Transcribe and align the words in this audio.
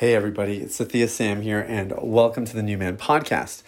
Hey, 0.00 0.14
everybody, 0.14 0.62
it's 0.62 0.78
Sathiya 0.78 1.10
Sam 1.10 1.42
here, 1.42 1.60
and 1.60 1.92
welcome 1.98 2.46
to 2.46 2.54
the 2.54 2.62
New 2.62 2.78
Man 2.78 2.96
Podcast. 2.96 3.62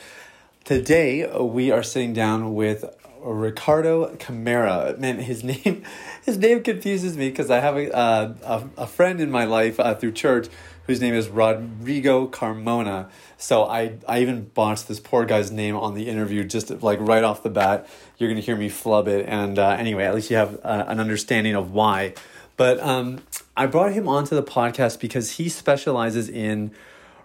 Today, 0.64 1.30
we 1.38 1.70
are 1.70 1.82
sitting 1.82 2.14
down 2.14 2.54
with 2.54 2.86
Ricardo 3.20 4.16
Camara. 4.16 4.96
Man, 4.96 5.18
his 5.18 5.44
name, 5.44 5.82
his 6.24 6.38
name 6.38 6.62
confuses 6.62 7.18
me 7.18 7.28
because 7.28 7.50
I 7.50 7.60
have 7.60 7.76
a, 7.76 7.94
uh, 7.94 8.34
a, 8.44 8.82
a 8.84 8.86
friend 8.86 9.20
in 9.20 9.30
my 9.30 9.44
life 9.44 9.78
uh, 9.78 9.94
through 9.94 10.12
church 10.12 10.48
whose 10.86 11.02
name 11.02 11.12
is 11.12 11.28
Rodrigo 11.28 12.26
Carmona. 12.28 13.10
So 13.36 13.64
I, 13.64 13.98
I 14.08 14.22
even 14.22 14.46
botched 14.46 14.88
this 14.88 15.00
poor 15.00 15.26
guy's 15.26 15.50
name 15.50 15.76
on 15.76 15.92
the 15.92 16.08
interview 16.08 16.44
just 16.44 16.70
like 16.82 16.98
right 17.02 17.24
off 17.24 17.42
the 17.42 17.50
bat. 17.50 17.86
You're 18.16 18.30
going 18.30 18.40
to 18.40 18.46
hear 18.46 18.56
me 18.56 18.70
flub 18.70 19.06
it. 19.06 19.26
And 19.28 19.58
uh, 19.58 19.68
anyway, 19.68 20.04
at 20.04 20.14
least 20.14 20.30
you 20.30 20.38
have 20.38 20.58
uh, 20.64 20.86
an 20.88 20.98
understanding 20.98 21.54
of 21.54 21.72
why. 21.72 22.14
But 22.56 22.80
um, 22.80 23.20
I 23.56 23.66
brought 23.66 23.92
him 23.92 24.08
onto 24.08 24.34
the 24.34 24.42
podcast 24.42 25.00
because 25.00 25.32
he 25.32 25.48
specializes 25.48 26.28
in 26.28 26.72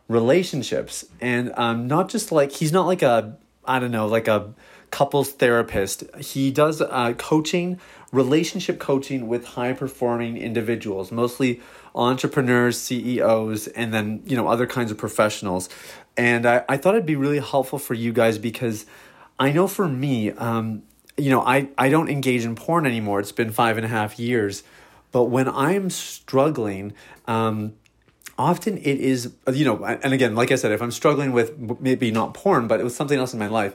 relationships 0.07 1.05
and 1.21 1.51
um, 1.55 1.87
not 1.87 2.09
just 2.09 2.31
like, 2.31 2.51
he's 2.51 2.71
not 2.71 2.85
like 2.85 3.01
a, 3.01 3.37
I 3.65 3.79
don't 3.79 3.91
know, 3.91 4.07
like 4.07 4.27
a 4.27 4.53
couples 4.91 5.31
therapist. 5.31 6.03
He 6.17 6.51
does 6.51 6.81
uh, 6.81 7.13
coaching, 7.17 7.79
relationship 8.11 8.79
coaching 8.79 9.27
with 9.27 9.45
high 9.45 9.73
performing 9.73 10.37
individuals, 10.37 11.11
mostly 11.11 11.61
entrepreneurs, 11.95 12.79
CEOs, 12.79 13.67
and 13.67 13.93
then, 13.93 14.21
you 14.25 14.35
know, 14.35 14.47
other 14.47 14.67
kinds 14.67 14.91
of 14.91 14.97
professionals. 14.97 15.69
And 16.15 16.45
I, 16.45 16.63
I 16.69 16.77
thought 16.77 16.95
it'd 16.95 17.05
be 17.05 17.15
really 17.15 17.39
helpful 17.39 17.79
for 17.79 17.93
you 17.93 18.13
guys 18.13 18.37
because 18.37 18.85
I 19.39 19.51
know 19.51 19.67
for 19.67 19.87
me, 19.87 20.31
um, 20.31 20.83
you 21.17 21.31
know, 21.31 21.41
I, 21.41 21.69
I 21.77 21.89
don't 21.89 22.09
engage 22.09 22.45
in 22.45 22.55
porn 22.55 22.85
anymore. 22.85 23.19
It's 23.19 23.31
been 23.31 23.51
five 23.51 23.77
and 23.77 23.85
a 23.85 23.89
half 23.89 24.19
years. 24.19 24.63
But 25.17 25.31
when 25.31 25.47
I'm 25.47 25.89
struggling, 25.89 26.93
um, 27.25 27.73
often 28.37 28.77
it 28.77 28.99
is, 28.99 29.33
you 29.51 29.65
know, 29.65 29.83
and 29.83 30.13
again, 30.13 30.35
like 30.35 30.51
I 30.51 30.55
said, 30.57 30.71
if 30.71 30.79
I'm 30.79 30.91
struggling 30.91 31.31
with 31.31 31.57
maybe 31.81 32.11
not 32.11 32.35
porn, 32.35 32.67
but 32.67 32.79
it 32.79 32.83
was 32.83 32.95
something 32.95 33.17
else 33.17 33.33
in 33.33 33.39
my 33.39 33.47
life, 33.47 33.73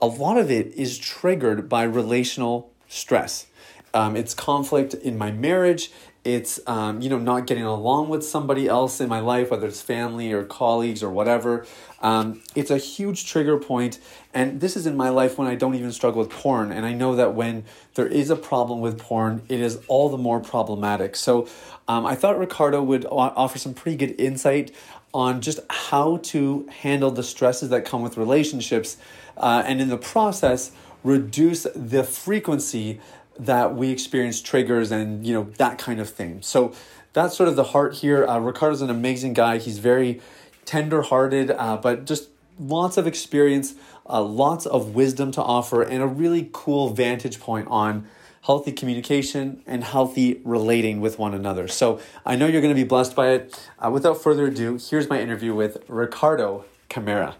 a 0.00 0.06
lot 0.06 0.38
of 0.38 0.50
it 0.50 0.68
is 0.68 0.96
triggered 0.96 1.68
by 1.68 1.82
relational 1.82 2.72
stress. 2.88 3.48
Um, 3.92 4.16
it's 4.16 4.32
conflict 4.32 4.94
in 4.94 5.18
my 5.18 5.30
marriage. 5.30 5.92
It's 6.24 6.60
um, 6.66 7.00
you 7.00 7.08
know 7.08 7.18
not 7.18 7.46
getting 7.46 7.64
along 7.64 8.08
with 8.08 8.24
somebody 8.24 8.68
else 8.68 9.00
in 9.00 9.08
my 9.08 9.20
life, 9.20 9.50
whether 9.50 9.66
it's 9.66 9.80
family 9.80 10.32
or 10.32 10.44
colleagues 10.44 11.02
or 11.02 11.10
whatever. 11.10 11.66
Um, 12.02 12.42
it's 12.54 12.70
a 12.70 12.78
huge 12.78 13.26
trigger 13.26 13.58
point, 13.58 13.98
and 14.34 14.60
this 14.60 14.76
is 14.76 14.86
in 14.86 14.96
my 14.96 15.08
life 15.08 15.38
when 15.38 15.48
I 15.48 15.54
don't 15.54 15.74
even 15.74 15.92
struggle 15.92 16.20
with 16.20 16.30
porn, 16.30 16.72
and 16.72 16.84
I 16.84 16.92
know 16.92 17.16
that 17.16 17.34
when 17.34 17.64
there 17.94 18.06
is 18.06 18.30
a 18.30 18.36
problem 18.36 18.80
with 18.80 18.98
porn, 18.98 19.42
it 19.48 19.60
is 19.60 19.80
all 19.88 20.08
the 20.08 20.18
more 20.18 20.40
problematic. 20.40 21.16
So, 21.16 21.48
um, 21.86 22.04
I 22.04 22.14
thought 22.14 22.38
Ricardo 22.38 22.82
would 22.82 23.06
offer 23.06 23.58
some 23.58 23.74
pretty 23.74 23.96
good 23.96 24.20
insight 24.20 24.72
on 25.14 25.40
just 25.40 25.60
how 25.70 26.18
to 26.18 26.68
handle 26.80 27.10
the 27.10 27.22
stresses 27.22 27.70
that 27.70 27.84
come 27.84 28.02
with 28.02 28.16
relationships 28.16 28.98
uh, 29.36 29.62
and 29.64 29.80
in 29.80 29.88
the 29.88 29.96
process 29.96 30.72
reduce 31.04 31.66
the 31.74 32.04
frequency 32.04 33.00
that 33.38 33.74
we 33.74 33.90
experience 33.90 34.40
triggers 34.42 34.90
and 34.90 35.26
you 35.26 35.32
know 35.32 35.44
that 35.58 35.78
kind 35.78 36.00
of 36.00 36.10
thing. 36.10 36.42
So 36.42 36.72
that's 37.12 37.36
sort 37.36 37.48
of 37.48 37.56
the 37.56 37.64
heart 37.64 37.94
here. 37.94 38.26
Uh, 38.26 38.38
ricardo's 38.38 38.82
an 38.82 38.90
amazing 38.90 39.32
guy. 39.32 39.58
He's 39.58 39.78
very 39.78 40.20
tender-hearted 40.64 41.50
uh, 41.50 41.78
but 41.78 42.04
just 42.04 42.28
lots 42.58 42.98
of 42.98 43.06
experience 43.06 43.74
uh, 44.06 44.22
lots 44.22 44.66
of 44.66 44.94
wisdom 44.94 45.30
to 45.32 45.42
offer 45.42 45.82
and 45.82 46.02
a 46.02 46.06
really 46.06 46.50
cool 46.52 46.90
vantage 46.90 47.40
point 47.40 47.66
on 47.70 48.06
healthy 48.42 48.72
communication 48.72 49.62
and 49.66 49.84
healthy 49.84 50.40
relating 50.44 51.00
with 51.00 51.18
one 51.18 51.34
another. 51.34 51.68
So 51.68 52.00
i 52.24 52.36
know 52.36 52.46
you're 52.46 52.60
going 52.60 52.74
to 52.74 52.80
be 52.80 52.86
blessed 52.86 53.16
by 53.16 53.30
it. 53.30 53.70
Uh, 53.78 53.90
without 53.90 54.22
further 54.22 54.46
ado 54.46 54.78
here's 54.90 55.08
my 55.08 55.20
interview 55.20 55.54
with 55.54 55.78
ricardo 55.88 56.64
camara. 56.88 57.36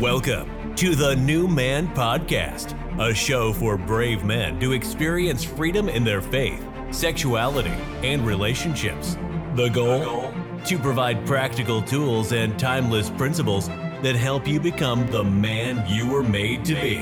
Welcome 0.00 0.61
to 0.76 0.94
the 0.94 1.14
New 1.16 1.46
Man 1.46 1.86
Podcast, 1.88 2.74
a 2.98 3.14
show 3.14 3.52
for 3.52 3.76
brave 3.76 4.24
men 4.24 4.58
to 4.60 4.72
experience 4.72 5.44
freedom 5.44 5.88
in 5.88 6.02
their 6.02 6.22
faith, 6.22 6.66
sexuality, 6.90 7.74
and 8.02 8.26
relationships. 8.26 9.16
The 9.54 9.68
goal? 9.68 10.32
To 10.64 10.78
provide 10.78 11.26
practical 11.26 11.82
tools 11.82 12.32
and 12.32 12.58
timeless 12.58 13.10
principles 13.10 13.68
that 13.68 14.16
help 14.16 14.48
you 14.48 14.58
become 14.58 15.06
the 15.08 15.22
man 15.22 15.84
you 15.88 16.08
were 16.10 16.22
made 16.22 16.64
to 16.64 16.74
be. 16.74 16.96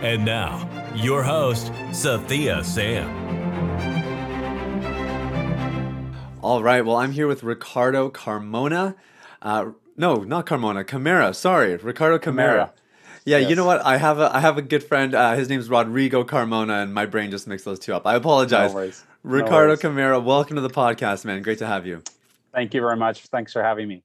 And 0.00 0.24
now, 0.24 0.68
your 0.94 1.22
host, 1.22 1.70
Sathiya 1.90 2.64
Sam. 2.64 3.08
All 6.42 6.62
right, 6.62 6.84
well, 6.84 6.96
I'm 6.96 7.12
here 7.12 7.26
with 7.26 7.42
Ricardo 7.42 8.10
Carmona. 8.10 8.96
Uh, 9.42 9.70
no, 9.96 10.16
not 10.16 10.46
Carmona. 10.46 10.86
Camara. 10.86 11.34
Sorry, 11.34 11.76
Ricardo 11.76 12.18
Camara. 12.18 12.72
Yeah, 13.24 13.38
yes. 13.38 13.50
you 13.50 13.56
know 13.56 13.64
what? 13.64 13.84
I 13.84 13.96
have 13.96 14.18
a 14.18 14.34
I 14.34 14.40
have 14.40 14.58
a 14.58 14.62
good 14.62 14.84
friend. 14.84 15.14
Uh, 15.14 15.34
his 15.34 15.48
name's 15.48 15.70
Rodrigo 15.70 16.24
Carmona, 16.24 16.82
and 16.82 16.92
my 16.92 17.06
brain 17.06 17.30
just 17.30 17.46
mixed 17.46 17.64
those 17.64 17.78
two 17.78 17.94
up. 17.94 18.06
I 18.06 18.16
apologize. 18.16 18.70
No 18.70 18.76
worries. 18.76 19.04
Ricardo 19.22 19.72
no 19.72 19.76
Camara, 19.78 20.20
welcome 20.20 20.56
to 20.56 20.60
the 20.60 20.68
podcast, 20.68 21.24
man. 21.24 21.40
Great 21.40 21.58
to 21.58 21.66
have 21.66 21.86
you. 21.86 22.02
Thank 22.52 22.74
you 22.74 22.82
very 22.82 22.96
much. 22.96 23.22
Thanks 23.28 23.52
for 23.54 23.62
having 23.62 23.88
me. 23.88 24.02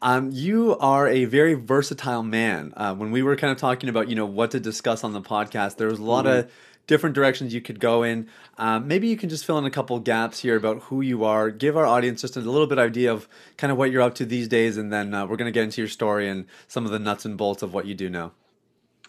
Um, 0.00 0.30
you 0.32 0.78
are 0.78 1.08
a 1.08 1.24
very 1.24 1.54
versatile 1.54 2.22
man. 2.22 2.72
Uh, 2.76 2.94
when 2.94 3.10
we 3.10 3.22
were 3.22 3.36
kind 3.36 3.50
of 3.50 3.58
talking 3.58 3.88
about, 3.88 4.08
you 4.08 4.14
know, 4.14 4.24
what 4.24 4.52
to 4.52 4.60
discuss 4.60 5.02
on 5.02 5.12
the 5.12 5.20
podcast, 5.20 5.76
there 5.76 5.88
was 5.88 5.98
a 5.98 6.04
lot 6.04 6.24
mm-hmm. 6.24 6.38
of 6.38 6.52
different 6.86 7.14
directions 7.14 7.52
you 7.52 7.60
could 7.60 7.80
go 7.80 8.02
in. 8.02 8.28
Um, 8.58 8.86
maybe 8.86 9.08
you 9.08 9.16
can 9.16 9.28
just 9.28 9.44
fill 9.44 9.58
in 9.58 9.64
a 9.64 9.70
couple 9.70 9.98
gaps 10.00 10.40
here 10.40 10.56
about 10.56 10.82
who 10.84 11.00
you 11.00 11.24
are. 11.24 11.50
Give 11.50 11.76
our 11.76 11.86
audience 11.86 12.20
just 12.20 12.36
a 12.36 12.40
little 12.40 12.66
bit 12.66 12.78
idea 12.78 13.12
of 13.12 13.28
kind 13.56 13.70
of 13.70 13.78
what 13.78 13.90
you're 13.90 14.02
up 14.02 14.14
to 14.16 14.24
these 14.24 14.48
days, 14.48 14.76
and 14.76 14.92
then 14.92 15.14
uh, 15.14 15.26
we're 15.26 15.36
going 15.36 15.46
to 15.46 15.52
get 15.52 15.64
into 15.64 15.80
your 15.80 15.88
story 15.88 16.28
and 16.28 16.46
some 16.68 16.84
of 16.84 16.92
the 16.92 16.98
nuts 16.98 17.24
and 17.24 17.36
bolts 17.36 17.62
of 17.62 17.74
what 17.74 17.86
you 17.86 17.94
do 17.94 18.08
now. 18.08 18.32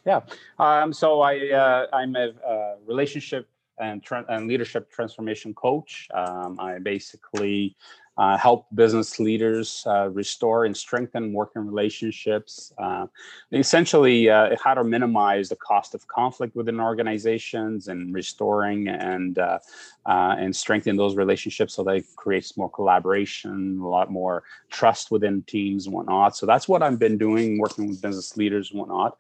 Yeah. 0.06 0.22
Um, 0.58 0.94
so 0.94 1.22
I 1.22 1.50
uh, 1.50 1.88
I'm 1.94 2.16
a 2.16 2.30
uh, 2.46 2.76
relationship 2.86 3.48
and, 3.80 4.02
tra- 4.02 4.26
and 4.30 4.48
leadership 4.48 4.90
transformation 4.90 5.54
coach. 5.54 6.08
Um, 6.14 6.60
I 6.60 6.80
basically 6.80 7.76
uh, 8.18 8.36
help 8.38 8.66
business 8.74 9.20
leaders 9.20 9.84
uh, 9.86 10.10
restore 10.10 10.66
and 10.66 10.76
strengthen 10.76 11.34
working 11.34 11.64
relationships. 11.64 12.74
Uh, 12.78 13.06
essentially, 13.52 14.30
uh, 14.30 14.56
how 14.64 14.74
to 14.74 14.84
minimize 14.84 15.50
the 15.50 15.56
cost 15.56 15.94
of 15.94 16.08
conflict 16.08 16.56
within 16.56 16.80
organizations 16.80 17.88
and 17.90 18.14
restoring 18.14 18.88
and 18.88 19.38
uh, 19.38 19.60
uh, 20.08 20.36
and 20.40 20.56
strengthen 20.56 20.96
those 20.96 21.16
relationships 21.16 21.76
so 21.76 21.84
that 21.84 21.98
it 21.98 22.06
creates 22.16 22.58
more 22.58 22.70
collaboration, 22.70 23.80
a 23.82 23.88
lot 23.88 24.10
more 24.10 24.44
trust 24.72 25.12
within 25.12 25.44
teams 25.44 25.86
and 25.86 25.94
whatnot. 25.94 26.36
So 26.36 26.46
that's 26.46 26.68
what 26.68 26.82
I've 26.82 26.98
been 26.98 27.18
doing, 27.18 27.60
working 27.60 27.88
with 27.88 28.02
business 28.02 28.36
leaders 28.36 28.72
and 28.72 28.80
whatnot. 28.80 29.16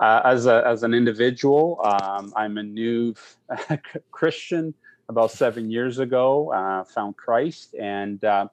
as 0.00 0.46
a 0.46 0.66
as 0.66 0.82
an 0.82 0.92
individual, 0.92 1.80
um, 1.84 2.32
I'm 2.34 2.58
a 2.58 2.62
new 2.64 3.14
Christian 4.10 4.74
about 5.10 5.30
seven 5.32 5.70
years 5.70 5.98
ago, 5.98 6.52
uh, 6.52 6.84
found 6.84 7.16
Christ, 7.16 7.74
and 7.74 8.24
uh, 8.24 8.46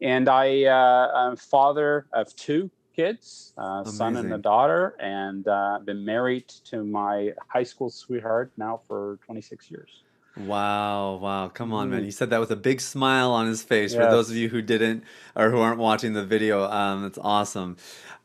and 0.00 0.28
I 0.28 0.64
uh, 0.64 1.28
am 1.28 1.36
father 1.36 2.06
of 2.12 2.34
two 2.36 2.70
kids, 2.96 3.52
uh, 3.58 3.84
son 3.84 4.16
and 4.16 4.32
a 4.32 4.38
daughter, 4.38 4.96
and 5.00 5.46
uh, 5.46 5.80
been 5.84 6.04
married 6.04 6.48
to 6.70 6.84
my 6.84 7.32
high 7.48 7.64
school 7.64 7.90
sweetheart 7.90 8.52
now 8.56 8.80
for 8.86 9.18
26 9.26 9.70
years. 9.70 9.90
Wow, 10.36 11.16
wow. 11.16 11.48
Come 11.48 11.72
on, 11.72 11.90
man. 11.90 12.02
Mm. 12.02 12.06
You 12.06 12.10
said 12.10 12.30
that 12.30 12.40
with 12.40 12.50
a 12.50 12.56
big 12.56 12.80
smile 12.80 13.30
on 13.30 13.46
his 13.46 13.62
face. 13.62 13.92
Yes. 13.92 14.02
For 14.02 14.10
those 14.10 14.30
of 14.30 14.36
you 14.36 14.48
who 14.48 14.62
didn't 14.62 15.04
or 15.36 15.50
who 15.50 15.58
aren't 15.58 15.78
watching 15.78 16.12
the 16.12 16.24
video, 16.24 16.64
um, 16.64 17.02
that's 17.02 17.18
awesome. 17.18 17.76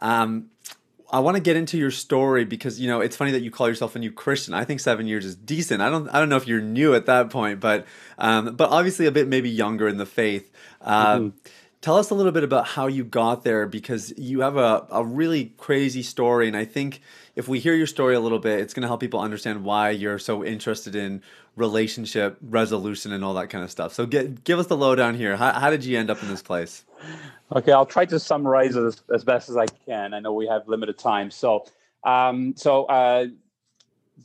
Um, 0.02 0.50
I 1.12 1.20
want 1.20 1.36
to 1.36 1.42
get 1.42 1.56
into 1.56 1.78
your 1.78 1.92
story 1.92 2.46
because 2.46 2.80
you 2.80 2.88
know 2.88 3.02
it's 3.02 3.16
funny 3.16 3.32
that 3.32 3.42
you 3.42 3.52
call 3.52 3.68
yourself 3.68 3.96
a 3.96 4.00
new 4.00 4.12
Christian. 4.12 4.54
I 4.54 4.64
think 4.64 4.80
seven 4.80 5.08
years 5.08 5.26
is 5.26 5.36
decent. 5.36 5.82
I 5.82 5.90
don't 5.90 6.08
I 6.10 6.20
don't 6.20 6.30
know 6.30 6.38
if 6.38 6.48
you're 6.48 6.62
new 6.62 6.94
at 6.94 7.08
that 7.08 7.30
point, 7.30 7.60
but 7.60 7.86
um, 8.18 8.56
but 8.56 8.70
obviously 8.70 9.06
a 9.08 9.12
bit 9.12 9.28
maybe 9.28 9.50
younger 9.50 9.88
in 9.88 9.98
the 9.98 10.06
faith. 10.06 10.52
Uh, 10.82 11.16
mm-hmm. 11.16 11.38
Tell 11.82 11.96
us 11.96 12.10
a 12.10 12.14
little 12.14 12.34
bit 12.34 12.44
about 12.44 12.68
how 12.68 12.88
you 12.88 13.06
got 13.06 13.46
there 13.46 13.66
because 13.66 14.14
you 14.18 14.42
have 14.42 14.58
a, 14.58 14.86
a 14.92 15.04
really 15.04 15.54
crazy 15.58 16.04
story, 16.04 16.48
and 16.48 16.58
I 16.58 16.66
think 16.66 17.00
if 17.38 17.48
we 17.48 17.60
hear 17.60 17.74
your 17.74 17.88
story 17.88 18.16
a 18.16 18.20
little 18.20 18.40
bit, 18.40 18.60
it's 18.60 18.74
going 18.74 18.82
to 18.82 18.90
help 18.90 19.00
people 19.00 19.22
understand 19.22 19.64
why 19.64 19.92
you're 19.92 20.20
so 20.20 20.44
interested 20.44 20.94
in 20.94 21.22
relationship 21.56 22.38
resolution 22.42 23.14
and 23.14 23.24
all 23.24 23.34
that 23.36 23.50
kind 23.50 23.64
of 23.64 23.72
stuff. 23.72 23.94
So 23.94 24.06
get, 24.06 24.44
give 24.44 24.60
us 24.60 24.68
the 24.68 24.76
lowdown 24.76 25.16
here. 25.16 25.38
How, 25.38 25.54
how 25.54 25.70
did 25.70 25.86
you 25.86 25.98
end 25.98 26.10
up 26.10 26.22
in 26.22 26.28
this 26.28 26.42
place? 26.42 26.84
Okay, 27.56 27.72
I'll 27.72 27.86
try 27.86 28.04
to 28.06 28.20
summarize 28.20 28.76
as, 28.76 29.02
as 29.14 29.24
best 29.24 29.50
as 29.50 29.56
I 29.56 29.66
can. 29.86 30.14
I 30.14 30.20
know 30.20 30.34
we 30.34 30.48
have 30.48 30.68
limited 30.68 30.98
time. 30.98 31.32
So, 31.32 31.66
um, 32.04 32.56
so 32.58 32.86
uh, 32.86 33.28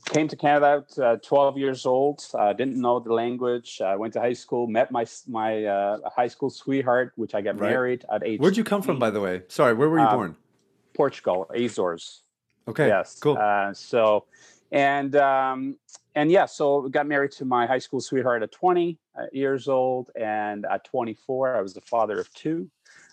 came 0.06 0.28
to 0.28 0.36
Canada 0.36 0.84
at 0.90 0.98
uh, 0.98 1.16
12 1.18 1.58
years 1.58 1.86
old. 1.86 2.24
Uh, 2.34 2.52
didn't 2.52 2.80
know 2.80 3.00
the 3.00 3.12
language. 3.12 3.80
I 3.80 3.96
went 3.96 4.12
to 4.14 4.20
high 4.20 4.32
school. 4.32 4.66
Met 4.66 4.90
my 4.90 5.06
my 5.28 5.64
uh, 5.64 5.98
high 6.14 6.28
school 6.28 6.50
sweetheart, 6.50 7.12
which 7.16 7.34
I 7.34 7.40
got 7.40 7.58
right. 7.58 7.70
married 7.70 8.04
at 8.12 8.24
age. 8.24 8.40
Where'd 8.40 8.56
you 8.56 8.64
come 8.64 8.82
from, 8.82 8.98
by 8.98 9.10
the 9.10 9.20
way? 9.20 9.42
Sorry, 9.48 9.74
where 9.74 9.88
were 9.88 9.98
you 9.98 10.06
um, 10.06 10.16
born? 10.16 10.36
Portugal, 10.94 11.50
Azores. 11.54 12.22
Okay. 12.68 12.88
Yes. 12.88 13.18
Cool. 13.20 13.36
Uh, 13.38 13.74
so, 13.74 14.24
and 14.72 15.14
um, 15.16 15.76
and 16.14 16.30
yeah, 16.30 16.46
so 16.46 16.88
got 16.88 17.06
married 17.06 17.32
to 17.32 17.44
my 17.44 17.66
high 17.66 17.78
school 17.78 18.00
sweetheart 18.00 18.42
at 18.42 18.52
20 18.52 18.98
uh, 19.18 19.26
years 19.32 19.68
old, 19.68 20.10
and 20.16 20.64
at 20.70 20.84
24, 20.84 21.56
I 21.56 21.60
was 21.60 21.74
the 21.74 21.80
father 21.80 22.18
of 22.18 22.32
two. 22.34 22.70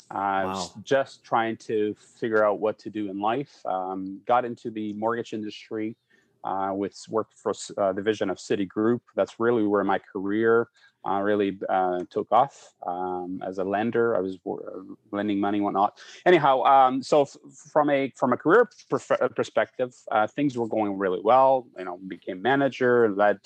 I 0.09 0.43
Wow. 0.43 0.49
was 0.49 0.73
just 0.83 1.23
trying 1.23 1.55
to 1.57 1.95
figure 2.19 2.45
out 2.45 2.59
what 2.59 2.77
to 2.79 2.89
do 2.89 3.09
in 3.09 3.19
life. 3.19 3.65
Um, 3.65 4.21
got 4.25 4.43
into 4.43 4.69
the 4.69 4.93
mortgage 4.93 5.33
industry, 5.33 5.95
uh, 6.43 6.71
with 6.73 6.97
worked 7.09 7.37
for 7.37 7.53
uh, 7.77 7.93
division 7.93 8.29
of 8.29 8.37
Citigroup. 8.37 9.01
That's 9.15 9.39
really 9.39 9.65
where 9.65 9.83
my 9.83 9.99
career 9.99 10.67
uh, 11.07 11.19
really 11.21 11.57
uh, 11.67 12.03
took 12.09 12.31
off 12.31 12.73
um, 12.85 13.41
as 13.45 13.57
a 13.57 13.63
lender. 13.63 14.15
I 14.15 14.19
was 14.19 14.37
uh, 14.47 14.81
lending 15.11 15.39
money, 15.39 15.59
whatnot. 15.59 15.97
Anyhow, 16.25 16.61
um, 16.63 17.01
so 17.01 17.23
f- 17.23 17.37
from 17.71 17.89
a 17.89 18.11
from 18.15 18.33
a 18.33 18.37
career 18.37 18.69
uh, 18.91 19.27
perspective, 19.29 19.95
things 20.35 20.57
were 20.57 20.67
going 20.67 20.97
really 20.97 21.21
well. 21.23 21.67
You 21.77 21.85
know, 21.85 21.99
became 22.07 22.41
manager, 22.41 23.11
led 23.11 23.39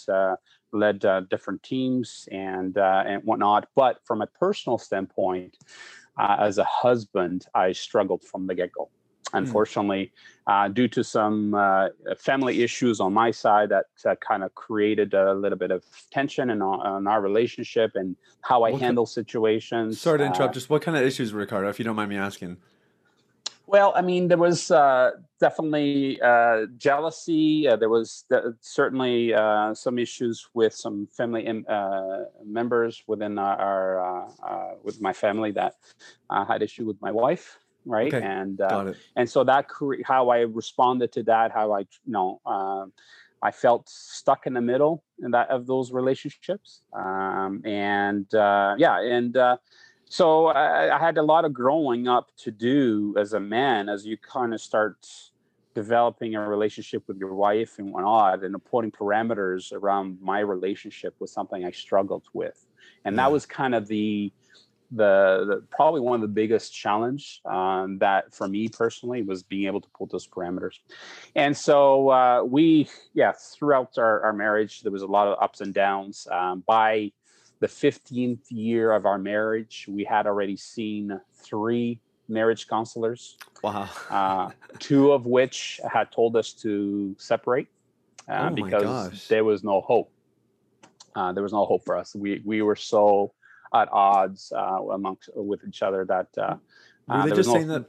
led 0.74 1.06
different 1.30 1.63
teams 1.63 2.27
and 2.31 2.77
and 2.77 3.24
whatnot. 3.24 3.68
But 3.75 4.00
from 4.03 4.21
a 4.21 4.27
personal 4.27 4.77
standpoint, 4.77 5.57
as 6.19 6.57
a 6.57 6.65
husband, 6.65 7.45
I 7.56 7.71
struggled 7.71 8.24
from 8.24 8.48
the 8.48 8.56
get 8.56 8.71
go. 8.74 8.89
Unfortunately, 9.35 10.11
uh, 10.47 10.67
due 10.69 10.87
to 10.87 11.03
some 11.03 11.53
uh, 11.53 11.89
family 12.17 12.63
issues 12.63 12.99
on 12.99 13.11
my 13.13 13.31
side, 13.31 13.69
that 13.69 13.85
uh, 14.05 14.15
kind 14.15 14.43
of 14.43 14.53
created 14.55 15.13
a 15.13 15.33
little 15.33 15.57
bit 15.57 15.71
of 15.71 15.83
tension 16.11 16.49
in 16.49 16.61
our, 16.61 16.97
in 16.97 17.07
our 17.07 17.21
relationship 17.21 17.91
and 17.95 18.15
how 18.41 18.63
I 18.63 18.71
What 18.71 18.81
handle 18.81 19.05
situations. 19.05 19.99
Sorry 19.99 20.19
to 20.19 20.23
Uh, 20.23 20.27
interrupt. 20.27 20.53
Just 20.53 20.69
what 20.69 20.81
kind 20.81 20.95
of 20.97 21.03
issues, 21.03 21.33
Ricardo, 21.33 21.67
if 21.69 21.79
you 21.79 21.85
don't 21.85 21.95
mind 21.95 22.09
me 22.09 22.17
asking? 22.17 22.57
Well, 23.67 23.93
I 23.95 24.03
mean, 24.03 24.27
there 24.27 24.37
was 24.37 24.69
uh, 24.69 25.11
definitely 25.39 26.21
uh, 26.21 26.67
jealousy. 26.77 27.67
Uh, 27.67 27.75
there 27.75 27.89
was 27.89 28.23
th- 28.29 28.43
certainly 28.61 29.33
uh, 29.33 29.73
some 29.73 29.97
issues 29.97 30.47
with 30.53 30.73
some 30.75 31.07
family 31.07 31.47
im- 31.47 31.65
uh, 31.67 32.25
members 32.45 33.03
within 33.07 33.39
our, 33.39 33.57
our 33.57 33.88
uh, 34.05 34.27
uh, 34.43 34.71
with 34.83 35.01
my 35.01 35.13
family 35.13 35.51
that 35.53 35.73
uh, 36.29 36.45
had 36.45 36.61
issue 36.61 36.85
with 36.85 37.01
my 37.01 37.11
wife, 37.11 37.57
right? 37.85 38.13
Okay, 38.13 38.25
And 38.25 38.59
uh, 38.61 38.93
and 39.15 39.29
so 39.29 39.43
that 39.43 39.67
how 40.03 40.29
I 40.29 40.39
responded 40.39 41.11
to 41.13 41.23
that, 41.23 41.51
how 41.51 41.73
I 41.73 41.79
you 41.79 41.87
know 42.07 42.41
um, 42.45 42.93
I 43.41 43.51
felt 43.51 43.87
stuck 43.89 44.47
in 44.47 44.53
the 44.53 44.61
middle 44.61 45.03
in 45.23 45.31
that 45.31 45.49
of 45.49 45.67
those 45.67 45.91
relationships, 45.91 46.81
um, 46.93 47.61
and 47.65 48.33
uh, 48.33 48.75
yeah, 48.77 48.99
and 48.99 49.37
uh, 49.37 49.57
so 50.09 50.47
I, 50.47 50.95
I 50.95 50.99
had 50.99 51.17
a 51.17 51.23
lot 51.23 51.45
of 51.45 51.53
growing 51.53 52.07
up 52.07 52.29
to 52.37 52.51
do 52.51 53.15
as 53.17 53.33
a 53.33 53.39
man 53.39 53.89
as 53.89 54.05
you 54.05 54.17
kind 54.17 54.53
of 54.53 54.61
start 54.61 54.97
developing 55.73 56.35
a 56.35 56.47
relationship 56.47 57.03
with 57.07 57.17
your 57.17 57.33
wife 57.33 57.79
and 57.79 57.91
whatnot, 57.91 58.43
and 58.43 58.55
putting 58.65 58.91
parameters 58.91 59.73
around 59.73 60.17
my 60.21 60.39
relationship 60.39 61.13
was 61.19 61.31
something 61.31 61.65
I 61.65 61.71
struggled 61.71 62.23
with, 62.33 62.65
and 63.03 63.15
Yeah. 63.15 63.23
that 63.23 63.31
was 63.31 63.45
kind 63.45 63.75
of 63.75 63.88
the 63.88 64.31
the, 64.91 65.45
the 65.47 65.63
probably 65.71 66.01
one 66.01 66.15
of 66.15 66.21
the 66.21 66.27
biggest 66.33 66.73
challenge 66.73 67.41
um, 67.45 67.97
that 67.99 68.33
for 68.33 68.47
me 68.47 68.67
personally 68.69 69.21
was 69.23 69.43
being 69.43 69.65
able 69.67 69.81
to 69.81 69.89
pull 69.97 70.07
those 70.07 70.27
parameters 70.27 70.75
and 71.35 71.55
so 71.55 72.09
uh, 72.09 72.43
we 72.43 72.87
yeah 73.13 73.31
throughout 73.53 73.97
our, 73.97 74.21
our 74.21 74.33
marriage 74.33 74.81
there 74.81 74.91
was 74.91 75.01
a 75.01 75.07
lot 75.07 75.27
of 75.27 75.37
ups 75.41 75.61
and 75.61 75.73
downs 75.73 76.27
um, 76.31 76.63
by 76.67 77.11
the 77.61 77.67
15th 77.67 78.43
year 78.49 78.91
of 78.91 79.05
our 79.05 79.17
marriage 79.17 79.85
we 79.89 80.03
had 80.03 80.27
already 80.27 80.57
seen 80.57 81.19
three 81.43 81.99
marriage 82.27 82.67
counselors 82.67 83.38
Wow. 83.63 83.89
uh, 84.09 84.49
two 84.79 85.11
of 85.11 85.25
which 85.25 85.79
had 85.91 86.11
told 86.11 86.35
us 86.35 86.53
to 86.53 87.15
separate 87.17 87.67
uh, 88.27 88.49
Oh 88.49 88.53
because 88.55 88.83
gosh. 88.83 89.27
there 89.27 89.43
was 89.43 89.63
no 89.63 89.81
hope. 89.81 90.11
Uh, 91.15 91.31
there 91.31 91.43
was 91.43 91.53
no 91.53 91.63
hope 91.65 91.85
for 91.85 91.95
us. 91.95 92.15
We 92.15 92.41
we 92.43 92.61
were 92.61 92.75
so 92.75 93.33
at 93.81 93.89
odds 93.92 94.51
uh, 94.56 94.80
amongst 94.92 95.30
with 95.36 95.62
each 95.68 95.81
other 95.81 96.06
that 96.06 96.27
uh, 96.38 96.56
Were 97.07 97.16
uh, 97.16 97.24
they 97.24 97.30
there 97.30 97.36
just 97.38 97.50
no- 97.50 97.56
saying 97.56 97.68
that 97.68 97.86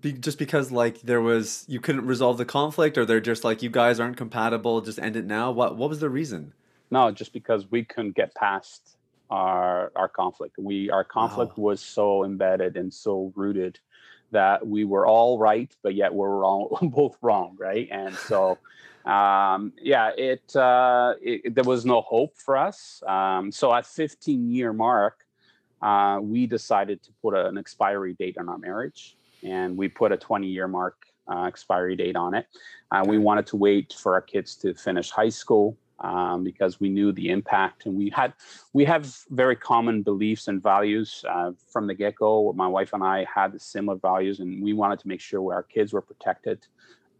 be, 0.00 0.12
just 0.12 0.38
because 0.38 0.72
like 0.72 1.00
there 1.02 1.20
was 1.20 1.64
you 1.68 1.80
couldn't 1.80 2.06
resolve 2.06 2.38
the 2.38 2.44
conflict, 2.44 2.98
or 2.98 3.04
they're 3.04 3.20
just 3.20 3.44
like 3.44 3.62
you 3.62 3.70
guys 3.70 4.00
aren't 4.00 4.16
compatible, 4.16 4.80
just 4.80 4.98
end 4.98 5.16
it 5.16 5.24
now? 5.24 5.50
What 5.50 5.76
what 5.76 5.88
was 5.88 6.00
the 6.00 6.10
reason? 6.10 6.52
No, 6.90 7.10
just 7.10 7.32
because 7.32 7.70
we 7.70 7.84
couldn't 7.84 8.16
get 8.16 8.34
past 8.34 8.96
our 9.30 9.92
our 9.96 10.08
conflict. 10.08 10.56
We 10.58 10.90
our 10.90 11.04
conflict 11.04 11.58
was 11.58 11.80
so 11.80 12.24
embedded 12.24 12.76
and 12.76 12.92
so 12.92 13.32
rooted 13.34 13.78
that 14.32 14.66
we 14.66 14.84
were 14.84 15.06
all 15.06 15.38
right, 15.38 15.74
but 15.82 15.94
yet 15.94 16.12
we're 16.12 16.38
wrong, 16.38 16.68
both 16.94 17.16
wrong, 17.22 17.56
right? 17.58 17.88
And 17.90 18.14
so, 18.14 18.58
um, 19.04 19.72
yeah, 19.80 20.10
it, 20.16 20.54
uh, 20.56 21.14
it 21.20 21.54
there 21.54 21.64
was 21.64 21.84
no 21.84 22.00
hope 22.00 22.36
for 22.36 22.56
us. 22.56 23.02
Um, 23.06 23.52
so 23.52 23.74
at 23.74 23.86
15 23.86 24.50
year 24.50 24.72
mark, 24.72 25.24
uh, 25.82 26.18
we 26.22 26.46
decided 26.46 27.02
to 27.02 27.10
put 27.20 27.34
a- 27.34 27.46
an 27.46 27.58
expiry 27.58 28.14
date 28.14 28.38
on 28.38 28.48
our 28.48 28.58
marriage, 28.58 29.16
and 29.42 29.76
we 29.76 29.88
put 29.88 30.12
a 30.12 30.16
20 30.16 30.46
year 30.46 30.66
mark 30.68 30.96
uh, 31.30 31.44
expiry 31.44 31.96
date 31.96 32.16
on 32.16 32.34
it. 32.34 32.46
Uh, 32.90 33.04
We 33.06 33.18
wanted 33.18 33.46
to 33.48 33.56
wait 33.56 33.92
for 33.92 34.14
our 34.14 34.22
kids 34.22 34.56
to 34.56 34.74
finish 34.74 35.10
high 35.10 35.30
school 35.30 35.76
um, 36.00 36.44
because 36.44 36.80
we 36.80 36.88
knew 36.88 37.12
the 37.12 37.30
impact, 37.30 37.86
and 37.86 37.94
we 37.96 38.10
had 38.10 38.32
we 38.72 38.84
have 38.84 39.14
very 39.30 39.56
common 39.56 40.02
beliefs 40.02 40.48
and 40.48 40.62
values 40.62 41.24
uh, 41.28 41.52
from 41.72 41.86
the 41.86 41.94
get 41.94 42.16
go. 42.16 42.52
My 42.54 42.66
wife 42.66 42.92
and 42.92 43.02
I 43.04 43.26
had 43.32 43.60
similar 43.60 43.98
values, 43.98 44.40
and 44.40 44.62
we 44.62 44.72
wanted 44.72 44.98
to 45.00 45.08
make 45.08 45.20
sure 45.20 45.52
our 45.52 45.62
kids 45.62 45.92
were 45.92 46.02
protected. 46.02 46.66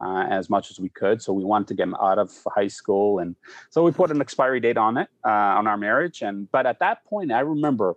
Uh, 0.00 0.26
as 0.28 0.50
much 0.50 0.70
as 0.70 0.80
we 0.80 0.88
could, 0.88 1.22
so 1.22 1.32
we 1.32 1.44
wanted 1.44 1.68
to 1.68 1.74
get 1.74 1.84
them 1.84 1.94
out 2.02 2.18
of 2.18 2.30
high 2.48 2.66
school, 2.66 3.20
and 3.20 3.36
so 3.70 3.82
we 3.84 3.92
put 3.92 4.10
an 4.10 4.20
expiry 4.20 4.60
date 4.60 4.76
on 4.76 4.98
it 4.98 5.08
uh, 5.24 5.58
on 5.58 5.66
our 5.66 5.76
marriage. 5.76 6.20
And 6.20 6.50
but 6.50 6.66
at 6.66 6.80
that 6.80 7.04
point, 7.06 7.30
I 7.30 7.40
remember 7.40 7.94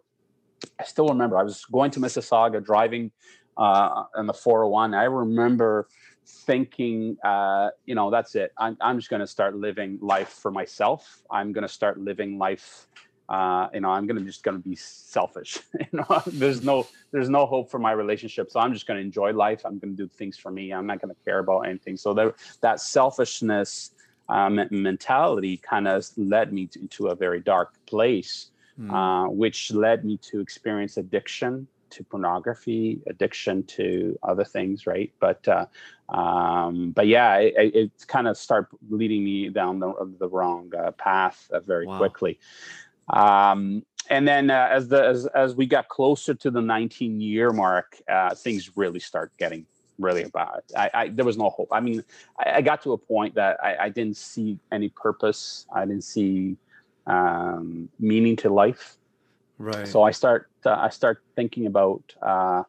I 0.80 0.84
still 0.84 1.08
remember 1.08 1.38
I 1.38 1.44
was 1.44 1.66
going 1.66 1.92
to 1.92 2.00
Mississauga 2.00 2.64
driving 2.64 3.12
uh, 3.58 4.04
on 4.16 4.28
the 4.28 4.34
401. 4.34 4.94
I 4.94 5.04
remember 5.04 5.88
thinking, 6.26 7.18
uh, 7.24 7.70
you 7.86 7.96
know, 7.96 8.12
that's 8.12 8.36
it. 8.36 8.52
I'm, 8.58 8.78
I'm 8.82 8.98
just 8.98 9.10
going 9.10 9.22
to 9.22 9.28
start 9.28 9.56
living 9.56 9.98
life 10.02 10.30
for 10.30 10.52
myself. 10.52 11.24
I'm 11.32 11.54
going 11.54 11.64
to 11.64 11.74
start 11.74 12.00
living 12.00 12.38
life. 12.38 12.88
Uh, 13.30 13.68
you 13.74 13.82
know, 13.82 13.90
I'm 13.90 14.08
gonna 14.08 14.22
just 14.22 14.44
gonna 14.44 14.60
be 14.60 14.76
selfish. 14.76 15.60
you 15.80 15.86
know, 15.94 16.22
there's 16.28 16.64
no 16.64 16.88
there's 17.12 17.30
no 17.30 17.46
hope 17.46 17.70
for 17.70 17.80
my 17.80 17.92
relationship, 17.92 18.50
so 18.52 18.60
I'm 18.60 18.74
just 18.74 18.88
gonna 18.88 19.00
enjoy 19.02 19.34
life. 19.34 19.62
I'm 19.66 19.80
gonna 19.80 19.94
do 19.94 20.08
things 20.08 20.38
for 20.38 20.52
me. 20.52 20.72
I'm 20.74 20.88
not 20.88 21.02
gonna 21.02 21.16
care 21.26 21.40
about 21.40 21.62
anything. 21.62 21.98
So 21.98 22.14
there, 22.14 22.34
that 22.62 22.80
selfishness 22.80 23.92
um, 24.30 24.60
mentality 24.72 25.58
kind 25.58 25.88
of 25.88 26.06
led 26.18 26.54
me 26.54 26.68
to, 26.68 26.88
to 26.88 27.08
a 27.08 27.16
very 27.16 27.40
dark 27.42 27.74
place 27.86 28.52
Hmm. 28.78 28.94
uh, 28.94 29.28
which 29.28 29.72
led 29.72 30.06
me 30.06 30.18
to 30.18 30.40
experience 30.40 30.98
addiction 30.98 31.68
to 31.90 32.04
pornography, 32.04 33.02
addiction 33.08 33.64
to 33.64 34.18
other 34.24 34.44
things, 34.44 34.86
right? 34.86 35.12
But 35.20 35.48
uh, 35.48 35.66
um, 36.10 36.92
but 36.92 37.08
yeah, 37.08 37.38
it, 37.38 37.54
it, 37.58 37.76
it 37.76 37.92
kind 38.08 38.28
of 38.28 38.38
started 38.38 38.70
leading 38.90 39.24
me 39.24 39.50
down 39.50 39.80
the, 39.80 39.94
the 40.20 40.28
wrong 40.28 40.72
uh, 40.78 40.92
path 40.92 41.50
uh, 41.52 41.60
very 41.62 41.88
Wow. 41.88 41.98
quickly. 41.98 42.40
Um, 43.10 43.84
and 44.10 44.28
then 44.28 44.50
uh, 44.50 44.70
as 44.72 44.88
the 44.88 45.06
as, 45.06 45.26
as 45.28 45.56
we 45.56 45.66
got 45.66 45.90
closer 45.90 46.34
to 46.34 46.52
the 46.52 46.62
19 46.62 47.20
year 47.20 47.52
mark, 47.52 47.98
uh, 48.10 48.34
things 48.36 48.72
really 48.76 49.00
start 49.00 49.32
getting 49.38 49.66
really 50.00 50.26
bad. 50.26 50.62
I, 50.76 50.90
I 50.94 51.08
there 51.10 51.26
was 51.26 51.38
no 51.38 51.50
hope. 51.50 51.70
I 51.72 51.80
mean, 51.80 52.04
I, 52.40 52.58
I 52.58 52.62
got 52.62 52.82
to 52.84 52.94
a 52.94 52.98
point 52.98 53.36
that 53.36 53.58
I, 53.64 53.86
I 53.86 53.90
didn't 53.90 54.18
see 54.18 54.60
any 54.72 54.90
purpose. 54.90 55.66
I 55.74 55.86
didn't 55.86 56.04
see 56.04 56.58
um, 57.06 57.90
meaning 58.00 58.36
to 58.38 58.50
life. 58.50 58.98
right. 59.58 59.88
So 59.88 60.04
I 60.04 60.12
start 60.12 60.50
uh, 60.66 60.76
I 60.76 60.90
start 60.90 61.22
thinking 61.36 61.66
about 61.66 62.04
uh, 62.22 62.64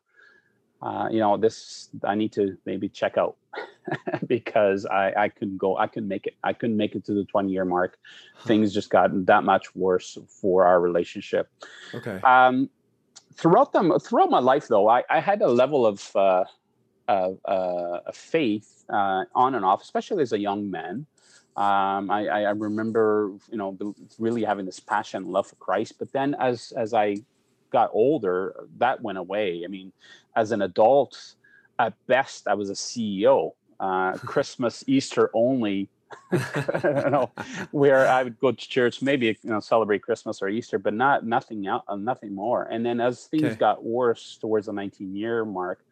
uh, 0.83 1.09
you 1.11 1.21
know 1.21 1.37
this 1.37 1.91
I 2.05 2.15
need 2.15 2.33
to 2.33 2.57
maybe 2.65 2.89
check 2.89 3.17
out 3.17 3.37
because 4.27 4.87
I 4.87 5.13
I 5.17 5.29
couldn't 5.29 5.59
go 5.59 5.77
I 5.77 5.87
couldn't 5.87 6.09
make 6.09 6.27
it 6.27 6.35
I 6.45 6.53
couldn't 6.53 6.77
make 6.77 6.95
it 6.95 7.05
to 7.07 7.15
the 7.15 7.25
20 7.25 7.51
year 7.51 7.65
mark. 7.65 7.99
Huh. 8.35 8.47
Things 8.47 8.73
just 8.73 8.91
got 8.91 9.27
that 9.27 9.45
much 9.45 9.75
worse 9.75 10.19
for 10.29 10.67
our 10.67 10.81
relationship. 10.81 11.51
okay. 11.95 12.21
Um, 12.23 12.71
throughout 13.35 13.73
them 13.73 13.99
throughout 14.01 14.31
my 14.31 14.41
life 14.41 14.69
though 14.69 14.89
I, 14.89 15.05
I 15.09 15.21
had 15.21 15.43
a 15.43 15.49
level 15.49 15.87
of 15.87 16.15
uh, 16.15 16.45
of, 17.09 17.39
uh, 17.47 18.01
of 18.07 18.15
faith 18.15 18.85
uh, 18.91 19.25
on 19.35 19.55
and 19.55 19.65
off, 19.65 19.83
especially 19.83 20.23
as 20.23 20.33
a 20.33 20.39
young 20.39 20.71
man. 20.71 21.07
Um, 21.57 22.11
I, 22.11 22.29
I 22.29 22.41
I 22.43 22.51
remember, 22.51 23.33
you 23.51 23.59
know, 23.59 23.77
really 24.19 24.45
having 24.45 24.65
this 24.65 24.79
passion, 24.79 25.25
and 25.25 25.33
love 25.33 25.49
for 25.49 25.57
Christ. 25.57 25.95
But 25.99 26.13
then, 26.13 26.37
as 26.39 26.73
as 26.77 26.95
I 26.95 27.17
got 27.71 27.91
older, 27.93 28.55
that 28.77 29.03
went 29.03 29.19
away. 29.19 29.63
I 29.65 29.69
mean, 29.69 29.93
as 30.37 30.53
an 30.53 30.63
adult, 30.63 31.35
at 31.79 31.95
best, 32.07 32.49
I 32.49 32.55
was 32.55 32.71
a 32.71 32.75
CEO. 32.75 33.53
Uh, 33.81 34.13
Christmas, 34.19 34.85
Easter 34.87 35.31
only. 35.35 35.89
you 36.33 37.11
know, 37.11 37.31
where 37.71 38.09
I 38.09 38.23
would 38.23 38.39
go 38.39 38.51
to 38.51 38.69
church, 38.69 39.03
maybe 39.03 39.27
you 39.27 39.51
know, 39.51 39.61
celebrate 39.61 40.03
Christmas 40.03 40.41
or 40.41 40.49
Easter, 40.49 40.79
but 40.79 40.95
not 40.95 41.27
nothing 41.27 41.67
out, 41.67 41.85
uh, 41.87 41.97
nothing 41.97 42.35
more. 42.35 42.65
And 42.65 42.85
then 42.85 42.99
as 42.99 43.27
things 43.27 43.45
Okay. 43.45 43.55
got 43.57 43.85
worse 43.85 44.39
towards 44.41 44.67
the 44.67 44.73
19 44.73 45.15
year 45.15 45.45
mark, 45.45 45.85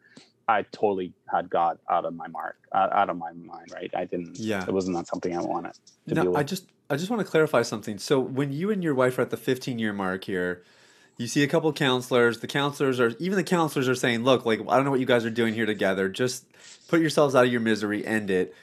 I 0.47 0.63
totally 0.71 1.13
had 1.31 1.49
God 1.49 1.77
out 1.89 2.05
of 2.05 2.15
my 2.15 2.27
mark, 2.27 2.55
uh, 2.71 2.87
out 2.91 3.09
of 3.11 3.17
my 3.17 3.31
mind. 3.33 3.71
Right? 3.73 3.91
I 3.95 4.05
didn't. 4.05 4.39
Yeah. 4.39 4.65
It 4.67 4.73
was 4.73 4.87
not 4.89 5.05
something 5.07 5.37
I 5.37 5.41
wanted 5.41 5.73
to 6.07 6.15
Now, 6.15 6.21
deal 6.23 6.31
with. 6.31 6.39
I 6.39 6.43
just 6.43 6.65
I 6.89 6.95
just 6.95 7.09
want 7.09 7.19
to 7.23 7.29
clarify 7.29 7.61
something. 7.61 7.97
So 7.99 8.19
when 8.19 8.51
you 8.51 8.71
and 8.71 8.83
your 8.83 8.95
wife 8.95 9.19
are 9.19 9.23
at 9.23 9.29
the 9.29 9.37
15 9.37 9.77
year 9.77 9.93
mark 9.93 10.23
here, 10.23 10.63
You 11.17 11.27
see 11.27 11.43
a 11.43 11.47
couple 11.47 11.71
counselors. 11.73 12.39
The 12.39 12.47
counselors 12.47 12.99
are 12.99 13.13
even 13.19 13.37
the 13.37 13.43
counselors 13.43 13.87
are 13.89 13.95
saying, 13.95 14.23
"Look, 14.23 14.45
like 14.45 14.59
I 14.67 14.75
don't 14.75 14.85
know 14.85 14.91
what 14.91 14.99
you 14.99 15.05
guys 15.05 15.25
are 15.25 15.29
doing 15.31 15.53
here 15.53 15.65
together. 15.65 16.09
Just 16.09 16.45
put 16.87 16.99
yourselves 17.01 17.33
out 17.35 17.45
of 17.45 17.51
your 17.51 17.61
misery. 17.61 18.05
End 18.05 18.29
it." 18.29 18.53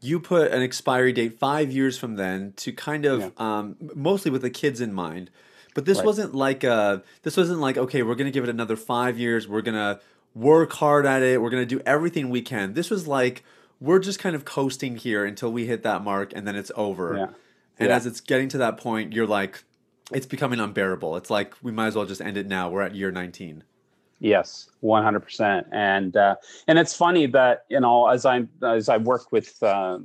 You 0.00 0.20
put 0.20 0.52
an 0.52 0.62
expiry 0.62 1.12
date 1.12 1.38
five 1.40 1.72
years 1.72 1.98
from 1.98 2.14
then 2.16 2.52
to 2.58 2.72
kind 2.72 3.04
of 3.04 3.20
Yeah. 3.20 3.28
um, 3.36 3.76
mostly 3.96 4.30
with 4.30 4.42
the 4.42 4.50
kids 4.50 4.80
in 4.80 4.92
mind. 4.92 5.28
But 5.74 5.86
this 5.86 5.98
Right. 5.98 6.06
wasn't 6.06 6.34
like 6.34 6.64
uh 6.64 6.98
this 7.24 7.36
wasn't 7.36 7.60
like 7.60 7.76
okay, 7.76 8.02
we're 8.02 8.14
gonna 8.14 8.30
give 8.30 8.44
it 8.44 8.50
another 8.50 8.76
five 8.76 9.18
years. 9.18 9.46
We're 9.48 9.60
gonna 9.62 10.00
work 10.34 10.72
hard 10.74 11.04
at 11.04 11.22
it. 11.22 11.42
We're 11.42 11.50
gonna 11.50 11.66
do 11.66 11.80
everything 11.84 12.30
we 12.30 12.42
can. 12.42 12.74
This 12.74 12.90
was 12.90 13.06
like 13.06 13.44
we're 13.80 13.98
just 13.98 14.18
kind 14.18 14.34
of 14.34 14.44
coasting 14.44 14.96
here 14.96 15.24
until 15.24 15.52
we 15.52 15.66
hit 15.66 15.82
that 15.84 16.02
mark, 16.02 16.32
and 16.34 16.46
then 16.46 16.56
it's 16.56 16.72
over. 16.74 17.16
Yeah. 17.16 17.26
And 17.78 17.88
Yeah. 17.90 17.96
as 17.96 18.06
it's 18.06 18.20
getting 18.20 18.48
to 18.48 18.58
that 18.58 18.76
point, 18.78 19.12
you're 19.12 19.26
like, 19.26 19.62
it's 20.12 20.26
becoming 20.26 20.60
unbearable. 20.60 21.16
It's 21.16 21.30
like 21.30 21.54
we 21.62 21.72
might 21.72 21.88
as 21.88 21.96
well 21.96 22.06
just 22.06 22.20
end 22.20 22.36
it 22.36 22.46
now. 22.46 22.70
We're 22.70 22.82
at 22.82 22.94
year 22.94 23.10
19. 23.10 23.64
Yes, 24.20 24.68
one 24.80 25.04
hundred 25.04 25.20
percent. 25.20 25.68
And 25.70 26.16
uh, 26.16 26.36
and 26.66 26.76
it's 26.78 26.94
funny 26.94 27.26
that 27.26 27.64
you 27.68 27.78
know 27.78 28.08
as 28.08 28.26
I 28.26 28.46
as 28.64 28.88
I 28.88 28.96
work 28.96 29.30
with 29.30 29.62
uh, 29.62 30.00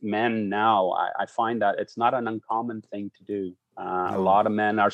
men 0.00 0.48
now, 0.48 0.90
I, 0.92 1.10
I 1.20 1.26
find 1.26 1.60
that 1.60 1.78
it's 1.78 1.96
not 1.96 2.14
an 2.14 2.28
uncommon 2.28 2.82
thing 2.90 3.10
to 3.18 3.24
do. 3.24 3.54
Uh, 3.76 4.12
A 4.14 4.18
lot 4.18 4.46
of 4.46 4.52
men 4.52 4.78
are, 4.78 4.90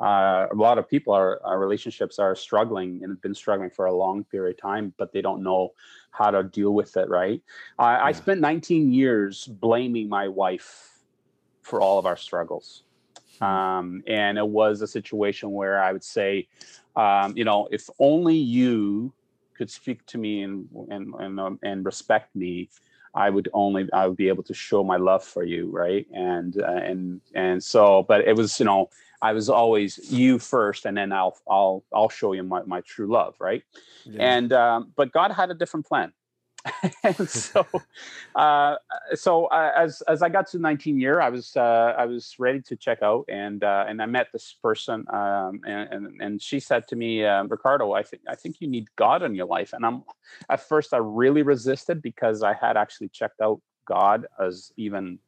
uh, 0.00 0.46
a 0.50 0.54
lot 0.54 0.76
of 0.76 0.88
people 0.88 1.12
are, 1.12 1.40
our 1.44 1.58
relationships 1.58 2.18
are 2.18 2.34
struggling 2.34 3.00
and 3.02 3.10
have 3.10 3.22
been 3.22 3.34
struggling 3.34 3.70
for 3.70 3.86
a 3.86 3.92
long 3.92 4.24
period 4.24 4.56
of 4.56 4.60
time, 4.60 4.92
but 4.98 5.12
they 5.12 5.22
don't 5.22 5.42
know 5.42 5.72
how 6.10 6.30
to 6.30 6.42
deal 6.42 6.72
with 6.74 6.96
it. 6.96 7.08
Right? 7.08 7.40
I, 7.78 8.08
I 8.08 8.12
spent 8.12 8.40
nineteen 8.40 8.92
years 8.92 9.46
blaming 9.46 10.08
my 10.08 10.26
wife 10.26 10.98
for 11.62 11.80
all 11.80 11.98
of 11.98 12.06
our 12.06 12.16
struggles. 12.16 12.82
Um, 13.40 14.02
and 14.06 14.38
it 14.38 14.46
was 14.46 14.82
a 14.82 14.86
situation 14.86 15.52
where 15.52 15.82
I 15.82 15.92
would 15.92 16.04
say, 16.04 16.46
um, 16.96 17.36
you 17.36 17.44
know, 17.44 17.68
if 17.70 17.88
only 17.98 18.36
you 18.36 19.12
could 19.54 19.70
speak 19.70 20.04
to 20.06 20.18
me 20.18 20.42
and 20.42 20.68
and 20.90 21.14
and, 21.14 21.40
um, 21.40 21.58
and 21.62 21.84
respect 21.84 22.34
me, 22.34 22.68
I 23.14 23.30
would 23.30 23.48
only 23.52 23.88
I 23.92 24.06
would 24.06 24.16
be 24.16 24.28
able 24.28 24.42
to 24.44 24.54
show 24.54 24.84
my 24.84 24.96
love 24.96 25.24
for 25.24 25.42
you, 25.42 25.70
right? 25.70 26.06
And 26.12 26.60
uh, 26.60 26.66
and 26.66 27.20
and 27.34 27.62
so, 27.62 28.04
but 28.06 28.26
it 28.26 28.36
was 28.36 28.58
you 28.58 28.66
know 28.66 28.90
I 29.22 29.32
was 29.32 29.48
always 29.48 30.10
you 30.10 30.38
first, 30.38 30.86
and 30.86 30.96
then 30.96 31.12
I'll 31.12 31.36
I'll 31.48 31.84
I'll 31.92 32.08
show 32.08 32.32
you 32.32 32.42
my, 32.42 32.62
my 32.62 32.80
true 32.82 33.06
love, 33.06 33.36
right? 33.38 33.62
Yeah. 34.04 34.34
And 34.34 34.52
um, 34.52 34.92
but 34.96 35.12
God 35.12 35.32
had 35.32 35.50
a 35.50 35.54
different 35.54 35.86
plan. 35.86 36.12
and 37.04 37.28
so, 37.28 37.66
uh, 38.34 38.76
so 39.14 39.46
uh, 39.46 39.72
as 39.76 40.02
as 40.02 40.22
I 40.22 40.28
got 40.28 40.46
to 40.48 40.58
19 40.58 41.00
year, 41.00 41.20
I 41.20 41.30
was 41.30 41.56
uh, 41.56 41.94
I 41.96 42.06
was 42.06 42.34
ready 42.38 42.60
to 42.62 42.76
check 42.76 43.02
out, 43.02 43.24
and 43.28 43.64
uh, 43.64 43.84
and 43.88 44.02
I 44.02 44.06
met 44.06 44.28
this 44.32 44.56
person, 44.62 45.04
um, 45.12 45.60
and, 45.66 45.92
and 45.92 46.22
and 46.22 46.42
she 46.42 46.60
said 46.60 46.86
to 46.88 46.96
me, 46.96 47.24
uh, 47.24 47.44
Ricardo, 47.44 47.92
I 47.92 48.02
think 48.02 48.22
I 48.28 48.34
think 48.34 48.60
you 48.60 48.68
need 48.68 48.88
God 48.96 49.22
in 49.22 49.34
your 49.34 49.46
life. 49.46 49.72
And 49.72 49.84
I'm 49.86 50.04
at 50.48 50.60
first 50.60 50.92
I 50.92 50.98
really 50.98 51.42
resisted 51.42 52.02
because 52.02 52.42
I 52.42 52.52
had 52.54 52.76
actually 52.76 53.08
checked 53.08 53.40
out 53.40 53.60
God 53.86 54.26
as 54.38 54.72
even 54.76 55.18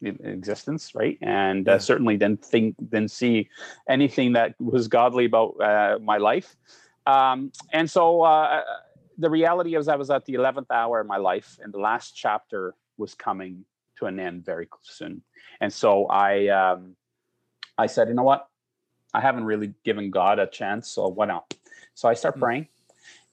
in 0.00 0.18
existence, 0.24 0.94
right? 0.94 1.18
And 1.22 1.66
Yeah. 1.66 1.74
uh, 1.74 1.78
certainly 1.78 2.16
didn't 2.16 2.44
think 2.44 2.76
didn't 2.78 3.10
see 3.10 3.48
anything 3.88 4.34
that 4.34 4.54
was 4.60 4.88
godly 4.88 5.24
about 5.24 5.60
uh, 5.60 5.98
my 6.00 6.18
life. 6.18 6.56
Um, 7.06 7.52
and 7.72 7.90
so 7.90 8.22
uh, 8.22 8.62
the 9.18 9.28
reality 9.28 9.74
is, 9.76 9.88
I 9.88 9.96
was 9.96 10.10
at 10.10 10.24
the 10.24 10.34
11th 10.34 10.70
hour 10.70 11.00
of 11.00 11.06
my 11.06 11.16
life, 11.16 11.58
and 11.62 11.74
the 11.74 11.78
last 11.78 12.12
chapter 12.16 12.74
was 12.96 13.14
coming 13.14 13.64
to 13.96 14.06
an 14.06 14.20
end 14.20 14.44
very 14.44 14.68
soon. 14.82 15.22
And 15.60 15.72
so 15.72 16.06
I, 16.06 16.46
um, 16.48 16.96
I 17.76 17.86
said, 17.86 18.08
you 18.08 18.14
know 18.14 18.22
what? 18.22 18.48
I 19.12 19.20
haven't 19.20 19.44
really 19.44 19.74
given 19.84 20.10
God 20.10 20.38
a 20.38 20.46
chance, 20.46 20.88
so 20.88 21.08
why 21.08 21.26
not? 21.26 21.52
So 21.94 22.08
I 22.08 22.14
start 22.14 22.34
Hmm. 22.34 22.40
praying, 22.40 22.68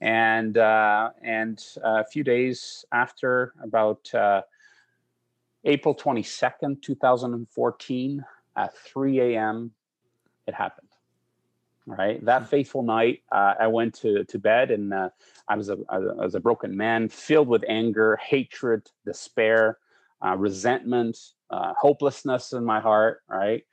and 0.01 0.57
uh, 0.57 1.11
and 1.21 1.63
a 1.83 2.05
few 2.05 2.23
days 2.23 2.85
after, 2.91 3.53
about 3.61 4.11
uh, 4.13 4.41
April 5.65 5.93
22nd, 5.93 6.81
2014, 6.81 8.25
at 8.55 8.77
3 8.77 9.19
a.m., 9.19 9.71
it 10.47 10.53
happened. 10.53 10.84
Right. 11.87 12.23
That 12.25 12.47
faithful 12.49 12.81
night, 12.81 13.21
uh, 13.31 13.53
I 13.59 13.67
went 13.67 13.93
to, 14.01 14.23
to 14.23 14.39
bed 14.39 14.71
and 14.71 14.91
uh, 14.91 15.09
I, 15.47 15.55
was 15.55 15.69
a, 15.69 15.77
I 15.87 15.99
was 15.99 16.33
a 16.33 16.39
broken 16.39 16.75
man 16.75 17.09
filled 17.09 17.47
with 17.47 17.63
anger, 17.67 18.17
hatred, 18.17 18.89
despair, 19.05 19.77
uh, 20.25 20.35
resentment, 20.35 21.15
uh, 21.51 21.73
hopelessness 21.79 22.53
in 22.53 22.65
my 22.65 22.79
heart. 22.79 23.21
Right. 23.29 23.63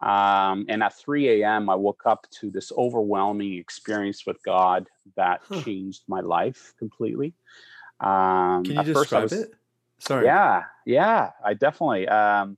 Um, 0.00 0.64
and 0.68 0.82
at 0.82 0.94
3 0.96 1.42
a.m., 1.42 1.68
I 1.68 1.74
woke 1.74 2.02
up 2.06 2.26
to 2.40 2.50
this 2.50 2.72
overwhelming 2.72 3.54
experience 3.54 4.24
with 4.24 4.42
God 4.44 4.88
that 5.16 5.40
Huh. 5.48 5.60
changed 5.62 6.04
my 6.08 6.20
life 6.20 6.72
completely. 6.78 7.34
Um, 8.00 8.62
Can 8.64 8.76
you 8.76 8.80
at 8.80 8.86
first 8.86 9.12
I 9.12 9.20
describe 9.20 9.22
was- 9.24 9.32
it? 9.32 9.54
Sorry. 10.00 10.24
yeah, 10.26 10.62
yeah, 10.86 11.32
I 11.44 11.54
definitely. 11.54 12.06
Um, 12.06 12.56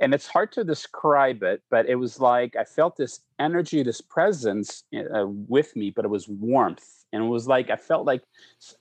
and 0.00 0.12
it's 0.14 0.26
hard 0.26 0.52
to 0.52 0.64
describe 0.64 1.42
it, 1.42 1.62
but 1.70 1.88
it 1.88 1.94
was 1.94 2.20
like 2.20 2.56
I 2.56 2.64
felt 2.64 2.96
this 2.96 3.20
energy, 3.38 3.82
this 3.82 4.00
presence 4.00 4.84
uh, 4.94 5.26
with 5.26 5.74
me, 5.76 5.90
but 5.90 6.04
it 6.04 6.08
was 6.08 6.28
warmth, 6.28 7.04
and 7.12 7.24
it 7.24 7.28
was 7.28 7.46
like 7.46 7.70
I 7.70 7.76
felt 7.76 8.06
like 8.06 8.22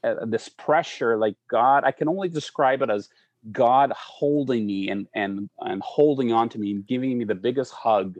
uh, 0.03 0.25
this 0.25 0.49
pressure, 0.49 1.17
like 1.17 1.35
God. 1.49 1.83
I 1.83 1.91
can 1.91 2.07
only 2.07 2.29
describe 2.29 2.81
it 2.81 2.89
as 2.89 3.09
God 3.51 3.91
holding 3.95 4.65
me 4.65 4.89
and 4.89 5.07
and 5.13 5.49
and 5.59 5.81
holding 5.83 6.31
on 6.33 6.49
to 6.49 6.59
me 6.59 6.71
and 6.71 6.87
giving 6.87 7.17
me 7.17 7.25
the 7.25 7.35
biggest 7.35 7.73
hug, 7.73 8.17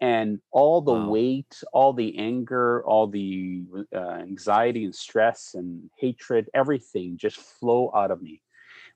and 0.00 0.38
all 0.50 0.82
the 0.82 0.92
Wow. 0.92 1.10
weight, 1.10 1.62
all 1.72 1.94
the 1.94 2.18
anger, 2.18 2.84
all 2.84 3.06
the 3.06 3.64
uh, 3.94 3.98
anxiety 4.20 4.84
and 4.84 4.94
stress 4.94 5.54
and 5.54 5.88
hatred, 5.98 6.50
everything 6.54 7.16
just 7.16 7.38
flow 7.38 7.90
out 7.94 8.10
of 8.10 8.20
me 8.20 8.42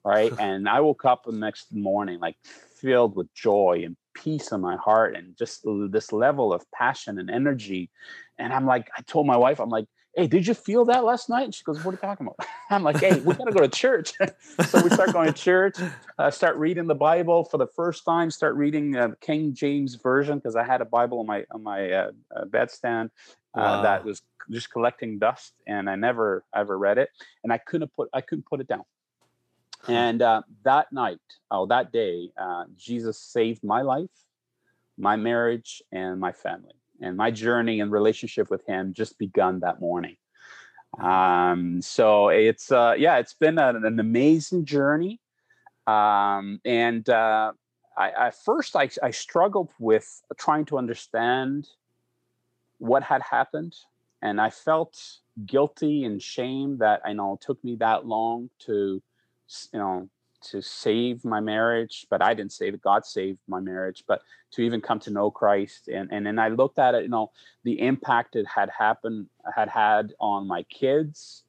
right? 0.05 0.33
and 0.39 0.67
I 0.69 0.81
woke 0.81 1.05
up 1.05 1.25
the 1.25 1.33
next 1.33 1.75
morning 1.75 2.21
like 2.21 2.37
filled 2.81 3.17
with 3.17 3.33
joy 3.35 3.83
and 3.85 3.97
peace 4.15 4.53
in 4.53 4.61
my 4.61 4.77
heart 4.77 5.17
and 5.17 5.37
just 5.37 5.65
this 5.91 6.13
level 6.13 6.53
of 6.53 6.65
passion 6.73 7.19
and 7.19 7.31
energy. 7.31 7.91
And 8.39 8.53
I'm 8.53 8.67
like, 8.67 8.89
I 8.97 9.03
told 9.03 9.27
my 9.27 9.37
wife, 9.37 9.61
I'm 9.61 9.69
like, 9.69 9.87
hey, 10.15 10.27
did 10.27 10.47
you 10.47 10.55
feel 10.55 10.85
that 10.87 11.05
last 11.05 11.29
night? 11.29 11.45
And 11.45 11.55
she 11.55 11.63
goes, 11.63 11.85
what 11.85 11.93
are 11.93 11.95
you 11.95 11.99
talking 11.99 12.27
about? 12.27 12.47
I'm 12.71 12.83
like, 12.83 12.99
hey, 12.99 13.21
we 13.21 13.35
gotta 13.35 13.53
go 13.53 13.61
to 13.61 13.69
church. 13.69 14.13
so 14.67 14.83
we 14.83 14.91
start 14.91 15.13
going 15.13 15.33
to 15.33 15.33
church, 15.33 15.77
uh, 16.19 16.31
start 16.31 16.57
reading 16.57 16.87
the 16.87 16.95
Bible 16.95 17.45
for 17.45 17.59
the 17.59 17.69
first 17.69 18.05
time, 18.05 18.31
start 18.31 18.57
reading 18.57 18.97
uh, 18.97 19.11
King 19.21 19.55
James 19.55 19.95
version 19.97 20.39
because 20.39 20.57
I 20.57 20.65
had 20.65 20.81
a 20.81 20.85
Bible 20.85 21.21
on 21.21 21.27
my 21.27 21.45
on 21.51 21.63
my 21.63 21.91
uh, 21.91 22.11
uh, 22.35 22.45
bedstand 22.45 23.11
uh, 23.55 23.83
that 23.83 24.05
was 24.05 24.23
just 24.51 24.71
collecting 24.71 25.19
dust, 25.19 25.53
and 25.67 25.89
I 25.89 25.97
never 25.97 26.45
ever 26.55 26.77
read 26.79 26.99
it, 26.99 27.11
and 27.45 27.53
I 27.53 27.59
couldn't 27.59 27.93
put 27.95 28.09
I 28.13 28.21
couldn't 28.21 28.47
put 28.47 28.61
it 28.61 28.69
down. 28.69 28.85
And 29.89 30.23
uh, 30.23 30.43
that 30.65 30.93
night, 30.93 31.19
oh, 31.51 31.67
that 31.67 31.93
day, 31.93 32.31
uh, 32.41 32.65
Jesus 32.77 33.19
saved 33.19 33.65
my 33.65 33.83
life, 33.83 34.11
my 34.99 35.17
marriage, 35.17 35.83
and 35.93 36.21
my 36.21 36.33
family. 36.33 36.75
And 37.01 37.17
my 37.17 37.31
journey 37.31 37.81
and 37.81 37.91
relationship 37.91 38.51
with 38.51 38.67
Him 38.67 38.93
just 38.93 39.19
begun 39.19 39.61
that 39.61 39.81
morning. 39.81 40.17
Um, 40.99 41.81
so 41.81 42.29
it's 42.29 42.71
uh, 42.71 42.95
yeah, 42.99 43.19
it's 43.19 43.35
been 43.35 43.59
an, 43.59 43.85
an 43.85 43.99
amazing 43.99 44.65
journey. 44.67 45.21
Um, 45.87 46.61
and 46.65 47.09
uh, 47.09 47.53
I, 47.97 48.11
at 48.11 48.35
first, 48.45 48.77
I, 48.77 48.91
I 49.03 49.11
struggled 49.11 49.73
with 49.79 50.23
trying 50.37 50.67
to 50.67 50.79
understand 50.79 51.69
what 52.79 53.03
had 53.03 53.23
happened, 53.23 53.75
and 54.21 54.41
I 54.41 54.51
felt 54.51 55.01
guilty 55.47 56.05
and 56.05 56.21
shame 56.21 56.79
that 56.79 57.01
I 57.05 57.13
know 57.13 57.35
it 57.35 57.41
took 57.41 57.63
me 57.65 57.77
that 57.77 58.07
long 58.07 58.51
to 58.67 59.03
you 59.73 59.79
know 59.79 60.09
to 60.43 60.63
save 60.63 61.25
my 61.25 61.41
marriage 61.41 62.07
but 62.11 62.23
i 62.23 62.33
didn't 62.33 62.53
save 62.53 62.75
it 62.75 62.83
god 62.83 63.05
saved 63.05 63.39
my 63.47 63.61
marriage 63.61 64.05
but 64.09 64.23
to 64.51 64.63
even 64.63 64.81
come 64.81 64.99
to 64.99 65.11
know 65.11 65.31
christ 65.31 65.89
and 65.89 66.11
and 66.11 66.25
then 66.25 66.39
i 66.39 66.49
looked 66.49 66.79
at 66.79 66.95
it 66.95 67.03
you 67.03 67.09
know 67.09 67.31
the 67.65 67.81
impact 67.81 68.37
it 68.37 68.47
had 68.47 68.71
happened 68.71 69.27
had 69.55 69.69
had 69.69 70.15
on 70.19 70.47
my 70.47 70.63
kids 70.65 71.45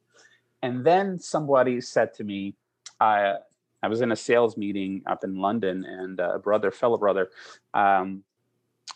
and 0.62 0.84
then 0.84 1.18
somebody 1.18 1.80
said 1.80 2.12
to 2.12 2.22
me 2.22 2.54
i 3.00 3.34
i 3.82 3.88
was 3.88 4.02
in 4.02 4.12
a 4.12 4.16
sales 4.16 4.56
meeting 4.56 5.02
up 5.06 5.24
in 5.24 5.36
london 5.36 5.84
and 5.84 6.20
a 6.20 6.38
brother 6.38 6.70
fellow 6.70 6.98
brother 6.98 7.30
um 7.72 8.22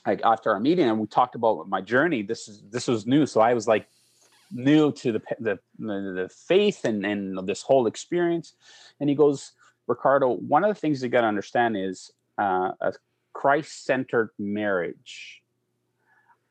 like 0.06 0.20
after 0.24 0.52
our 0.52 0.60
meeting 0.60 0.88
and 0.88 0.98
we 0.98 1.06
talked 1.06 1.34
about 1.34 1.68
my 1.68 1.80
journey 1.80 2.22
this 2.22 2.48
is 2.48 2.62
this 2.70 2.86
was 2.86 3.06
new 3.06 3.24
so 3.24 3.40
i 3.40 3.54
was 3.54 3.66
like 3.66 3.88
new 4.52 4.92
to 4.92 5.12
the 5.12 5.22
the, 5.40 5.58
the, 5.78 6.28
faith 6.46 6.84
and, 6.84 7.04
and 7.04 7.46
this 7.46 7.62
whole 7.62 7.86
experience 7.86 8.54
and 9.00 9.08
he 9.08 9.14
goes 9.14 9.52
ricardo 9.86 10.28
one 10.28 10.64
of 10.64 10.68
the 10.68 10.80
things 10.80 11.02
you 11.02 11.08
got 11.08 11.22
to 11.22 11.26
understand 11.26 11.76
is 11.76 12.10
uh, 12.38 12.70
a 12.80 12.92
christ-centered 13.32 14.30
marriage 14.38 15.42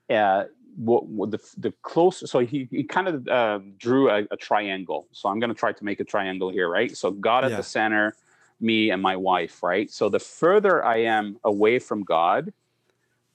uh, 0.10 0.44
what, 0.78 1.08
what 1.08 1.32
the, 1.32 1.40
the 1.58 1.74
close 1.82 2.30
so 2.30 2.40
he, 2.40 2.68
he 2.70 2.84
kind 2.84 3.08
of 3.08 3.28
uh, 3.28 3.60
drew 3.78 4.10
a, 4.10 4.24
a 4.32 4.38
triangle 4.38 5.08
so 5.12 5.30
i'm 5.30 5.40
going 5.40 5.50
to 5.50 5.56
try 5.56 5.72
to 5.72 5.84
make 5.84 6.00
a 6.00 6.04
triangle 6.06 6.50
here 6.50 6.70
right 6.70 6.96
so 6.96 7.12
god 7.12 7.46
at 7.46 7.52
Yeah. 7.52 7.58
the 7.58 7.64
center 7.64 8.16
me 8.60 8.90
and 8.90 9.02
my 9.02 9.16
wife 9.16 9.64
right 9.64 9.90
so 9.90 10.10
the 10.10 10.20
further 10.20 10.84
i 10.84 10.98
am 10.98 11.38
away 11.44 11.80
from 11.80 12.04
god 12.04 12.54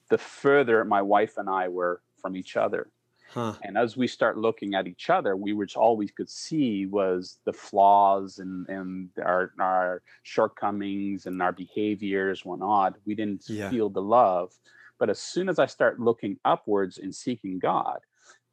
the 0.09 0.17
further 0.17 0.83
my 0.85 1.01
wife 1.01 1.37
and 1.37 1.49
i 1.49 1.67
were 1.67 2.01
from 2.21 2.37
each 2.37 2.55
other. 2.55 2.87
Huh. 3.33 3.53
And 3.63 3.77
as 3.77 3.95
we 3.95 4.07
start 4.07 4.37
looking 4.37 4.73
at 4.73 4.87
each 4.87 5.09
other, 5.09 5.35
we 5.35 5.53
which 5.53 5.77
all 5.77 5.95
we 5.95 6.07
could 6.07 6.29
see 6.29 6.85
was 6.85 7.39
the 7.45 7.53
flaws 7.53 8.39
and 8.39 8.67
and 8.67 9.09
our 9.23 9.53
our 9.59 10.01
shortcomings 10.23 11.25
and 11.27 11.41
our 11.41 11.51
behaviors, 11.51 12.43
whatnot. 12.43 12.95
We 13.05 13.15
didn't 13.15 13.43
Yeah. 13.47 13.69
feel 13.69 13.89
the 13.89 14.01
love. 14.01 14.53
But 14.99 15.09
as 15.09 15.19
soon 15.19 15.49
as 15.49 15.59
I 15.59 15.65
start 15.65 15.99
looking 15.99 16.39
upwards 16.45 16.97
and 16.97 17.13
seeking 17.15 17.59
God, 17.59 17.99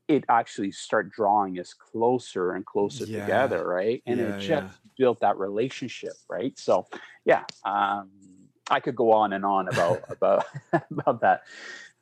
it 0.08 0.25
actually 0.28 0.73
start 0.73 1.11
drawing 1.11 1.58
us 1.58 1.75
closer 1.75 2.52
and 2.52 2.64
closer 2.64 3.06
Yeah. 3.06 3.20
together, 3.20 3.62
right? 3.66 4.02
And 4.06 4.20
Yeah, 4.20 4.28
it 4.28 4.38
just 4.38 4.80
built 4.97 5.20
that 5.20 5.38
relationship, 5.38 6.14
right? 6.28 6.58
So 6.58 6.87
yeah, 7.25 7.44
um, 7.64 8.11
I 8.70 8.80
could 8.80 8.97
go 8.97 9.12
on 9.12 9.32
and 9.32 9.44
on 9.44 9.68
about 9.68 10.02
about 10.11 10.47
about 10.90 11.20
that, 11.20 11.42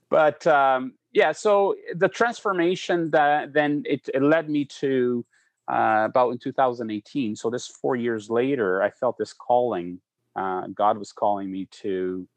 but 0.09 0.47
um, 0.47 0.95
yeah. 1.16 1.32
So 1.32 1.75
the 1.94 2.08
transformation 2.08 3.11
that 3.12 3.54
then 3.54 3.85
it, 3.87 4.06
it 4.12 4.23
led 4.23 4.50
me 4.50 4.66
to 4.80 5.25
uh, 5.66 6.04
about 6.04 6.30
in 6.32 6.38
2018. 6.38 7.35
So 7.35 7.49
this 7.49 7.66
four 7.68 7.96
years 7.96 8.28
later, 8.28 8.82
I 8.82 8.90
felt 8.90 9.16
this 9.16 9.32
calling. 9.32 9.99
Uh, 10.37 10.66
God 10.75 10.99
was 10.99 11.12
calling 11.12 11.50
me 11.50 11.68
to 11.80 12.28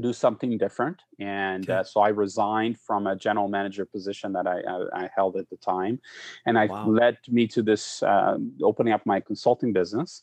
do 0.00 0.12
something 0.12 0.58
different, 0.58 1.02
and 1.20 1.70
Okay. 1.70 1.72
uh, 1.72 1.84
so 1.84 2.00
I 2.00 2.08
resigned 2.08 2.80
from 2.80 3.06
a 3.06 3.14
general 3.14 3.46
manager 3.48 3.84
position 3.84 4.32
that 4.32 4.46
I, 4.46 4.60
I, 4.60 5.04
I 5.04 5.10
held 5.14 5.36
at 5.36 5.48
the 5.50 5.56
time, 5.56 6.00
and 6.46 6.58
I 6.58 6.68
Wow. 6.68 6.84
led 6.84 7.18
me 7.28 7.46
to 7.48 7.62
this 7.62 8.02
uh, 8.02 8.36
opening 8.62 8.92
up 8.92 9.06
my 9.06 9.20
consulting 9.20 9.72
business. 9.72 10.22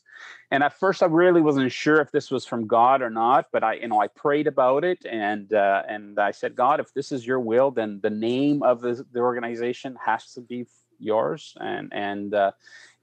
And 0.50 0.62
at 0.62 0.78
first, 0.78 1.02
I 1.02 1.06
really 1.06 1.40
wasn't 1.40 1.72
sure 1.72 2.00
if 2.02 2.12
this 2.12 2.30
was 2.30 2.44
from 2.44 2.66
God 2.66 3.00
or 3.00 3.08
not, 3.08 3.46
but 3.50 3.64
I, 3.64 3.74
you 3.74 3.88
know, 3.88 4.00
I 4.00 4.08
prayed 4.08 4.46
about 4.46 4.84
it, 4.84 5.06
and 5.06 5.52
uh, 5.54 5.82
and 5.88 6.18
I 6.18 6.32
said, 6.32 6.54
God, 6.54 6.78
if 6.78 6.92
this 6.92 7.10
is 7.10 7.26
Your 7.26 7.40
will, 7.40 7.70
then 7.70 8.00
the 8.02 8.10
name 8.10 8.62
of 8.62 8.82
the, 8.82 9.06
the 9.10 9.20
organization 9.20 9.96
has 10.04 10.32
to 10.34 10.42
be 10.42 10.66
yours, 10.98 11.56
and 11.60 11.90
and 11.94 12.34
uh, 12.34 12.52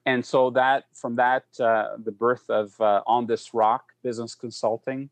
and 0.05 0.23
so 0.23 0.51
that 0.51 0.83
from 0.93 1.15
that 1.15 1.45
uh, 1.59 1.97
the 1.97 2.11
birth 2.11 2.47
of 2.49 2.79
uh, 2.79 3.01
on 3.07 3.25
this 3.25 3.55
rock 3.55 3.85
business 4.03 4.35
consulting 4.35 5.09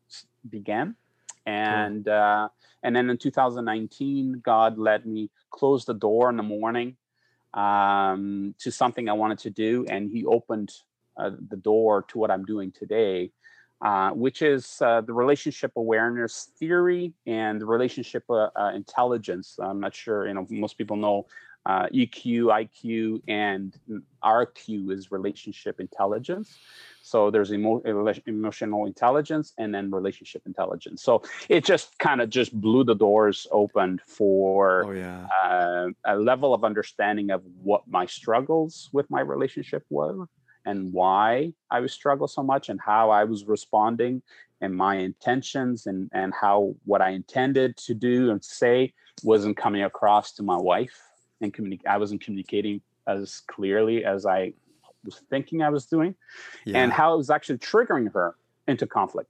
began 0.48 0.96
and 1.48 2.08
uh, 2.08 2.50
and 2.84 2.96
then 2.96 3.10
in 3.10 3.18
2019 3.18 4.42
god 4.44 4.78
let 4.78 5.06
me 5.06 5.30
close 5.50 5.86
the 5.86 5.94
door 5.94 6.30
in 6.30 6.38
the 6.38 6.44
morning 6.44 6.96
um, 7.54 8.54
to 8.60 8.72
something 8.72 9.10
i 9.10 9.14
wanted 9.14 9.40
to 9.40 9.50
do 9.50 9.86
and 9.90 10.12
he 10.12 10.26
opened 10.26 10.72
uh, 11.18 11.32
the 11.50 11.58
door 11.58 12.04
to 12.04 12.20
what 12.20 12.30
i'm 12.30 12.46
doing 12.46 12.72
today 12.72 13.32
uh, 13.82 14.10
which 14.10 14.42
is 14.42 14.82
uh, 14.82 15.02
the 15.02 15.14
relationship 15.14 15.72
awareness 15.76 16.50
theory 16.58 17.14
and 17.28 17.62
the 17.62 17.66
relationship 17.66 18.24
uh, 18.28 18.50
uh, 18.56 18.72
intelligence. 18.74 19.60
I'm 19.60 19.80
not 19.80 19.94
sure 19.94 20.28
you 20.28 20.34
know 20.34 20.48
most 20.50 20.80
people 20.80 20.98
know 20.98 21.28
uh, 21.68 21.86
EQ, 21.94 22.44
IQ, 22.64 23.22
and 23.28 23.76
RQ 24.24 24.90
is 24.92 25.12
relationship 25.12 25.82
intelligence. 25.82 26.58
So 27.02 27.30
there's 27.30 27.52
emo- 27.52 27.82
emotional 28.26 28.86
intelligence 28.86 29.54
and 29.58 29.76
then 29.76 29.92
relationship 29.92 30.44
intelligence. 30.46 31.04
So 31.04 31.24
it 31.50 31.66
just 31.66 32.00
kind 32.00 32.22
of 32.22 32.30
just 32.30 32.54
blew 32.54 32.86
the 32.86 32.96
doors 32.96 33.48
open 33.52 34.00
for 34.08 34.86
Oh 34.86 34.92
yeah. 34.92 35.28
uh, 35.44 35.88
a 36.06 36.16
level 36.16 36.54
of 36.54 36.64
understanding 36.64 37.32
of 37.32 37.44
what 37.62 37.82
my 37.86 38.06
struggles 38.06 38.90
with 38.94 39.10
my 39.10 39.20
relationship 39.20 39.84
were 39.90 40.26
and 40.66 40.94
why 40.94 41.52
I 41.70 41.82
was 41.82 41.92
struggle 41.92 42.30
so 42.30 42.44
much 42.44 42.70
and 42.70 42.80
how 42.80 43.10
I 43.10 43.26
was 43.26 43.44
responding 43.46 44.22
and 44.62 44.74
my 44.76 44.96
intentions 44.96 45.86
and 45.86 46.10
and 46.14 46.34
how 46.34 46.76
what 46.86 47.02
I 47.02 47.10
intended 47.10 47.76
to 47.88 47.94
do 47.94 48.32
and 48.32 48.44
say 48.44 48.94
wasn't 49.24 49.58
coming 49.58 49.84
across 49.84 50.32
to 50.34 50.44
my 50.44 50.58
wife 50.58 50.98
and 51.42 51.54
communi- 51.54 51.86
I 51.86 51.98
wasn't 51.98 52.22
communicating 52.22 52.82
as 53.06 53.42
clearly 53.48 54.04
as 54.06 54.26
I 54.26 54.54
was 55.06 55.22
thinking 55.30 55.62
I 55.62 55.70
was 55.70 55.86
doing 55.86 56.16
Yeah. 56.66 56.80
and 56.80 56.92
how 56.92 57.14
it 57.14 57.18
was 57.18 57.30
actually 57.30 57.60
triggering 57.60 58.12
her 58.14 58.36
into 58.68 58.86
conflict 58.88 59.30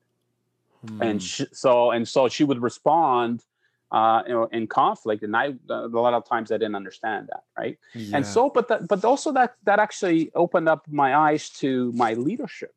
Hmm. 0.87 1.01
and 1.01 1.23
she, 1.23 1.45
so 1.53 1.89
and 1.89 2.07
so 2.07 2.27
she 2.29 2.43
would 2.43 2.61
respond 2.61 3.43
uh 3.91 4.21
you 4.27 4.33
know 4.33 4.45
in 4.51 4.67
conflict 4.67 5.23
and 5.23 5.35
i 5.35 5.45
a 5.69 5.87
lot 5.87 6.13
of 6.13 6.23
times 6.23 6.51
i 6.51 6.55
didn't 6.55 6.75
understand 6.75 7.27
that 7.31 7.43
right 7.57 7.79
yeah. 7.95 8.15
and 8.17 8.23
so 8.25 8.47
but 8.47 8.67
that 8.67 8.87
but 8.87 9.03
also 9.03 9.31
that 9.31 9.55
that 9.63 9.79
actually 9.79 10.29
opened 10.35 10.69
up 10.69 10.85
my 10.87 11.15
eyes 11.15 11.49
to 11.49 11.91
my 11.93 12.13
leadership 12.13 12.75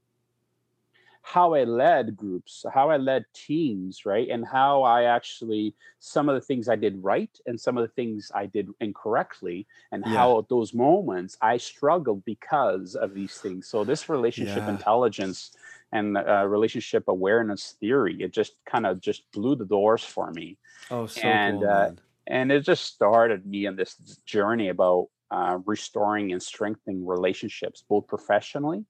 how 1.22 1.54
i 1.54 1.64
led 1.64 2.16
groups 2.16 2.64
how 2.72 2.90
i 2.90 2.96
led 2.96 3.24
teams 3.35 4.06
right 4.06 4.28
and 4.30 4.46
how 4.46 4.83
i 4.83 5.04
actually 5.04 5.74
some 5.98 6.28
of 6.28 6.35
the 6.35 6.40
things 6.40 6.68
i 6.68 6.76
did 6.76 7.02
right 7.02 7.38
and 7.46 7.61
some 7.61 7.76
of 7.76 7.83
the 7.83 7.94
things 7.94 8.33
i 8.35 8.46
did 8.46 8.68
incorrectly 8.80 9.66
and 9.92 10.04
Yeah. 10.04 10.16
how 10.16 10.38
at 10.38 10.48
those 10.48 10.72
moments 10.72 11.37
i 11.42 11.56
struggled 11.56 12.24
because 12.24 12.94
of 12.94 13.14
these 13.14 13.37
things 13.37 13.68
so 13.68 13.85
this 13.85 14.09
relationship 14.09 14.64
Yeah. 14.64 14.70
intelligence 14.70 15.52
and 15.92 16.16
uh, 16.16 16.46
relationship 16.46 17.04
awareness 17.09 17.76
theory 17.80 18.16
it 18.20 18.33
just 18.33 18.54
kind 18.64 18.87
of 18.87 19.00
just 19.00 19.30
blew 19.33 19.54
the 19.56 19.64
doors 19.64 20.02
for 20.02 20.30
me 20.33 20.56
oh, 20.90 21.06
so 21.06 21.20
and, 21.22 21.59
cool, 21.61 21.70
uh, 21.70 21.90
and 22.26 22.50
it 22.50 22.64
just 22.64 22.85
started 22.85 23.44
me 23.44 23.66
on 23.66 23.76
this 23.76 23.94
journey 24.24 24.68
about 24.68 25.09
uh, 25.30 25.59
restoring 25.66 26.33
and 26.33 26.42
strengthening 26.42 27.06
relationships 27.06 27.85
both 27.88 28.06
professionally 28.06 28.85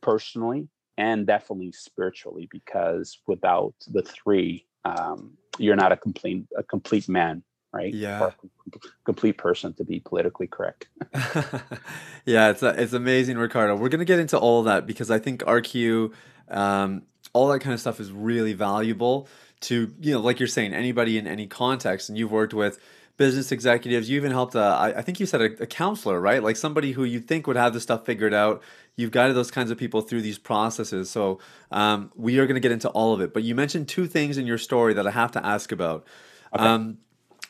personally 0.00 0.68
and 0.98 1.26
definitely 1.26 1.72
spiritually 1.72 2.48
because 2.50 3.18
without 3.26 3.74
the 3.88 4.02
three 4.02 4.66
um, 4.84 5.32
you're 5.58 5.76
not 5.76 5.92
a 5.92 5.96
complete 5.96 6.44
a 6.56 6.62
complete 6.62 7.08
man 7.08 7.42
right 7.72 7.94
Yeah. 7.94 8.20
or 8.20 8.28
a 8.28 8.78
complete 9.04 9.38
person 9.38 9.72
to 9.74 9.84
be 9.84 10.00
politically 10.00 10.46
correct 10.46 10.88
yeah, 12.24 12.50
it's 12.50 12.62
it's 12.62 12.92
amazing, 12.92 13.38
Ricardo. 13.38 13.76
We're 13.76 13.88
gonna 13.88 14.04
get 14.04 14.18
into 14.18 14.38
all 14.38 14.62
that 14.64 14.86
because 14.86 15.10
I 15.10 15.18
think 15.18 15.42
RQ, 15.42 16.12
um, 16.48 17.02
all 17.32 17.48
that 17.48 17.60
kind 17.60 17.74
of 17.74 17.80
stuff 17.80 18.00
is 18.00 18.12
really 18.12 18.52
valuable 18.52 19.28
to 19.62 19.92
you 20.00 20.12
know, 20.12 20.20
like 20.20 20.38
you're 20.40 20.46
saying, 20.48 20.72
anybody 20.74 21.18
in 21.18 21.26
any 21.26 21.46
context. 21.46 22.08
And 22.08 22.18
you've 22.18 22.32
worked 22.32 22.54
with 22.54 22.78
business 23.22 23.52
executives. 23.52 24.10
You 24.10 24.16
even 24.16 24.32
helped. 24.32 24.56
A, 24.56 24.58
I, 24.58 24.98
I 24.98 25.02
think 25.02 25.20
you 25.20 25.26
said 25.26 25.40
a, 25.40 25.62
a 25.62 25.66
counselor, 25.66 26.20
right? 26.20 26.42
Like 26.42 26.56
somebody 26.56 26.90
who 26.90 27.04
you 27.04 27.20
think 27.20 27.46
would 27.46 27.54
have 27.54 27.72
this 27.72 27.84
stuff 27.84 28.04
figured 28.04 28.34
out. 28.34 28.60
You've 28.96 29.12
guided 29.12 29.36
those 29.36 29.52
kinds 29.52 29.70
of 29.70 29.78
people 29.78 30.00
through 30.00 30.22
these 30.22 30.38
processes. 30.38 31.08
So 31.08 31.38
um, 31.70 32.10
we 32.16 32.40
are 32.40 32.46
going 32.46 32.56
to 32.56 32.60
get 32.60 32.72
into 32.72 32.88
all 32.88 33.14
of 33.14 33.20
it. 33.20 33.32
But 33.32 33.44
you 33.44 33.54
mentioned 33.54 33.86
two 33.86 34.08
things 34.08 34.38
in 34.38 34.44
your 34.44 34.58
story 34.58 34.92
that 34.94 35.06
I 35.06 35.12
have 35.12 35.30
to 35.32 35.46
ask 35.46 35.70
about. 35.70 36.04
Um, 36.52 36.98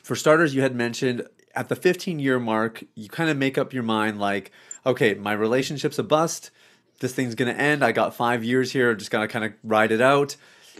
for 0.03 0.15
starters, 0.15 0.53
you 0.53 0.61
had 0.61 0.75
mentioned 0.75 1.27
at 1.55 1.69
the 1.69 1.75
15 1.75 2.19
year 2.19 2.39
mark, 2.39 2.83
you 2.93 3.09
kind 3.09 3.31
of 3.31 3.37
make 3.37 3.57
up 3.57 3.73
your 3.73 3.81
mind 3.81 4.19
like, 4.19 4.51
okay, 4.85 5.15
my 5.15 5.33
relationship's 5.33 5.97
a 5.97 6.03
bust. 6.03 6.51
This 6.99 7.15
thing's 7.15 7.33
going 7.33 7.51
to 7.51 7.59
end. 7.59 7.83
I 7.83 7.93
got 7.93 8.15
five 8.15 8.43
years 8.43 8.71
here. 8.71 8.91
I'm 8.91 8.99
just 8.99 9.09
going 9.09 9.27
to 9.27 9.31
kind 9.31 9.43
of 9.43 9.53
ride 9.63 9.91
it 9.91 10.01
out. 10.01 10.35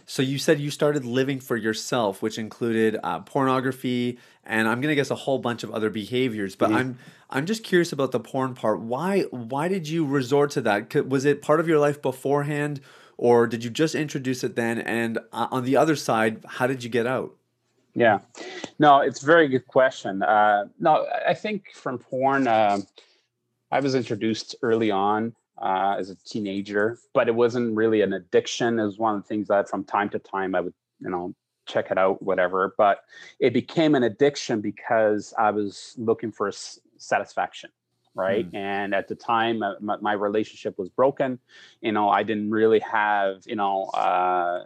So 0.05 0.21
you 0.21 0.37
said 0.37 0.59
you 0.59 0.71
started 0.71 1.05
living 1.05 1.39
for 1.39 1.55
yourself, 1.55 2.21
which 2.21 2.37
included 2.37 2.97
uh, 3.03 3.19
pornography 3.21 4.17
and 4.45 4.67
I'm 4.67 4.81
going 4.81 4.91
to 4.91 4.95
guess 4.95 5.09
a 5.11 5.15
whole 5.15 5.39
bunch 5.39 5.63
of 5.63 5.71
other 5.71 5.89
behaviors. 5.89 6.55
But 6.55 6.71
I'm 6.71 6.97
I'm 7.29 7.45
just 7.45 7.63
curious 7.63 7.93
about 7.93 8.11
the 8.11 8.19
porn 8.19 8.53
part. 8.55 8.81
Why 8.81 9.21
why 9.31 9.67
did 9.67 9.87
you 9.87 10.05
resort 10.05 10.51
to 10.51 10.61
that? 10.61 11.07
Was 11.07 11.25
it 11.25 11.41
part 11.41 11.59
of 11.59 11.67
your 11.67 11.79
life 11.79 12.01
beforehand, 12.01 12.81
or 13.17 13.47
did 13.47 13.63
you 13.63 13.69
just 13.69 13.95
introduce 13.95 14.43
it 14.43 14.55
then? 14.55 14.79
And 14.79 15.19
uh, 15.31 15.47
on 15.51 15.63
the 15.63 15.77
other 15.77 15.95
side, 15.95 16.43
how 16.47 16.67
did 16.67 16.83
you 16.83 16.89
get 16.89 17.07
out? 17.07 17.35
Yeah, 17.95 18.19
no, 18.79 18.99
it's 19.01 19.21
a 19.21 19.25
very 19.25 19.47
good 19.47 19.67
question. 19.67 20.23
Uh, 20.23 20.65
no, 20.79 21.05
I- 21.05 21.29
I 21.29 21.33
think 21.35 21.67
from 21.73 21.99
porn, 21.99 22.47
um 22.47 22.85
I 23.71 23.79
was 23.79 23.95
introduced 23.95 24.55
early 24.61 24.91
on 24.91 25.33
uh, 25.57 25.95
as 25.97 26.09
a 26.09 26.15
teenager, 26.15 26.97
but 27.13 27.27
it 27.27 27.35
wasn't 27.35 27.75
really 27.75 28.01
an 28.01 28.13
addiction. 28.13 28.79
It 28.79 28.85
was 28.85 28.97
one 28.97 29.15
of 29.15 29.21
the 29.21 29.27
things 29.27 29.47
that 29.47 29.69
from 29.69 29.83
time 29.83 30.09
to 30.09 30.19
time 30.19 30.55
I 30.55 30.61
would, 30.61 30.73
you 30.99 31.09
know, 31.09 31.33
check 31.65 31.91
it 31.91 31.97
out, 31.97 32.21
whatever. 32.21 32.73
But 32.77 32.99
it 33.39 33.53
became 33.53 33.95
an 33.95 34.03
addiction 34.03 34.61
because 34.61 35.33
I 35.37 35.51
was 35.51 35.95
looking 35.97 36.31
for 36.31 36.47
s- 36.47 36.79
satisfaction. 36.97 37.69
Right. 38.15 38.47
And 38.53 38.93
at 38.93 39.07
the 39.07 39.15
time, 39.15 39.63
uh, 39.63 39.73
my, 39.79 39.97
my 39.97 40.13
relationship 40.13 40.77
was 40.77 40.89
broken. 40.89 41.39
You 41.81 41.91
know, 41.91 42.09
I 42.09 42.21
didn't 42.21 42.51
really 42.51 42.79
have, 42.79 43.41
you 43.47 43.55
know, 43.55 43.85
uh, 43.85 44.65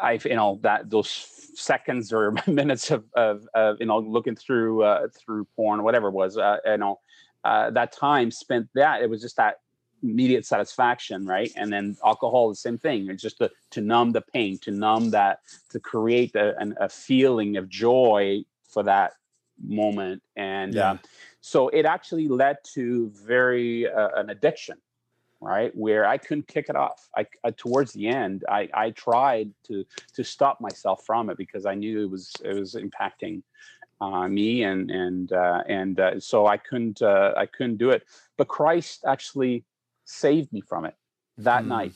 I, 0.00 0.18
you 0.22 0.36
know, 0.36 0.58
that 0.62 0.90
those 0.90 1.08
seconds 1.08 2.12
or 2.12 2.34
minutes 2.46 2.90
of, 2.90 3.04
of, 3.14 3.48
of 3.54 3.78
you 3.80 3.86
know, 3.86 4.00
looking 4.00 4.36
through, 4.36 4.82
uh, 4.82 5.08
through 5.16 5.46
porn, 5.56 5.82
whatever 5.82 6.08
it 6.08 6.12
was, 6.12 6.36
uh, 6.36 6.58
you 6.66 6.76
know, 6.76 7.00
uh, 7.44 7.70
that 7.70 7.92
time 7.92 8.30
spent 8.30 8.68
that 8.74 9.02
it 9.02 9.08
was 9.08 9.22
just 9.22 9.36
that 9.36 9.60
immediate 10.04 10.46
satisfaction, 10.46 11.26
right? 11.26 11.50
And 11.56 11.72
then 11.72 11.96
alcohol, 12.04 12.50
the 12.50 12.54
same 12.56 12.78
thing. 12.78 13.08
It's 13.08 13.22
just 13.22 13.38
to, 13.38 13.50
to 13.70 13.80
numb 13.80 14.12
the 14.12 14.20
pain, 14.20 14.58
to 14.58 14.70
numb 14.70 15.10
that, 15.10 15.40
to 15.70 15.80
create 15.80 16.34
a, 16.36 16.56
an, 16.58 16.74
a 16.78 16.88
feeling 16.88 17.56
of 17.56 17.68
joy 17.68 18.44
for 18.68 18.82
that 18.82 19.12
moment. 19.62 20.22
And 20.36 20.76
Yeah. 20.76 20.90
um, 20.90 21.00
so 21.40 21.68
it 21.68 21.84
actually 21.86 22.28
led 22.28 22.58
to 22.74 23.10
very 23.14 23.90
uh, 23.90 24.10
an 24.16 24.30
addiction, 24.30 24.78
right? 25.40 25.74
Where 25.74 26.06
I 26.06 26.18
couldn't 26.18 26.48
kick 26.48 26.66
it 26.68 26.76
off. 26.76 27.08
I, 27.16 27.26
I 27.44 27.50
towards 27.52 27.92
the 27.92 28.08
end, 28.08 28.44
I, 28.48 28.68
I 28.74 28.90
tried 28.90 29.52
to 29.68 29.84
to 30.14 30.24
stop 30.24 30.60
myself 30.60 31.04
from 31.04 31.30
it 31.30 31.36
because 31.36 31.66
I 31.66 31.74
knew 31.74 32.02
it 32.02 32.10
was 32.10 32.32
it 32.44 32.54
was 32.54 32.74
impacting 32.74 33.42
uh, 34.00 34.28
me 34.28 34.64
and 34.64 34.90
and 34.90 35.32
uh, 35.32 35.62
and 35.68 36.00
uh, 36.00 36.20
so 36.20 36.46
I 36.46 36.56
couldn't 36.56 37.02
uh, 37.02 37.32
I 37.36 37.46
couldn't 37.46 37.76
do 37.76 37.90
it. 37.90 38.02
But 38.36 38.48
Christ 38.48 39.04
actually 39.06 39.64
saved 40.04 40.52
me 40.52 40.60
from 40.60 40.84
it 40.84 40.94
that 41.38 41.62
Hmm. 41.62 41.68
night. 41.68 41.92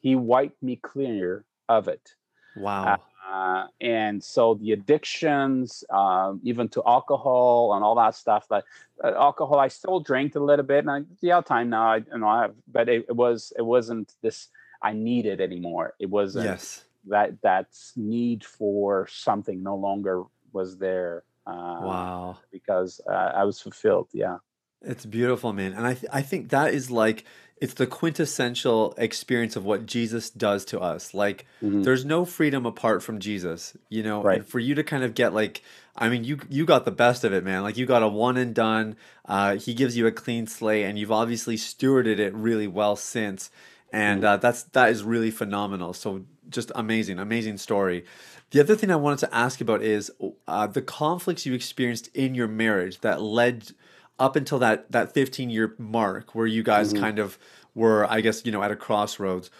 He 0.00 0.14
wiped 0.16 0.62
me 0.62 0.76
clear 0.76 1.44
of 1.68 1.88
it. 1.88 2.14
Wow. 2.56 3.00
Uh, 3.30 3.66
and 3.80 4.22
so 4.24 4.54
the 4.54 4.72
addictions, 4.72 5.84
um, 5.90 6.40
even 6.42 6.68
to 6.70 6.82
alcohol 6.84 7.74
and 7.74 7.84
all 7.84 7.94
that 7.94 8.14
stuff. 8.14 8.46
Like 8.50 8.64
uh, 9.04 9.12
alcohol, 9.14 9.58
I 9.58 9.68
still 9.68 10.00
drank 10.00 10.34
a 10.34 10.40
little 10.40 10.64
bit, 10.64 10.80
and 10.80 10.90
I, 10.90 11.02
the 11.20 11.32
other 11.32 11.46
time 11.46 11.70
now, 11.70 11.92
I 11.92 11.96
you 11.98 12.18
know, 12.18 12.26
I 12.28 12.42
have, 12.42 12.54
but 12.66 12.88
it, 12.88 13.06
it 13.08 13.14
was 13.14 13.52
it 13.56 13.62
wasn't 13.62 14.14
this 14.22 14.48
I 14.82 14.92
needed 14.94 15.40
anymore. 15.40 15.94
It 16.00 16.10
wasn't 16.10 16.46
yes. 16.46 16.84
that 17.08 17.40
that 17.42 17.68
need 17.96 18.44
for 18.44 19.06
something 19.08 19.62
no 19.62 19.76
longer 19.76 20.24
was 20.52 20.78
there. 20.78 21.22
Uh, 21.46 21.80
Wow. 21.82 22.38
Because 22.50 23.00
uh, 23.08 23.32
I 23.40 23.44
was 23.44 23.60
fulfilled. 23.60 24.08
Yeah. 24.12 24.38
It's 24.82 25.04
beautiful, 25.06 25.52
man. 25.52 25.72
And 25.72 25.86
I 25.86 25.94
th- 25.94 26.10
I 26.12 26.22
think 26.22 26.48
that 26.50 26.72
is 26.72 26.90
like 26.90 27.24
it's 27.60 27.74
the 27.74 27.86
quintessential 27.86 28.94
experience 28.96 29.54
of 29.54 29.64
what 29.66 29.84
Jesus 29.84 30.30
does 30.30 30.64
to 30.66 30.80
us. 30.80 31.12
Like 31.12 31.44
Mhm. 31.62 31.84
there's 31.84 32.06
no 32.06 32.24
freedom 32.24 32.64
apart 32.64 33.02
from 33.02 33.18
Jesus, 33.18 33.76
you 33.90 34.02
know. 34.02 34.22
Right. 34.22 34.38
And 34.38 34.46
for 34.46 34.58
you 34.58 34.74
to 34.74 34.82
kind 34.82 35.04
of 35.04 35.14
get 35.14 35.34
like 35.34 35.62
I 35.96 36.08
mean, 36.08 36.24
you 36.24 36.38
you 36.48 36.64
got 36.64 36.84
the 36.86 36.90
best 36.90 37.24
of 37.24 37.32
it, 37.34 37.44
man. 37.44 37.62
Like 37.62 37.76
you 37.76 37.84
got 37.84 38.02
a 38.02 38.08
one 38.08 38.36
and 38.38 38.54
done. 38.54 38.96
Uh, 39.26 39.56
he 39.56 39.74
gives 39.74 39.96
you 39.98 40.06
a 40.06 40.12
clean 40.12 40.46
slate, 40.46 40.86
and 40.86 40.98
you've 40.98 41.12
obviously 41.12 41.56
stewarded 41.56 42.18
it 42.18 42.32
really 42.34 42.66
well 42.66 42.96
since. 42.96 43.50
And 43.92 44.24
uh, 44.24 44.36
that's 44.38 44.62
that 44.62 44.90
is 44.90 45.02
really 45.02 45.30
phenomenal. 45.30 45.92
So 45.92 46.24
just 46.48 46.72
amazing, 46.74 47.18
amazing 47.18 47.58
story. 47.58 48.04
The 48.52 48.60
other 48.60 48.74
thing 48.76 48.90
I 48.90 48.96
wanted 48.96 49.18
to 49.20 49.34
ask 49.34 49.60
about 49.60 49.82
is 49.82 50.10
uh, 50.48 50.66
the 50.66 50.82
conflicts 50.82 51.44
you 51.44 51.52
experienced 51.54 52.08
in 52.14 52.34
your 52.34 52.48
marriage 52.48 53.00
that 53.00 53.20
led 53.20 53.72
up 54.20 54.36
until 54.36 54.58
that 54.60 54.92
that 54.92 55.12
15 55.12 55.50
year 55.50 55.74
mark 55.78 56.34
where 56.34 56.46
you 56.46 56.62
guys 56.62 56.92
kind 56.92 57.18
of 57.18 57.38
were 57.74 58.04
i 58.10 58.20
guess 58.20 58.44
you 58.44 58.52
know 58.52 58.62
at 58.62 58.70
a 58.70 58.76
crossroads. 58.76 59.50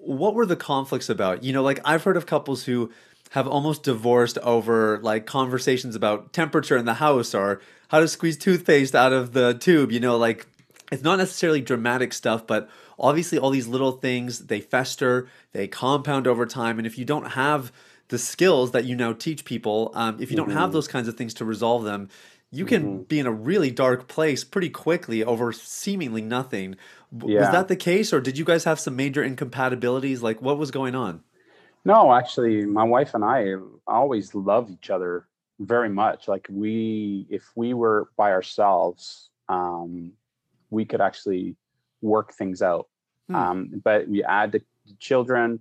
What 0.00 0.34
were 0.34 0.46
the 0.46 0.56
conflicts 0.56 1.08
about? 1.08 1.42
You 1.42 1.52
know 1.52 1.62
like 1.62 1.80
i've 1.84 2.04
heard 2.04 2.16
of 2.16 2.26
couples 2.26 2.64
who 2.64 2.90
have 3.30 3.46
almost 3.46 3.82
divorced 3.82 4.38
over 4.38 4.98
like 5.02 5.26
conversations 5.26 5.94
about 5.96 6.32
temperature 6.32 6.76
in 6.76 6.84
the 6.84 6.94
house 6.94 7.34
or 7.34 7.60
how 7.88 8.00
to 8.00 8.08
squeeze 8.08 8.36
toothpaste 8.36 8.94
out 8.94 9.12
of 9.12 9.32
the 9.32 9.54
tube 9.54 9.92
you 9.92 10.00
know 10.00 10.16
like 10.16 10.46
it's 10.92 11.02
not 11.02 11.18
necessarily 11.18 11.60
dramatic 11.60 12.12
stuff 12.12 12.46
but 12.46 12.68
obviously 12.98 13.38
all 13.38 13.50
these 13.50 13.66
little 13.66 13.92
things 13.92 14.46
they 14.46 14.60
fester 14.60 15.28
they 15.52 15.66
compound 15.66 16.26
over 16.26 16.46
time 16.46 16.78
and 16.78 16.86
if 16.86 16.96
you 16.96 17.04
don't 17.04 17.32
have 17.32 17.72
the 18.08 18.18
skills 18.18 18.70
that 18.70 18.84
you 18.84 18.94
now 18.94 19.12
teach 19.12 19.44
people 19.44 19.90
um, 19.94 20.16
if 20.20 20.30
you 20.30 20.36
don't 20.36 20.50
have 20.50 20.72
those 20.72 20.86
kinds 20.86 21.08
of 21.08 21.16
things 21.16 21.34
to 21.34 21.44
resolve 21.44 21.82
them 21.82 22.08
you 22.50 22.64
can 22.64 23.02
be 23.04 23.18
in 23.18 23.26
a 23.26 23.32
really 23.32 23.70
dark 23.70 24.08
place 24.08 24.44
pretty 24.44 24.70
quickly 24.70 25.22
over 25.24 25.52
seemingly 25.52 26.22
nothing 26.22 26.76
W- 27.16 27.38
was 27.38 27.50
that 27.50 27.68
the 27.68 27.76
case 27.76 28.12
or 28.12 28.20
did 28.20 28.38
you 28.38 28.44
guys 28.44 28.64
have 28.64 28.80
some 28.80 28.96
major 28.96 29.22
incompatibilities 29.22 30.22
like 30.22 30.40
what 30.40 30.58
was 30.58 30.70
going 30.70 30.94
on 30.94 31.22
No, 31.84 32.12
actually, 32.12 32.66
my 32.66 32.82
wife 32.82 33.14
and 33.14 33.24
I 33.24 33.54
always 33.86 34.34
loved 34.34 34.70
each 34.72 34.90
other 34.90 35.28
very 35.60 35.88
much. 35.88 36.26
Like 36.26 36.46
we, 36.50 37.26
if 37.30 37.44
we 37.54 37.74
were 37.74 38.10
by 38.16 38.32
ourselves, 38.32 39.30
um, 39.48 40.10
we 40.70 40.84
could 40.84 41.00
actually 41.00 41.54
work 42.02 42.32
things 42.32 42.60
out. 42.60 42.88
Hmm. 43.28 43.34
Um, 43.36 43.82
but 43.84 44.08
we 44.08 44.24
add 44.24 44.50
the 44.50 44.62
children, 44.98 45.60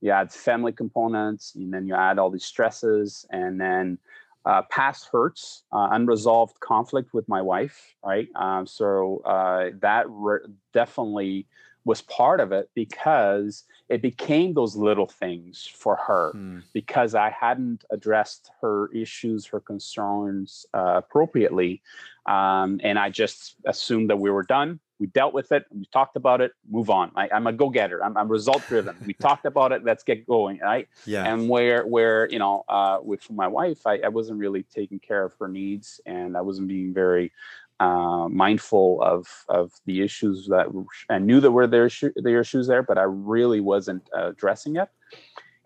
you 0.00 0.10
add 0.10 0.32
family 0.32 0.72
components, 0.72 1.54
and 1.54 1.70
then 1.72 1.86
you 1.86 1.94
add 1.94 2.18
all 2.18 2.30
these 2.30 2.44
stresses, 2.44 3.26
and 3.30 3.60
then 3.60 3.98
uh, 4.46 4.62
past 4.70 5.08
hurts, 5.12 5.64
uh, 5.72 5.88
unresolved 5.90 6.58
conflict 6.60 7.12
with 7.12 7.28
my 7.28 7.42
wife, 7.42 7.94
right? 8.04 8.28
Um, 8.36 8.66
so 8.66 9.18
uh, 9.24 9.70
that 9.80 10.06
re- 10.08 10.46
definitely 10.72 11.46
was 11.84 12.02
part 12.02 12.40
of 12.40 12.50
it 12.52 12.68
because 12.74 13.64
it 13.88 14.02
became 14.02 14.54
those 14.54 14.74
little 14.74 15.06
things 15.06 15.70
for 15.72 15.96
her 15.96 16.30
Hmm. 16.32 16.58
because 16.72 17.14
I 17.14 17.30
hadn't 17.30 17.84
addressed 17.90 18.50
her 18.60 18.88
issues, 18.92 19.46
her 19.46 19.60
concerns 19.60 20.66
uh, 20.74 20.94
appropriately. 20.96 21.82
Um, 22.26 22.80
and 22.82 22.98
I 22.98 23.10
just 23.10 23.54
assumed 23.66 24.10
that 24.10 24.18
we 24.18 24.30
were 24.30 24.42
done. 24.42 24.80
We 24.98 25.06
dealt 25.08 25.34
with 25.34 25.52
it. 25.52 25.66
We 25.70 25.86
talked 25.92 26.16
about 26.16 26.40
it. 26.40 26.52
Move 26.68 26.90
on. 26.90 27.12
I, 27.16 27.28
I'm 27.32 27.46
a 27.46 27.52
go-getter. 27.52 28.02
I'm, 28.02 28.16
I'm 28.16 28.28
result-driven. 28.28 28.96
we 29.06 29.12
talked 29.12 29.44
about 29.44 29.72
it. 29.72 29.84
Let's 29.84 30.02
get 30.02 30.26
going. 30.26 30.58
Right. 30.60 30.88
yeah 31.04 31.24
And 31.24 31.48
where, 31.48 31.86
where 31.86 32.28
you 32.30 32.38
know, 32.38 32.64
uh, 32.68 32.98
with 33.02 33.30
my 33.30 33.46
wife, 33.46 33.86
I, 33.86 33.98
I 33.98 34.08
wasn't 34.08 34.38
really 34.38 34.62
taking 34.62 34.98
care 34.98 35.24
of 35.24 35.34
her 35.38 35.48
needs, 35.48 36.00
and 36.06 36.36
I 36.36 36.40
wasn't 36.40 36.68
being 36.68 36.94
very 36.94 37.32
uh, 37.78 38.28
mindful 38.28 39.02
of 39.02 39.26
of 39.48 39.72
the 39.84 40.02
issues 40.02 40.46
that 40.46 40.66
I 41.10 41.18
knew 41.18 41.40
that 41.40 41.50
were 41.50 41.66
there 41.66 41.88
issu- 41.88 42.12
there 42.16 42.40
issues 42.40 42.66
there, 42.66 42.82
but 42.82 42.96
I 42.96 43.02
really 43.02 43.60
wasn't 43.60 44.08
uh, 44.16 44.28
addressing 44.28 44.76
it. 44.76 44.88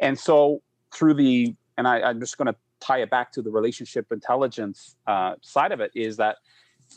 And 0.01 0.19
so 0.19 0.63
through 0.93 1.15
the 1.15 1.55
and 1.79 1.87
I, 1.87 2.01
I'm 2.01 2.19
just 2.19 2.37
going 2.37 2.47
to 2.53 2.57
tie 2.81 3.01
it 3.03 3.11
back 3.11 3.31
to 3.33 3.43
the 3.43 3.51
relationship 3.51 4.11
intelligence 4.11 4.97
uh, 5.07 5.35
side 5.41 5.71
of 5.71 5.81
it 5.81 5.93
is 5.95 6.17
that 6.17 6.39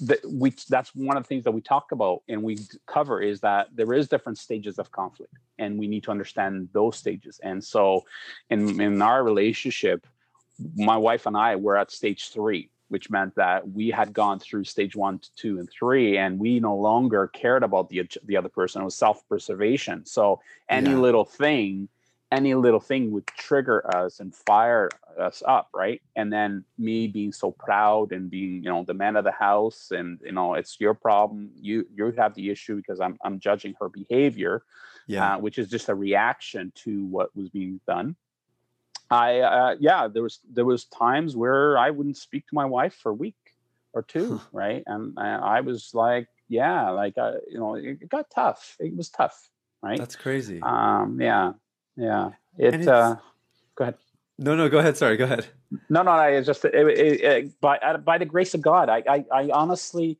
that 0.01 0.19
we 0.27 0.53
that's 0.69 0.95
one 0.95 1.17
of 1.17 1.23
the 1.23 1.27
things 1.27 1.43
that 1.43 1.51
we 1.51 1.61
talk 1.61 1.91
about 1.91 2.23
and 2.27 2.41
we 2.41 2.57
cover 2.87 3.21
is 3.21 3.39
that 3.41 3.67
there 3.73 3.93
is 3.93 4.07
different 4.07 4.37
stages 4.37 4.79
of 4.79 4.91
conflict 4.91 5.33
and 5.59 5.77
we 5.77 5.87
need 5.87 6.03
to 6.03 6.11
understand 6.11 6.69
those 6.73 6.97
stages. 6.97 7.39
And 7.43 7.63
so 7.63 8.03
in 8.49 8.81
in 8.81 9.01
our 9.01 9.23
relationship 9.23 10.07
my 10.75 10.97
wife 10.97 11.25
and 11.25 11.35
i 11.35 11.55
were 11.55 11.77
at 11.77 11.91
stage 11.91 12.29
three 12.29 12.69
which 12.89 13.09
meant 13.09 13.33
that 13.35 13.67
we 13.71 13.89
had 13.89 14.13
gone 14.13 14.37
through 14.39 14.63
stage 14.63 14.95
one 14.95 15.19
two 15.35 15.57
and 15.59 15.69
three 15.69 16.17
and 16.17 16.37
we 16.39 16.59
no 16.59 16.75
longer 16.75 17.27
cared 17.27 17.63
about 17.63 17.89
the 17.89 18.07
the 18.25 18.37
other 18.37 18.49
person. 18.49 18.81
It 18.81 18.85
was 18.85 18.95
self-preservation. 18.95 20.05
So 20.05 20.41
any 20.69 20.91
Yeah. 20.91 20.99
little 20.99 21.25
thing 21.25 21.89
any 22.33 22.55
little 22.55 22.79
thing 22.79 23.11
would 23.11 23.27
trigger 23.27 23.79
us 23.95 24.19
and 24.19 24.33
fire 24.33 24.89
us 25.19 25.43
up 25.47 25.69
right? 25.73 26.01
And 26.15 26.33
then 26.33 26.65
me 26.77 27.07
being 27.07 27.31
so 27.31 27.51
proud 27.51 28.11
and 28.11 28.29
being 28.29 28.63
you 28.63 28.69
know 28.69 28.83
the 28.83 28.93
man 28.93 29.15
of 29.15 29.23
the 29.23 29.31
house 29.31 29.91
and 29.91 30.19
you 30.23 30.31
know 30.31 30.55
it's 30.55 30.79
your 30.79 30.95
problem 30.95 31.51
you 31.55 31.85
you 31.95 32.11
have 32.17 32.33
the 32.33 32.49
issue 32.49 32.75
because 32.75 32.99
i'm 32.99 33.17
i'm 33.23 33.39
judging 33.39 33.73
her 33.79 33.89
behavior 33.89 34.63
yeah. 35.07 35.35
uh, 35.35 35.39
which 35.39 35.57
is 35.57 35.69
just 35.69 35.89
a 35.89 35.95
reaction 35.95 36.71
to 36.75 37.05
what 37.05 37.35
was 37.35 37.49
being 37.49 37.79
done. 37.87 38.15
I 39.09 39.39
uh, 39.39 39.75
yeah 39.79 40.07
there 40.07 40.23
was 40.23 40.39
there 40.49 40.65
was 40.65 40.85
times 40.85 41.35
where 41.35 41.77
i 41.77 41.89
wouldn't 41.91 42.17
speak 42.17 42.47
to 42.47 42.55
my 42.55 42.65
wife 42.65 42.95
for 42.95 43.09
a 43.09 43.19
week 43.25 43.35
or 43.93 44.01
two 44.01 44.41
right? 44.51 44.83
And 44.87 45.17
uh, 45.17 45.39
i 45.43 45.61
was 45.61 45.91
like 45.93 46.27
yeah 46.47 46.89
like 46.89 47.17
uh, 47.17 47.33
you 47.49 47.59
know 47.59 47.75
it, 47.75 47.99
it 48.01 48.09
got 48.09 48.29
tough. 48.29 48.75
It 48.79 48.95
was 48.95 49.09
tough 49.09 49.37
right? 49.83 49.99
That's 49.99 50.15
crazy. 50.15 50.61
Um 50.61 51.19
yeah 51.21 51.53
yeah 51.95 52.29
it 52.57 52.87
uh 52.87 53.15
go 53.75 53.83
ahead 53.83 53.95
no 54.37 54.55
no 54.55 54.69
go 54.69 54.79
ahead 54.79 54.97
sorry 54.97 55.17
go 55.17 55.25
ahead 55.25 55.47
no, 55.89 56.03
no, 56.03 56.11
i 56.11 56.41
just 56.41 56.65
it, 56.65 56.73
it, 56.75 57.21
it, 57.21 57.61
by 57.61 57.77
uh, 57.77 57.97
by 57.97 58.17
the 58.17 58.25
grace 58.25 58.53
of 58.53 58.61
God. 58.61 58.89
I, 58.89 59.03
I, 59.07 59.25
I 59.31 59.49
honestly 59.51 60.17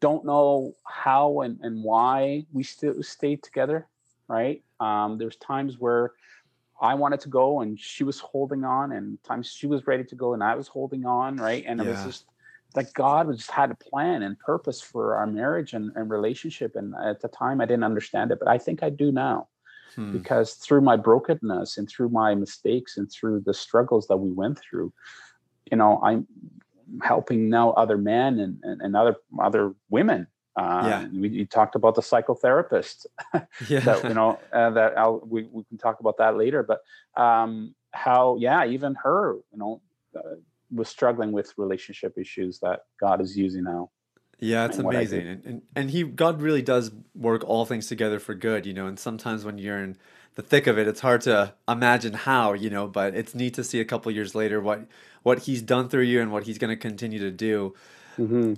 don't 0.00 0.24
know 0.24 0.74
how 0.84 1.40
and, 1.40 1.58
and 1.62 1.82
why 1.82 2.46
we 2.52 2.62
still 2.62 3.02
stayed 3.02 3.42
together. 3.42 3.86
Right. 4.28 4.62
Um, 4.80 5.18
there's 5.18 5.36
times 5.36 5.78
where 5.78 6.12
I 6.80 6.94
wanted 6.94 7.20
to 7.20 7.28
go 7.28 7.60
and 7.60 7.78
she 7.78 8.04
was 8.04 8.18
holding 8.18 8.64
on, 8.64 8.92
and 8.92 9.22
times 9.22 9.52
she 9.52 9.66
was 9.66 9.86
ready 9.86 10.04
to 10.04 10.14
go 10.14 10.34
and 10.34 10.42
I 10.42 10.54
was 10.54 10.68
holding 10.68 11.04
on. 11.04 11.36
Right. 11.36 11.64
And 11.66 11.80
it 11.80 11.86
was 11.86 12.02
just 12.04 12.26
like 12.74 12.92
God 12.94 13.26
was 13.26 13.38
just 13.38 13.50
had 13.50 13.70
a 13.70 13.74
plan 13.74 14.22
and 14.22 14.38
purpose 14.38 14.80
for 14.80 15.16
our 15.16 15.26
marriage 15.26 15.74
and, 15.74 15.92
and 15.94 16.08
relationship. 16.10 16.76
And 16.76 16.94
at 16.94 17.20
the 17.20 17.28
time, 17.28 17.60
I 17.60 17.66
didn't 17.66 17.84
understand 17.84 18.30
it, 18.30 18.38
but 18.38 18.48
I 18.48 18.58
think 18.58 18.82
I 18.82 18.90
do 18.90 19.12
now 19.12 19.48
Hmm. 19.94 20.12
because 20.12 20.54
through 20.54 20.80
my 20.80 20.96
brokenness 20.96 21.78
and 21.78 21.88
through 21.88 22.08
my 22.08 22.34
mistakes 22.34 22.96
and 22.96 23.10
through 23.10 23.42
the 23.44 23.54
struggles 23.54 24.06
that 24.06 24.16
we 24.16 24.30
went 24.30 24.58
through 24.58 24.92
you 25.70 25.76
know 25.76 26.00
i'm 26.02 26.26
helping 27.02 27.48
now 27.48 27.70
other 27.72 27.96
men 27.96 28.38
and, 28.40 28.58
and, 28.62 28.80
and 28.80 28.96
other 28.96 29.16
other 29.40 29.74
women 29.90 30.26
uh, 30.54 30.84
Yeah. 30.86 31.08
we, 31.14 31.28
you 31.30 31.46
talked 31.46 31.76
about 31.76 31.94
the 31.94 32.02
psychotherapist 32.02 33.06
yeah 33.68 33.80
that 33.80 34.08
you 34.08 34.14
know 34.14 34.38
uh, 34.52 34.70
that 34.70 34.98
I'll, 34.98 35.20
we, 35.26 35.48
we 35.50 35.64
can 35.64 35.78
talk 35.78 36.00
about 36.00 36.18
that 36.18 36.36
later 36.36 36.62
but 36.62 36.80
um 37.20 37.74
how 37.92 38.36
yeah 38.38 38.64
even 38.66 38.94
her 39.02 39.36
you 39.52 39.58
know 39.58 39.80
uh, 40.16 40.36
was 40.70 40.88
struggling 40.88 41.32
with 41.32 41.52
relationship 41.56 42.18
issues 42.18 42.58
that 42.60 42.80
god 43.00 43.20
is 43.20 43.36
using 43.36 43.64
now 43.64 43.90
Yeah, 44.42 44.64
it's 44.64 44.76
and 44.76 44.84
what 44.84 44.96
I 44.96 45.00
amazing. 45.00 45.26
And, 45.28 45.44
and 45.44 45.62
and 45.76 45.90
he 45.90 46.02
God 46.02 46.42
really 46.42 46.62
does 46.62 46.90
work 47.14 47.44
all 47.46 47.64
things 47.64 47.86
together 47.86 48.18
for 48.18 48.34
good, 48.34 48.66
you 48.66 48.74
know, 48.74 48.86
and 48.86 48.98
sometimes 48.98 49.44
when 49.44 49.56
you're 49.56 49.78
in 49.78 49.96
the 50.34 50.42
thick 50.42 50.66
of 50.66 50.78
it, 50.78 50.88
it's 50.88 51.00
hard 51.00 51.20
to 51.22 51.54
imagine 51.68 52.14
how, 52.14 52.52
you 52.52 52.68
know, 52.68 52.88
but 52.88 53.14
it's 53.14 53.36
neat 53.36 53.54
to 53.54 53.62
see 53.62 53.78
a 53.78 53.84
couple 53.84 54.10
years 54.10 54.34
later 54.34 54.60
what 54.60 54.86
what 55.22 55.40
he's 55.40 55.62
done 55.62 55.88
through 55.88 56.02
you 56.02 56.20
and 56.20 56.32
what 56.32 56.42
he's 56.42 56.58
going 56.58 56.70
to 56.70 56.76
continue 56.76 57.20
to 57.20 57.30
do. 57.30 57.74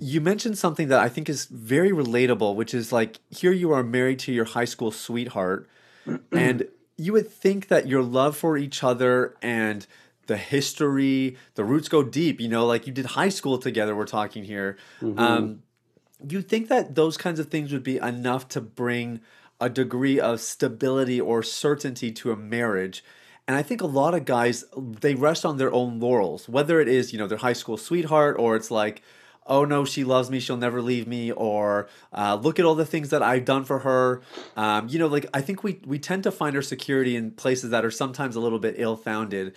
You 0.01 0.21
mentioned 0.21 0.57
something 0.57 0.87
that 0.87 0.99
I 0.99 1.07
think 1.07 1.29
is 1.29 1.45
very 1.45 1.91
relatable, 1.91 2.55
which 2.55 2.73
is 2.73 2.91
like 2.91 3.19
here 3.29 3.51
you 3.51 3.71
are 3.71 3.83
married 3.83 4.17
to 4.19 4.33
your 4.33 4.45
high 4.45 4.65
school 4.65 4.89
sweetheart 4.89 5.69
and 6.31 6.67
you 6.97 7.13
would 7.13 7.29
think 7.29 7.67
that 7.67 7.87
your 7.87 8.01
love 8.01 8.35
for 8.35 8.57
each 8.57 8.83
other 8.83 9.35
and 9.41 9.85
the 10.27 10.37
history, 10.37 11.37
the 11.53 11.63
roots 11.63 11.89
go 11.89 12.03
deep. 12.03 12.41
You 12.41 12.47
know, 12.47 12.65
like 12.65 12.87
you 12.87 12.93
did 12.93 13.05
high 13.05 13.29
school 13.29 13.59
together. 13.59 13.95
We're 13.95 14.05
talking 14.05 14.43
here. 14.43 14.77
Mm-hmm. 15.01 15.19
Um, 15.19 15.61
you 16.31 16.41
think 16.41 16.69
that 16.69 16.95
those 16.95 17.17
kinds 17.17 17.39
of 17.39 17.49
things 17.49 17.71
would 17.71 17.83
be 17.83 17.97
enough 17.97 18.47
to 18.49 18.61
bring 18.61 19.21
a 19.59 19.69
degree 19.69 20.19
of 20.19 20.41
stability 20.41 21.19
or 21.19 21.43
certainty 21.43 22.11
to 22.11 22.31
a 22.31 22.35
marriage? 22.35 23.03
And 23.47 23.55
I 23.55 23.61
think 23.61 23.81
a 23.81 23.87
lot 23.87 24.15
of 24.15 24.25
guys 24.25 24.65
they 24.75 25.13
rest 25.13 25.45
on 25.45 25.57
their 25.57 25.71
own 25.71 25.99
laurels, 25.99 26.49
whether 26.49 26.79
it 26.79 26.87
is 26.87 27.13
you 27.13 27.19
know 27.19 27.27
their 27.27 27.37
high 27.37 27.53
school 27.53 27.77
sweetheart 27.77 28.37
or 28.39 28.55
it's 28.55 28.71
like 28.71 29.01
oh 29.47 29.65
no, 29.65 29.85
she 29.85 30.03
loves 30.03 30.29
me, 30.29 30.39
she'll 30.39 30.57
never 30.57 30.81
leave 30.81 31.07
me, 31.07 31.31
or 31.31 31.87
uh, 32.13 32.35
look 32.41 32.59
at 32.59 32.65
all 32.65 32.75
the 32.75 32.85
things 32.85 33.09
that 33.09 33.21
I've 33.21 33.45
done 33.45 33.63
for 33.63 33.79
her. 33.79 34.21
Um, 34.55 34.87
you 34.89 34.99
know, 34.99 35.07
like 35.07 35.27
I 35.33 35.41
think 35.41 35.63
we 35.63 35.79
we 35.85 35.99
tend 35.99 36.23
to 36.23 36.31
find 36.31 36.55
our 36.55 36.61
security 36.61 37.15
in 37.15 37.31
places 37.31 37.69
that 37.69 37.85
are 37.85 37.91
sometimes 37.91 38.35
a 38.35 38.39
little 38.39 38.59
bit 38.59 38.75
ill 38.77 38.95
founded. 38.95 39.55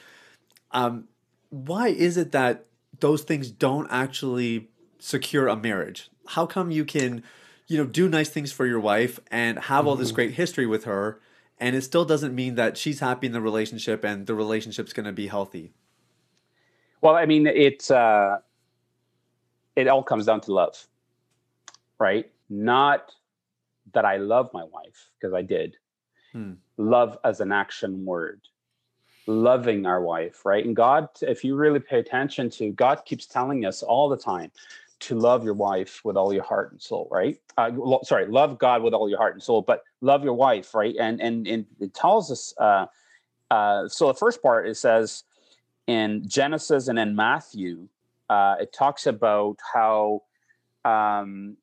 Um, 0.72 1.08
why 1.50 1.88
is 1.88 2.16
it 2.16 2.32
that 2.32 2.66
those 3.00 3.22
things 3.22 3.50
don't 3.50 3.88
actually 3.90 4.68
secure 4.98 5.48
a 5.48 5.56
marriage? 5.56 6.10
How 6.28 6.46
come 6.46 6.70
you 6.70 6.84
can, 6.84 7.22
you 7.66 7.78
know, 7.78 7.84
do 7.84 8.08
nice 8.08 8.28
things 8.28 8.52
for 8.52 8.66
your 8.66 8.80
wife 8.80 9.20
and 9.30 9.58
have 9.58 9.86
all 9.86 9.96
this 9.96 10.08
mm-hmm. 10.08 10.14
great 10.14 10.34
history 10.34 10.66
with 10.66 10.84
her, 10.84 11.20
and 11.58 11.76
it 11.76 11.82
still 11.82 12.04
doesn't 12.04 12.34
mean 12.34 12.54
that 12.54 12.76
she's 12.76 13.00
happy 13.00 13.26
in 13.26 13.32
the 13.32 13.40
relationship 13.40 14.04
and 14.04 14.26
the 14.26 14.34
relationship's 14.34 14.92
going 14.92 15.06
to 15.06 15.12
be 15.12 15.26
healthy? 15.28 15.72
Well, 17.00 17.14
I 17.14 17.26
mean, 17.26 17.46
it's. 17.46 17.90
Uh 17.90 18.38
it 19.78 19.86
all 19.86 20.02
comes 20.02 20.26
down 20.26 20.40
to 20.40 20.52
love, 20.52 20.88
right? 22.00 22.28
Not 22.50 23.12
that 23.94 24.04
I 24.04 24.16
love 24.16 24.50
my 24.52 24.64
wife, 24.64 25.08
because 25.14 25.32
I 25.32 25.42
did. 25.42 25.76
Hmm. 26.32 26.54
Love 26.78 27.16
as 27.22 27.40
an 27.40 27.52
action 27.52 28.04
word, 28.04 28.40
loving 29.28 29.86
our 29.86 30.02
wife, 30.02 30.44
right? 30.44 30.66
And 30.66 30.74
God, 30.74 31.08
if 31.22 31.44
you 31.44 31.54
really 31.54 31.78
pay 31.78 32.00
attention 32.00 32.50
to, 32.50 32.72
God 32.72 33.04
keeps 33.04 33.26
telling 33.26 33.66
us 33.66 33.84
all 33.84 34.08
the 34.08 34.16
time 34.16 34.50
to 35.00 35.18
love 35.18 35.44
your 35.44 35.54
wife 35.54 36.00
with 36.04 36.16
all 36.16 36.32
your 36.32 36.42
heart 36.42 36.72
and 36.72 36.80
soul, 36.80 37.08
right? 37.10 37.38
Uh, 37.56 37.70
lo- 37.74 38.00
sorry, 38.02 38.26
love 38.26 38.58
God 38.58 38.82
with 38.82 38.94
all 38.94 39.08
your 39.08 39.18
heart 39.18 39.34
and 39.34 39.42
soul, 39.42 39.62
but 39.62 39.82
love 40.00 40.24
your 40.24 40.34
wife, 40.34 40.74
right? 40.74 40.94
And 40.98 41.20
and 41.20 41.46
and 41.46 41.66
it 41.80 41.94
tells 41.94 42.30
us. 42.30 42.54
Uh, 42.58 42.86
uh, 43.50 43.88
so 43.88 44.08
the 44.08 44.14
first 44.14 44.42
part 44.42 44.68
it 44.68 44.76
says 44.76 45.24
in 45.86 46.28
Genesis 46.28 46.88
and 46.88 46.98
in 46.98 47.16
Matthew 47.16 47.88
uh, 48.28 48.56
it 48.60 48.72
talks 48.72 49.06
about 49.06 49.56
how 49.72 50.22
um, 50.84 51.56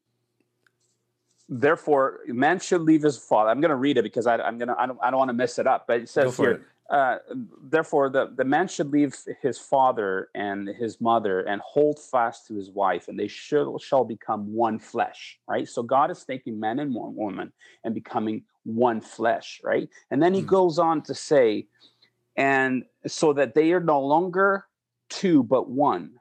therefore 1.48 2.22
man 2.28 2.60
should 2.60 2.82
leave 2.82 3.04
his 3.04 3.20
father 3.20 3.52
i'm 3.52 3.62
going 3.62 3.70
to 3.70 3.76
read 3.76 3.98
it 3.98 4.02
because 4.02 4.26
I, 4.26 4.36
am 4.48 4.58
going 4.58 4.68
to 4.68 4.76
i 4.80 4.88
don't, 4.88 4.98
I 5.02 5.12
don't 5.12 5.20
want 5.20 5.30
to 5.30 5.34
mess 5.34 5.60
it 5.60 5.68
up 5.68 5.86
but 5.88 6.00
it 6.02 6.10
says 6.10 6.36
here 6.38 6.52
it. 6.52 6.62
Uh, 6.88 7.18
therefore 7.64 8.10
the, 8.10 8.32
the 8.36 8.44
man 8.44 8.68
should 8.68 8.92
leave 8.92 9.16
his 9.42 9.58
father 9.58 10.30
and 10.36 10.68
his 10.68 11.02
mother 11.02 11.40
and 11.40 11.60
hold 11.62 11.98
fast 12.00 12.46
to 12.46 12.54
his 12.54 12.70
wife 12.70 13.08
and 13.08 13.18
they 13.18 13.28
shall, 13.28 13.80
shall 13.80 14.06
become 14.06 14.54
one 14.54 14.78
flesh 14.78 15.40
right? 15.48 15.68
So 15.68 15.82
god 15.82 16.12
is 16.12 16.24
taking 16.24 16.60
man 16.60 16.78
and 16.78 16.94
woman 16.94 17.52
and 17.84 17.96
becoming 17.96 18.44
one 18.66 19.02
flesh 19.02 19.62
right? 19.64 19.90
And 20.12 20.22
then 20.22 20.36
he 20.36 20.44
mm. 20.44 20.48
goes 20.48 20.78
on 20.78 21.02
to 21.04 21.16
say 21.16 21.66
and 22.38 22.84
so 23.08 23.34
that 23.34 23.56
they 23.56 23.72
are 23.72 23.80
no 23.80 24.00
longer 24.02 24.68
two 25.10 25.42
but 25.42 25.68
one. 25.68 26.12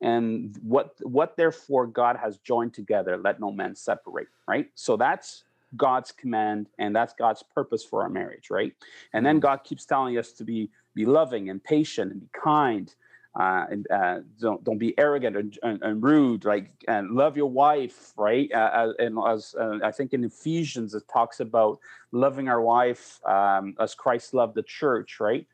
And 0.00 0.58
what 0.62 0.96
what 1.02 1.36
therefore 1.36 1.86
god 1.86 2.16
has 2.16 2.38
joined 2.38 2.74
together 2.74 3.16
let 3.16 3.38
no 3.38 3.52
man 3.52 3.76
separate 3.76 4.26
right? 4.48 4.68
So 4.74 4.96
that's 4.96 5.44
god's 5.76 6.12
command 6.12 6.68
and 6.78 6.94
that's 6.94 7.12
god's 7.14 7.42
purpose 7.42 7.84
for 7.84 8.02
our 8.02 8.08
marriage 8.08 8.50
right 8.50 8.74
and 9.12 9.24
then 9.24 9.36
mm-hmm. 9.36 9.42
god 9.42 9.64
keeps 9.64 9.84
telling 9.84 10.16
us 10.18 10.32
to 10.32 10.44
be 10.44 10.70
be 10.94 11.04
loving 11.04 11.50
and 11.50 11.62
patient 11.62 12.12
and 12.12 12.20
be 12.20 12.28
kind 12.32 12.94
uh, 13.38 13.66
and 13.68 13.90
uh, 13.90 14.20
don't 14.40 14.62
don't 14.62 14.78
be 14.78 14.96
arrogant 14.96 15.36
and, 15.36 15.58
and, 15.64 15.82
and, 15.82 16.02
rude 16.04 16.44
like 16.44 16.70
and 16.86 17.10
love 17.10 17.36
your 17.36 17.50
wife 17.50 18.12
right 18.16 18.48
uh, 18.52 18.92
and 19.00 19.18
as 19.26 19.56
uh, 19.58 19.78
i 19.82 19.90
think 19.90 20.12
in 20.12 20.22
ephesians 20.22 20.94
it 20.94 21.02
talks 21.12 21.40
about 21.40 21.80
loving 22.12 22.48
our 22.48 22.60
wife 22.62 23.18
um, 23.26 23.74
as 23.80 23.92
christ 23.92 24.34
loved 24.34 24.54
the 24.54 24.62
church 24.62 25.18
right 25.18 25.48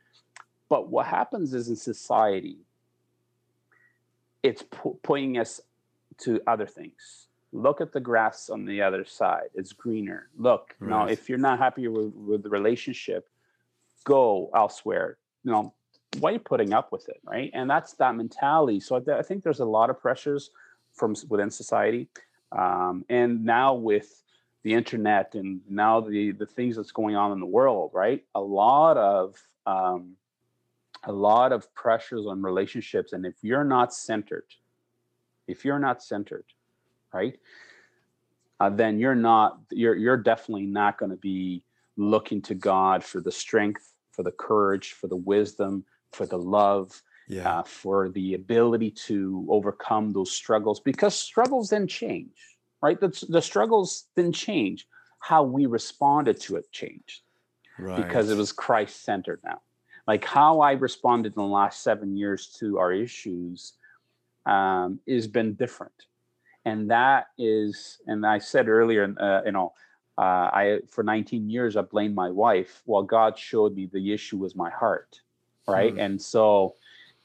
but 0.69 0.91
what 0.91 1.07
happens 1.07 1.55
is 1.55 1.69
in 1.69 1.77
society 1.77 2.59
it's 4.43 4.63
po- 4.63 4.99
pointing 5.03 5.39
us 5.39 5.61
to 6.19 6.41
other 6.47 6.67
things. 6.67 7.29
Look 7.53 7.81
at 7.81 7.93
the 7.93 8.01
grass 8.01 8.49
on 8.49 8.65
the 8.65 8.83
other 8.83 9.05
side; 9.05 9.49
it's 9.55 9.73
greener. 9.73 10.29
Look, 10.37 10.77
right. 10.79 10.91
now 10.91 11.07
if 11.07 11.29
you're 11.29 11.39
not 11.39 11.59
happy 11.59 11.89
with, 11.89 12.15
with 12.15 12.43
the 12.43 12.51
relationship, 12.51 13.29
go 14.05 14.51
elsewhere. 14.55 15.19
You 15.43 15.53
know, 15.53 15.75
why 16.19 16.31
are 16.31 16.33
you 16.35 16.39
putting 16.39 16.73
up 16.73 16.93
with 16.93 17.09
it, 17.09 17.21
right? 17.25 17.51
And 17.53 17.69
that's 17.69 17.95
that 17.95 18.15
mentality. 18.15 18.79
So 18.81 18.97
I, 18.97 19.19
I 19.19 19.23
think 19.23 19.43
there's 19.43 19.61
a 19.61 19.65
lot 19.65 19.91
of 19.91 20.01
pressures 20.01 20.51
from 20.93 21.15
within 21.29 21.51
society, 21.51 22.09
um, 22.53 23.05
and 23.09 23.45
now 23.45 23.75
with 23.75 24.23
the 24.63 24.75
internet 24.75 25.35
and 25.35 25.61
now 25.69 26.01
the 26.01 26.33
the 26.33 26.47
things 26.47 26.77
that's 26.77 26.93
going 26.93 27.17
on 27.17 27.33
in 27.33 27.41
the 27.41 27.47
world, 27.47 27.91
right? 27.95 28.25
A 28.35 28.41
lot 28.41 28.97
of 28.97 29.37
um, 29.67 30.17
a 31.05 31.13
lot 31.13 31.53
of 31.53 31.73
pressures 31.75 32.27
on 32.27 32.43
relationships 32.43 33.13
and 33.13 33.25
if 33.25 33.35
you're 33.43 33.65
not 33.65 33.95
centered 33.95 34.45
if 35.47 35.65
you're 35.65 35.79
not 35.79 36.03
centered 36.03 36.45
right? 37.13 37.39
Uh, 38.59 38.71
then 38.71 38.99
you're 38.99 39.15
not 39.15 39.59
you're 39.71 39.97
you're 39.97 40.17
definitely 40.17 40.67
not 40.67 40.99
going 40.99 41.11
to 41.11 41.17
be 41.17 41.63
looking 41.97 42.41
to 42.41 42.55
god 42.55 43.03
for 43.03 43.21
the 43.21 43.33
strength 43.33 43.93
for 44.13 44.23
the 44.23 44.33
courage 44.33 44.93
for 44.93 45.07
the 45.07 45.17
wisdom 45.17 45.85
for 46.13 46.27
the 46.27 46.37
love 46.37 47.03
yeah. 47.29 47.59
uh, 47.59 47.63
for 47.63 48.11
the 48.11 48.35
ability 48.35 48.91
to 48.91 49.47
overcome 49.49 50.13
those 50.13 50.31
struggles 50.31 50.81
because 50.81 51.15
struggles 51.15 51.71
then 51.71 51.87
change 51.87 52.51
right? 52.83 53.01
The, 53.01 53.27
the 53.29 53.43
struggles 53.43 54.07
then 54.15 54.33
change. 54.33 54.87
How 55.19 55.43
we 55.43 55.67
responded 55.67 56.41
to 56.43 56.57
it 56.57 56.73
changed 56.73 57.21
right. 57.79 57.97
because 57.97 58.31
it 58.31 58.37
was 58.37 58.53
christ 58.53 59.05
centered 59.05 59.41
now. 59.45 59.61
Like 60.07 60.25
how 60.25 60.61
I 60.61 60.73
responded 60.73 61.35
in 61.37 61.43
the 61.43 61.49
last 61.49 61.83
seven 61.83 62.17
years 62.17 62.57
to 62.59 62.79
our 62.79 62.91
issues 62.91 63.75
um, 64.47 64.99
has 65.07 65.27
been 65.27 65.55
different, 65.55 65.93
and 66.71 66.91
that 66.91 67.27
is, 67.39 67.99
and 68.07 68.27
I 68.27 68.39
said 68.39 68.69
earlier, 68.69 69.15
uh, 69.19 69.43
you 69.45 69.53
know, 69.53 69.73
uh, 70.19 70.51
I 70.53 70.79
for 70.91 71.03
19 71.03 71.49
years 71.49 71.77
I 71.77 71.83
blamed 71.83 72.15
my 72.15 72.31
wife, 72.31 72.83
while 72.85 73.03
God 73.03 73.39
showed 73.39 73.75
me 73.75 73.87
the 73.87 74.13
issue 74.13 74.37
was 74.37 74.55
my 74.55 74.71
heart, 74.71 75.21
right, 75.67 75.93
hmm. 75.93 76.01
and 76.01 76.21
so. 76.21 76.75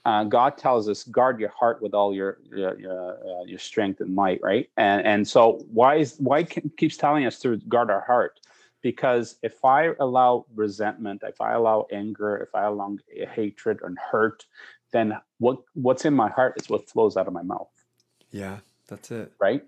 Uh, 0.07 0.23
God 0.23 0.55
tells 0.55 0.87
us 0.87 1.03
guard 1.05 1.39
your 1.39 1.49
heart 1.49 1.81
with 1.81 1.95
all 1.95 2.13
your 2.13 2.37
your, 2.55 2.79
your, 2.79 3.17
uh, 3.27 3.43
your 3.45 3.57
strength 3.57 4.01
and 4.01 4.13
might, 4.13 4.39
right? 4.43 4.69
And 4.77 5.03
and 5.03 5.27
so 5.27 5.65
why 5.71 5.95
is 5.95 6.17
why 6.19 6.43
keeps 6.43 6.95
telling 6.95 7.25
us 7.25 7.39
to 7.39 7.57
guard 7.57 7.89
our 7.89 8.01
heart? 8.01 8.39
because 8.85 9.37
if 9.41 9.65
I 9.65 9.93
allow 9.99 10.45
resentment, 10.53 11.23
if 11.25 11.41
I 11.41 11.53
allow 11.53 11.87
anger, 11.91 12.37
if 12.37 12.53
I 12.53 12.65
allow 12.65 12.95
hatred 13.33 13.79
and 13.81 13.97
hurt, 13.97 14.45
then 14.91 15.17
what 15.39 15.57
what's 15.73 16.05
in 16.05 16.13
my 16.13 16.29
heart 16.29 16.53
is 16.61 16.69
what 16.69 16.87
flows 16.87 17.17
out 17.17 17.25
of 17.25 17.33
my 17.33 17.41
mouth. 17.41 17.71
Yeah, 18.29 18.59
that's 18.87 19.11
it. 19.11 19.31
Right. 19.39 19.63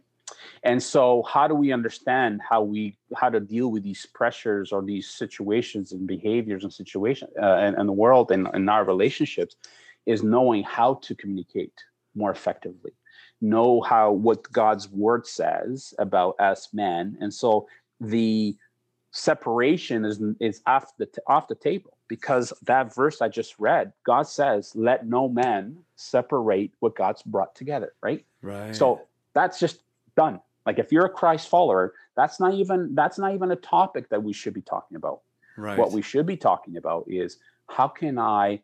And 0.64 0.82
so, 0.82 1.24
how 1.24 1.48
do 1.48 1.56
we 1.56 1.72
understand 1.72 2.42
how 2.48 2.62
we 2.62 2.98
how 3.16 3.30
to 3.30 3.40
deal 3.40 3.70
with 3.70 3.84
these 3.84 4.06
pressures 4.06 4.72
or 4.72 4.82
these 4.82 5.10
situations 5.10 5.92
and 5.92 6.08
behaviors 6.08 6.64
and 6.64 6.74
situations 6.74 7.32
uh, 7.42 7.58
in, 7.58 7.80
in 7.80 7.88
the 7.88 7.94
world 7.94 8.32
and 8.32 8.48
in 8.54 8.68
our 8.70 8.84
relationships? 8.84 9.56
Is 10.06 10.24
knowing 10.24 10.64
how 10.64 10.96
to 11.04 11.16
communicate 11.16 11.74
more 12.16 12.32
effectively, 12.32 12.94
know 13.42 13.82
how 13.82 14.12
what 14.12 14.50
God's 14.52 14.90
word 14.90 15.28
says 15.28 15.94
about 16.00 16.40
us 16.40 16.70
men, 16.74 17.18
and 17.20 17.34
so 17.34 17.68
the 18.00 18.56
separation 19.12 20.06
is 20.06 20.22
is 20.40 20.62
off 20.68 20.96
the 20.98 21.10
off 21.28 21.48
the 21.48 21.56
table 21.56 21.98
because 22.08 22.54
that 22.64 22.94
verse 22.94 23.22
I 23.22 23.28
just 23.28 23.56
read, 23.60 23.92
God 24.06 24.28
says, 24.28 24.74
"Let 24.76 25.08
no 25.08 25.28
man 25.28 25.80
separate 25.96 26.72
what 26.80 26.96
God's 26.96 27.24
brought 27.24 27.56
together." 27.56 27.94
Right. 28.02 28.26
Right. 28.42 28.76
So 28.76 29.07
that's 29.38 29.60
just 29.60 29.84
done. 30.16 30.42
Like 30.66 30.80
if 30.80 30.92
you're 30.92 31.06
a 31.06 31.10
Christ 31.10 31.48
follower, 31.48 31.94
that's 32.16 32.40
not 32.40 32.54
even 32.54 32.96
that's 32.96 33.20
not 33.20 33.34
even 33.34 33.52
a 33.52 33.56
topic 33.56 34.10
that 34.10 34.22
we 34.24 34.34
should 34.34 34.54
be 34.54 34.62
talking 34.62 34.98
about. 34.98 35.22
Right. 35.56 35.78
What 35.78 35.92
we 35.92 36.02
should 36.02 36.26
be 36.26 36.38
talking 36.38 36.78
about 36.78 37.06
is 37.08 37.38
how 37.70 37.88
can 37.88 38.18
I 38.18 38.62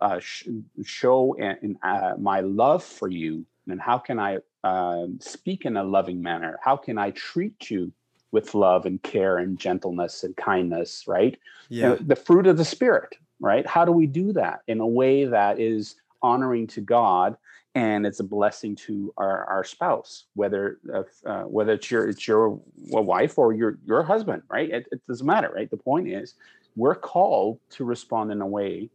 uh, 0.00 0.20
sh- 0.20 0.48
show 0.84 1.36
uh, 1.82 2.14
my 2.18 2.40
love 2.40 2.84
for 2.84 3.08
you, 3.08 3.44
and 3.68 3.80
how 3.80 3.98
can 3.98 4.18
I 4.18 4.38
uh, 4.64 5.06
speak 5.18 5.64
in 5.64 5.76
a 5.76 5.82
loving 5.82 6.22
manner? 6.22 6.58
How 6.62 6.76
can 6.76 6.98
I 6.98 7.10
treat 7.10 7.70
you 7.70 7.92
with 8.30 8.54
love 8.54 8.86
and 8.86 9.02
care 9.02 9.38
and 9.38 9.58
gentleness 9.58 10.24
and 10.24 10.36
kindness, 10.36 11.04
right? 11.06 11.38
Yeah. 11.68 11.96
the 12.00 12.16
fruit 12.16 12.46
of 12.46 12.56
the 12.56 12.64
spirit, 12.64 13.16
right? 13.40 13.66
How 13.66 13.84
do 13.84 13.92
we 13.92 14.06
do 14.06 14.32
that 14.32 14.60
in 14.68 14.80
a 14.80 14.86
way 14.86 15.24
that 15.24 15.60
is 15.60 15.96
honoring 16.22 16.66
to 16.68 16.80
God 16.80 17.36
and 17.74 18.06
it's 18.06 18.20
a 18.20 18.24
blessing 18.24 18.76
to 18.76 19.12
our, 19.16 19.44
our 19.46 19.64
spouse, 19.64 20.26
whether 20.34 20.78
uh, 20.94 21.42
whether 21.42 21.72
it's 21.72 21.90
your 21.90 22.08
it's 22.08 22.26
your 22.28 22.60
wife 22.76 23.38
or 23.38 23.52
your 23.52 23.78
your 23.86 24.02
husband, 24.02 24.42
right? 24.48 24.68
It, 24.70 24.86
it 24.92 25.00
doesn't 25.06 25.26
matter, 25.26 25.50
right? 25.54 25.70
The 25.70 25.76
point 25.78 26.08
is, 26.08 26.34
we're 26.76 26.94
called 26.94 27.60
to 27.70 27.84
respond 27.84 28.30
in 28.30 28.40
a 28.42 28.46
way 28.46 28.90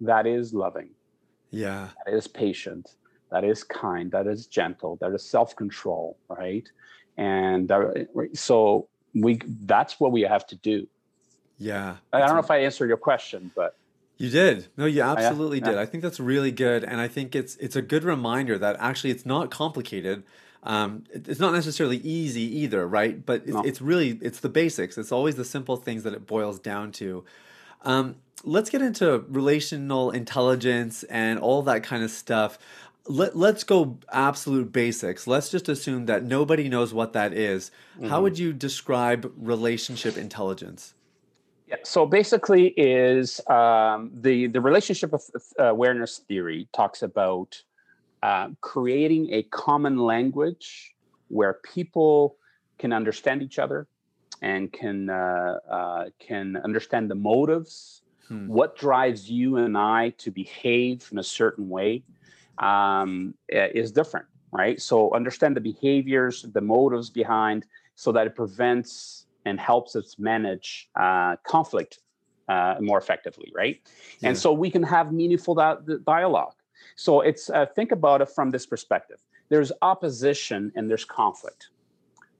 that 0.00 0.26
is 0.26 0.54
loving, 0.54 0.90
Yeah. 1.50 1.88
that 2.06 2.14
is 2.14 2.26
patient, 2.28 2.94
that 3.30 3.44
is 3.44 3.64
kind, 3.64 4.10
that 4.12 4.26
is 4.26 4.46
gentle, 4.46 4.96
that 5.00 5.12
is 5.12 5.28
self-control, 5.28 6.16
right? 6.28 6.66
And 7.16 7.70
uh, 7.70 7.88
so 8.32 8.88
we 9.14 9.40
that's 9.66 9.98
what 10.00 10.12
we 10.12 10.22
have 10.22 10.46
to 10.46 10.56
do. 10.56 10.86
Yeah. 11.58 11.96
I 12.12 12.20
don't 12.20 12.34
know 12.34 12.38
if 12.38 12.50
I 12.50 12.58
answered 12.58 12.88
your 12.88 12.96
question, 12.96 13.50
but 13.56 13.74
You 14.18 14.30
did. 14.30 14.66
No, 14.76 14.84
you 14.84 14.98
yeah? 14.98 15.12
absolutely 15.12 15.60
did. 15.60 15.74
Yeah. 15.74 15.80
I 15.80 15.86
think 15.86 16.02
that's 16.02 16.18
really 16.20 16.50
good, 16.50 16.82
and 16.84 17.00
I 17.00 17.08
think 17.08 17.34
it's 17.36 17.56
it's 17.56 17.76
a 17.76 17.82
good 17.82 18.04
reminder 18.04 18.58
that 18.58 18.76
actually 18.80 19.10
it's 19.10 19.24
not 19.24 19.50
complicated. 19.50 20.24
Um, 20.64 21.04
it- 21.14 21.28
it's 21.28 21.38
not 21.40 21.52
necessarily 21.54 21.98
easy 21.98 22.42
either, 22.60 22.86
right? 22.86 23.24
But 23.24 23.42
it's, 23.44 23.52
No. 23.54 23.62
it's 23.62 23.80
really 23.80 24.18
it's 24.20 24.40
the 24.40 24.48
basics. 24.48 24.98
It's 24.98 25.12
always 25.12 25.36
the 25.36 25.44
simple 25.44 25.76
things 25.76 26.02
that 26.02 26.12
it 26.14 26.26
boils 26.26 26.58
down 26.58 26.90
to. 26.92 27.24
Um, 27.84 28.16
let's 28.42 28.70
get 28.70 28.82
into 28.82 29.24
relational 29.28 30.10
intelligence 30.10 31.04
and 31.04 31.38
all 31.38 31.62
that 31.62 31.84
kind 31.84 32.02
of 32.02 32.10
stuff. 32.10 32.58
Let, 33.06 33.36
let's 33.36 33.64
go 33.64 33.98
absolute 34.12 34.72
basics. 34.72 35.26
Let's 35.28 35.48
just 35.48 35.68
assume 35.68 36.06
that 36.06 36.24
nobody 36.24 36.68
knows 36.68 36.92
what 36.92 37.12
that 37.14 37.32
is. 37.32 37.70
Mm-hmm. 37.96 38.08
How 38.08 38.20
would 38.22 38.38
you 38.38 38.52
describe 38.52 39.32
relationship 39.38 40.18
intelligence? 40.18 40.92
Yeah. 41.68 41.76
So 41.84 42.06
basically, 42.06 42.68
is 42.68 43.40
um, 43.46 44.10
the 44.14 44.46
the 44.46 44.60
relationship 44.60 45.12
of 45.12 45.22
uh, 45.60 45.64
awareness 45.64 46.18
theory 46.26 46.66
talks 46.72 47.02
about 47.02 47.62
uh, 48.22 48.48
creating 48.62 49.28
a 49.32 49.42
common 49.42 49.98
language 49.98 50.94
where 51.28 51.60
people 51.74 52.36
can 52.78 52.92
understand 52.92 53.42
each 53.42 53.58
other 53.58 53.86
and 54.40 54.72
can 54.72 55.10
uh, 55.10 55.58
uh, 55.70 56.04
can 56.18 56.56
understand 56.56 57.10
the 57.10 57.14
motives, 57.14 58.02
Hmm. 58.28 58.46
what 58.46 58.76
drives 58.76 59.30
you 59.30 59.56
and 59.56 59.76
I 59.76 60.10
to 60.18 60.30
behave 60.30 61.08
in 61.10 61.18
a 61.18 61.22
certain 61.22 61.68
way 61.70 62.02
um, 62.58 63.34
is 63.48 63.90
different, 63.90 64.26
right? 64.52 64.78
So 64.80 65.14
understand 65.14 65.56
the 65.56 65.62
behaviors, 65.62 66.42
the 66.42 66.60
motives 66.60 67.08
behind, 67.08 67.64
so 67.94 68.12
that 68.12 68.26
it 68.26 68.36
prevents 68.36 69.27
and 69.48 69.58
helps 69.58 69.96
us 69.96 70.16
manage 70.18 70.88
uh, 70.94 71.36
conflict 71.44 72.00
uh, 72.48 72.74
more 72.80 72.98
effectively, 72.98 73.50
right? 73.54 73.76
Yeah. 74.20 74.28
And 74.28 74.38
so 74.38 74.52
we 74.52 74.70
can 74.70 74.82
have 74.82 75.12
meaningful 75.12 75.54
di- 75.54 75.76
dialogue. 76.06 76.54
So 76.96 77.20
it's 77.20 77.50
uh, 77.50 77.66
think 77.76 77.90
about 77.92 78.20
it 78.22 78.28
from 78.36 78.50
this 78.50 78.66
perspective. 78.66 79.18
There's 79.48 79.72
opposition 79.82 80.72
and 80.76 80.88
there's 80.90 81.04
conflict. 81.04 81.70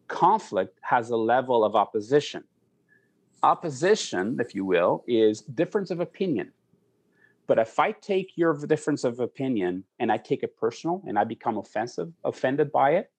Conflict 0.09 0.79
has 0.83 1.11
a 1.11 1.17
level 1.17 1.65
of 1.65 1.75
opposition. 1.75 2.45
Opposition, 3.43 4.39
if 4.41 4.55
you 4.55 4.65
will, 4.65 5.05
is 5.07 5.43
difference 5.43 5.91
of 5.91 6.01
opinion. 6.01 6.53
But 7.47 7.59
if 7.59 7.79
I 7.79 7.93
take 7.93 8.33
your 8.37 8.53
difference 8.67 9.05
of 9.05 9.21
opinion 9.21 9.85
and 10.01 10.13
I 10.13 10.19
take 10.19 10.43
it 10.43 10.57
personal 10.57 11.03
and 11.07 11.19
I 11.19 11.25
become 11.25 11.57
offensive, 11.57 12.13
offended 12.25 12.71
by 12.71 12.89
it, 13.01 13.11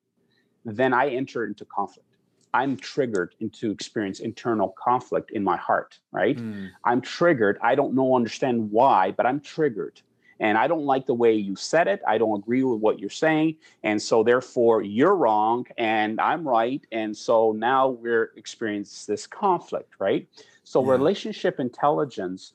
then 0.65 0.93
I 0.93 1.09
enter 1.09 1.47
into 1.47 1.65
conflict. 1.65 2.08
I'm 2.53 2.77
triggered 2.77 3.35
into 3.39 3.71
experience 3.71 4.19
internal 4.19 4.73
conflict 4.77 5.31
in 5.31 5.43
my 5.43 5.57
heart, 5.57 5.99
right? 6.11 6.39
Hmm. 6.39 6.67
I'm 6.83 7.01
triggered. 7.01 7.59
I 7.61 7.75
don't 7.75 7.93
know, 7.93 8.15
understand 8.15 8.71
why, 8.71 9.11
but 9.11 9.25
I'm 9.25 9.39
triggered. 9.39 10.01
And 10.41 10.57
I 10.57 10.67
don't 10.67 10.85
like 10.85 11.05
the 11.05 11.13
way 11.13 11.33
you 11.33 11.55
said 11.55 11.87
it. 11.87 12.01
I 12.07 12.17
don't 12.17 12.39
agree 12.39 12.63
with 12.63 12.79
what 12.79 12.97
you're 12.99 13.09
saying. 13.09 13.57
And 13.83 14.01
so 14.01 14.23
therefore 14.23 14.81
you're 14.81 15.15
wrong 15.15 15.65
and 15.77 16.19
I'm 16.21 16.47
right. 16.47 16.81
And 16.93 17.15
so 17.15 17.51
now 17.51 17.89
we're 17.89 18.31
experiencing 18.37 19.13
this 19.13 19.27
conflict, 19.27 19.95
right? 19.99 20.27
So 20.63 20.81
Yeah. 20.81 20.91
relationship 20.93 21.59
intelligence 21.59 22.53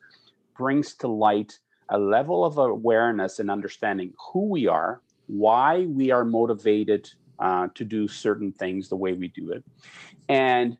brings 0.56 0.94
to 0.94 1.08
light 1.08 1.58
a 1.90 1.98
level 1.98 2.44
of 2.44 2.56
awareness 2.56 3.38
and 3.38 3.50
understanding 3.50 4.14
who 4.32 4.48
we 4.48 4.66
are, 4.66 5.02
why 5.26 5.80
we 5.80 6.10
are 6.10 6.24
motivated 6.24 7.10
uh, 7.38 7.68
to 7.74 7.84
do 7.84 8.08
certain 8.08 8.52
things 8.52 8.88
the 8.88 8.96
way 8.96 9.12
we 9.12 9.28
do 9.28 9.50
it, 9.52 9.64
and 10.28 10.76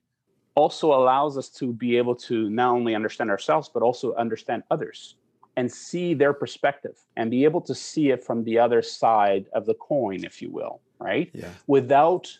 also 0.55 0.95
allows 0.95 1.37
us 1.37 1.49
to 1.49 1.73
be 1.73 1.97
able 1.97 2.15
to 2.15 2.49
not 2.51 2.71
only 2.71 2.95
understand 2.95 3.31
ourselves, 3.31 3.69
but 3.73 3.83
also 3.83 4.15
understand 4.15 4.63
others 4.71 5.17
and 5.57 5.71
see 5.71 6.15
their 6.15 6.33
perspective 6.33 6.97
and 7.17 7.31
be 7.31 7.45
able 7.45 7.61
to 7.61 7.75
see 7.75 8.11
it 8.11 8.25
from 8.25 8.45
the 8.45 8.59
other 8.59 8.83
side 8.83 9.47
of 9.53 9.67
the 9.67 9.75
coin, 9.75 10.25
if 10.25 10.43
you 10.43 10.51
will, 10.51 10.81
right? 10.99 11.31
Yeah. 11.33 11.49
Without 11.67 12.37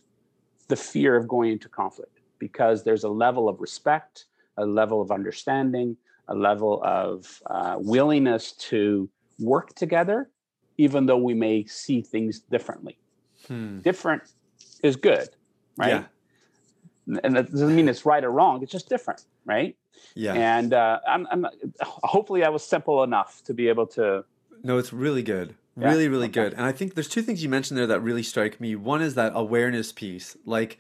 the 0.69 0.77
fear 0.77 1.17
of 1.17 1.29
going 1.29 1.53
into 1.53 1.69
conflict, 1.69 2.21
because 2.39 2.83
there's 2.85 3.05
a 3.05 3.09
level 3.09 3.49
of 3.49 3.61
respect, 3.61 4.27
a 4.57 4.67
level 4.67 5.01
of 5.01 5.11
understanding, 5.11 5.97
a 6.29 6.35
level 6.35 6.83
of 6.85 7.43
uh, 7.47 7.77
willingness 7.79 8.53
to 8.53 9.09
work 9.39 9.75
together, 9.75 10.31
even 10.79 11.07
though 11.07 11.19
we 11.19 11.35
may 11.35 11.65
see 11.67 12.01
things 12.01 12.41
differently. 12.41 12.99
Hmm. 13.49 13.81
Different 13.81 14.23
is 14.83 14.97
good, 14.97 15.29
right? 15.77 16.05
Yeah. 17.07 17.21
And 17.23 17.37
that 17.37 17.51
doesn't 17.51 17.75
mean 17.75 17.89
it's 17.89 18.07
right 18.07 18.25
or 18.25 18.31
wrong. 18.31 18.63
It's 18.63 18.73
just 18.73 18.89
different, 18.89 19.25
right? 19.45 19.77
Yeah. 20.15 20.35
And 20.35 20.73
uh, 20.73 21.01
I'm, 21.07 21.27
I'm 21.31 21.47
hopefully 21.83 22.45
I 22.45 22.49
was 22.49 22.65
simple 22.65 23.03
enough 23.03 23.43
to 23.45 23.55
be 23.55 23.69
able 23.69 23.87
to. 23.89 24.25
No, 24.63 24.79
it's 24.79 24.93
really 24.93 25.23
good. 25.23 25.55
Yeah? 25.79 25.89
Really, 25.91 26.09
really 26.09 26.27
Okay. 26.27 26.45
good. 26.45 26.55
And 26.55 26.63
I 26.63 26.73
think 26.73 26.95
there's 26.95 27.09
two 27.09 27.23
things 27.23 27.43
you 27.43 27.49
mentioned 27.49 27.79
there 27.79 27.87
that 27.89 28.01
really 28.01 28.23
strike 28.23 28.61
me. 28.61 28.75
One 28.77 29.03
is 29.03 29.15
that 29.17 29.33
awareness 29.35 29.93
piece. 29.93 30.37
Like, 30.47 30.79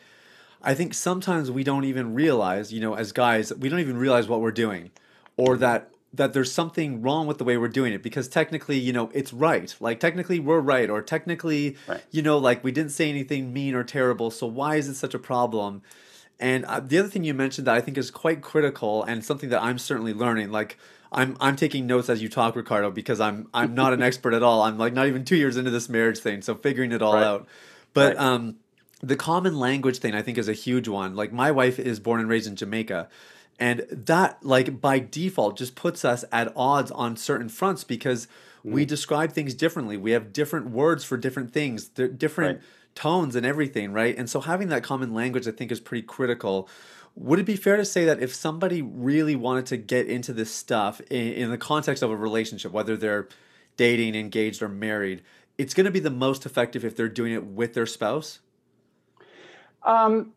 I 0.62 0.74
think 0.74 0.94
sometimes 0.94 1.50
we 1.50 1.64
don't 1.64 1.84
even 1.84 2.14
realize, 2.14 2.72
you 2.72 2.80
know, 2.80 2.94
as 2.94 3.12
guys, 3.12 3.52
we 3.52 3.68
don't 3.68 3.80
even 3.80 3.98
realize 3.98 4.28
what 4.28 4.40
we're 4.40 4.50
doing 4.52 4.92
or 5.36 5.56
that 5.58 5.90
that 6.16 6.32
there's 6.32 6.52
something 6.52 7.02
wrong 7.02 7.26
with 7.26 7.38
the 7.38 7.44
way 7.44 7.56
we're 7.56 7.68
doing 7.68 7.92
it 7.92 8.02
because 8.02 8.28
technically, 8.28 8.78
you 8.78 8.92
know, 8.92 9.10
it's 9.14 9.32
right. 9.32 9.74
Like 9.80 10.00
technically 10.00 10.38
we're 10.38 10.60
right 10.60 10.88
or 10.88 11.02
technically, 11.02 11.76
Right. 11.88 12.02
you 12.10 12.22
know, 12.22 12.38
like 12.38 12.62
we 12.62 12.72
didn't 12.72 12.92
say 12.92 13.08
anything 13.08 13.52
mean 13.52 13.74
or 13.74 13.84
terrible. 13.84 14.30
So 14.30 14.46
why 14.46 14.76
is 14.76 14.88
it 14.88 14.94
such 14.94 15.14
a 15.14 15.18
problem? 15.18 15.82
And 16.40 16.64
uh, 16.66 16.80
the 16.80 16.98
other 16.98 17.08
thing 17.08 17.24
you 17.24 17.34
mentioned 17.34 17.66
that 17.66 17.74
I 17.74 17.80
think 17.80 17.96
is 17.98 18.10
quite 18.10 18.42
critical 18.42 19.02
and 19.04 19.24
something 19.24 19.50
that 19.50 19.62
I'm 19.62 19.78
certainly 19.78 20.12
learning, 20.14 20.50
like 20.50 20.76
I'm 21.12 21.36
I'm 21.40 21.56
taking 21.56 21.86
notes 21.86 22.08
as 22.08 22.22
you 22.22 22.28
talk, 22.28 22.56
Ricardo, 22.56 22.90
because 22.90 23.20
I'm 23.20 23.48
I'm 23.54 23.74
not 23.74 23.92
an 23.92 24.02
expert 24.08 24.34
at 24.34 24.42
all. 24.42 24.62
I'm 24.62 24.76
like 24.78 24.92
not 24.92 25.06
even 25.06 25.24
two 25.24 25.36
years 25.36 25.56
into 25.56 25.70
this 25.70 25.88
marriage 25.88 26.18
thing, 26.18 26.42
so 26.42 26.54
figuring 26.54 26.92
it 26.92 27.02
all 27.02 27.14
Right. 27.14 27.24
out. 27.24 27.46
But 27.92 28.16
Right. 28.16 28.24
um, 28.24 28.56
the 29.00 29.16
common 29.16 29.58
language 29.58 29.98
thing 29.98 30.14
I 30.14 30.22
think 30.22 30.38
is 30.38 30.48
a 30.48 30.52
huge 30.54 30.88
one. 30.88 31.14
Like 31.14 31.32
my 31.32 31.50
wife 31.50 31.78
is 31.78 32.00
born 32.00 32.20
and 32.20 32.28
raised 32.28 32.48
in 32.48 32.56
Jamaica, 32.56 33.08
and 33.58 33.86
that 33.90 34.44
like 34.44 34.80
by 34.80 34.98
default 34.98 35.56
just 35.58 35.74
puts 35.74 36.04
us 36.04 36.24
at 36.32 36.52
odds 36.56 36.90
on 36.90 37.16
certain 37.16 37.48
fronts 37.48 37.84
because 37.84 38.26
we 38.64 38.84
describe 38.84 39.32
things 39.32 39.54
differently. 39.54 39.96
We 39.96 40.12
have 40.12 40.32
different 40.32 40.70
words 40.70 41.04
for 41.04 41.16
different 41.16 41.52
things. 41.52 41.88
Different 41.88 42.58
Right. 42.58 42.66
tones 42.94 43.36
and 43.36 43.44
everything, 43.44 43.92
right? 43.92 44.16
And 44.16 44.30
so 44.30 44.40
having 44.40 44.68
that 44.68 44.82
common 44.82 45.12
language, 45.12 45.46
I 45.46 45.50
think, 45.50 45.70
is 45.70 45.80
pretty 45.80 46.06
critical. 46.06 46.68
Would 47.16 47.38
it 47.38 47.44
be 47.44 47.56
fair 47.56 47.76
to 47.76 47.84
say 47.84 48.04
that 48.06 48.20
if 48.22 48.34
somebody 48.34 48.80
really 48.82 49.36
wanted 49.36 49.66
to 49.66 49.76
get 49.76 50.06
into 50.06 50.32
this 50.32 50.50
stuff 50.50 51.00
in, 51.10 51.32
in 51.34 51.50
the 51.50 51.58
context 51.58 52.02
of 52.02 52.10
a 52.10 52.16
relationship, 52.16 52.72
whether 52.72 52.96
they're 52.96 53.28
dating, 53.76 54.14
engaged, 54.14 54.62
or 54.62 54.68
married, 54.68 55.22
it's 55.58 55.74
going 55.74 55.84
to 55.84 55.90
be 55.90 56.00
the 56.00 56.10
most 56.10 56.46
effective 56.46 56.84
if 56.84 56.96
they're 56.96 57.08
doing 57.08 57.32
it 57.32 57.44
with 57.44 57.74
their 57.74 57.86
spouse? 57.86 58.40
Um, 59.82 60.32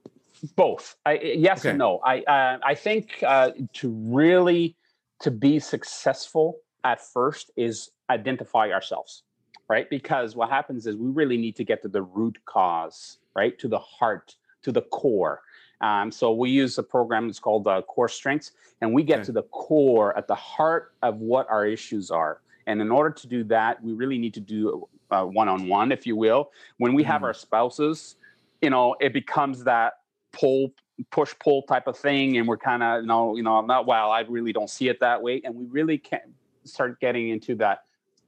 both. 0.56 0.95
I, 1.06 1.13
yes 1.13 1.60
Okay. 1.60 1.69
and 1.69 1.80
no. 1.80 2.00
I 2.04 2.21
uh, 2.21 2.58
I 2.63 2.76
think 2.76 3.23
uh, 3.26 3.52
to 3.73 3.89
really 3.89 4.76
to 5.21 5.32
be 5.32 5.60
successful 5.60 6.60
at 6.84 7.02
first 7.02 7.52
is 7.58 7.91
identify 8.10 8.71
ourselves, 8.71 9.23
right? 9.69 9.89
Because 9.89 10.36
what 10.36 10.50
happens 10.50 10.88
is 10.88 10.95
we 10.95 11.10
really 11.10 11.38
need 11.38 11.56
to 11.58 11.63
get 11.63 11.82
to 11.82 11.88
the 11.88 12.02
root 12.02 12.38
cause, 12.45 13.17
right? 13.36 13.58
To 13.60 13.67
the 13.67 13.80
heart, 13.80 14.36
to 14.63 14.71
the 14.71 14.84
core. 14.84 15.41
Um, 15.82 16.12
so 16.12 16.32
we 16.34 16.50
use 16.50 16.78
a 16.78 16.84
program 16.84 17.28
that's 17.28 17.39
called 17.39 17.67
uh, 17.67 17.82
Core 17.84 18.10
Strengths, 18.10 18.52
and 18.82 18.93
we 18.93 19.04
get 19.04 19.19
Okay. 19.19 19.26
to 19.26 19.32
the 19.32 19.43
core 19.43 20.17
at 20.17 20.28
the 20.28 20.36
heart 20.36 20.93
of 21.04 21.17
what 21.17 21.47
our 21.50 21.65
issues 21.65 22.10
are. 22.10 22.41
And 22.65 22.82
in 22.82 22.91
order 22.91 23.12
to 23.12 23.27
do 23.27 23.44
that, 23.46 23.81
we 23.83 23.94
really 23.94 24.17
need 24.17 24.33
to 24.33 24.40
do 24.40 24.88
uh, 25.12 25.23
one-on-one, 25.23 25.92
if 25.92 26.06
you 26.08 26.15
will. 26.15 26.52
When 26.79 26.94
we 26.94 27.04
have 27.04 27.21
Mm. 27.21 27.25
our 27.25 27.33
spouses, 27.33 28.15
you 28.62 28.69
know, 28.69 28.96
it 29.00 29.13
becomes 29.13 29.63
that 29.65 30.00
pull, 30.32 30.73
push, 31.12 31.34
pull 31.40 31.63
type 31.63 31.88
of 31.88 31.98
thing, 31.98 32.38
and 32.38 32.48
we're 32.48 32.58
kind 32.58 32.84
of, 32.84 33.02
you 33.02 33.08
know, 33.08 33.36
you 33.36 33.44
know, 33.44 33.58
I'm 33.58 33.67
not 33.67 33.86
well. 33.86 34.12
I 34.12 34.21
really 34.21 34.54
don't 34.54 34.69
see 34.69 34.90
it 34.90 35.00
that 35.02 35.21
way, 35.21 35.42
and 35.44 35.56
we 35.56 35.65
really 35.65 35.98
can't 35.98 36.23
start 36.63 37.00
getting 37.00 37.30
into 37.30 37.56
that 37.56 37.80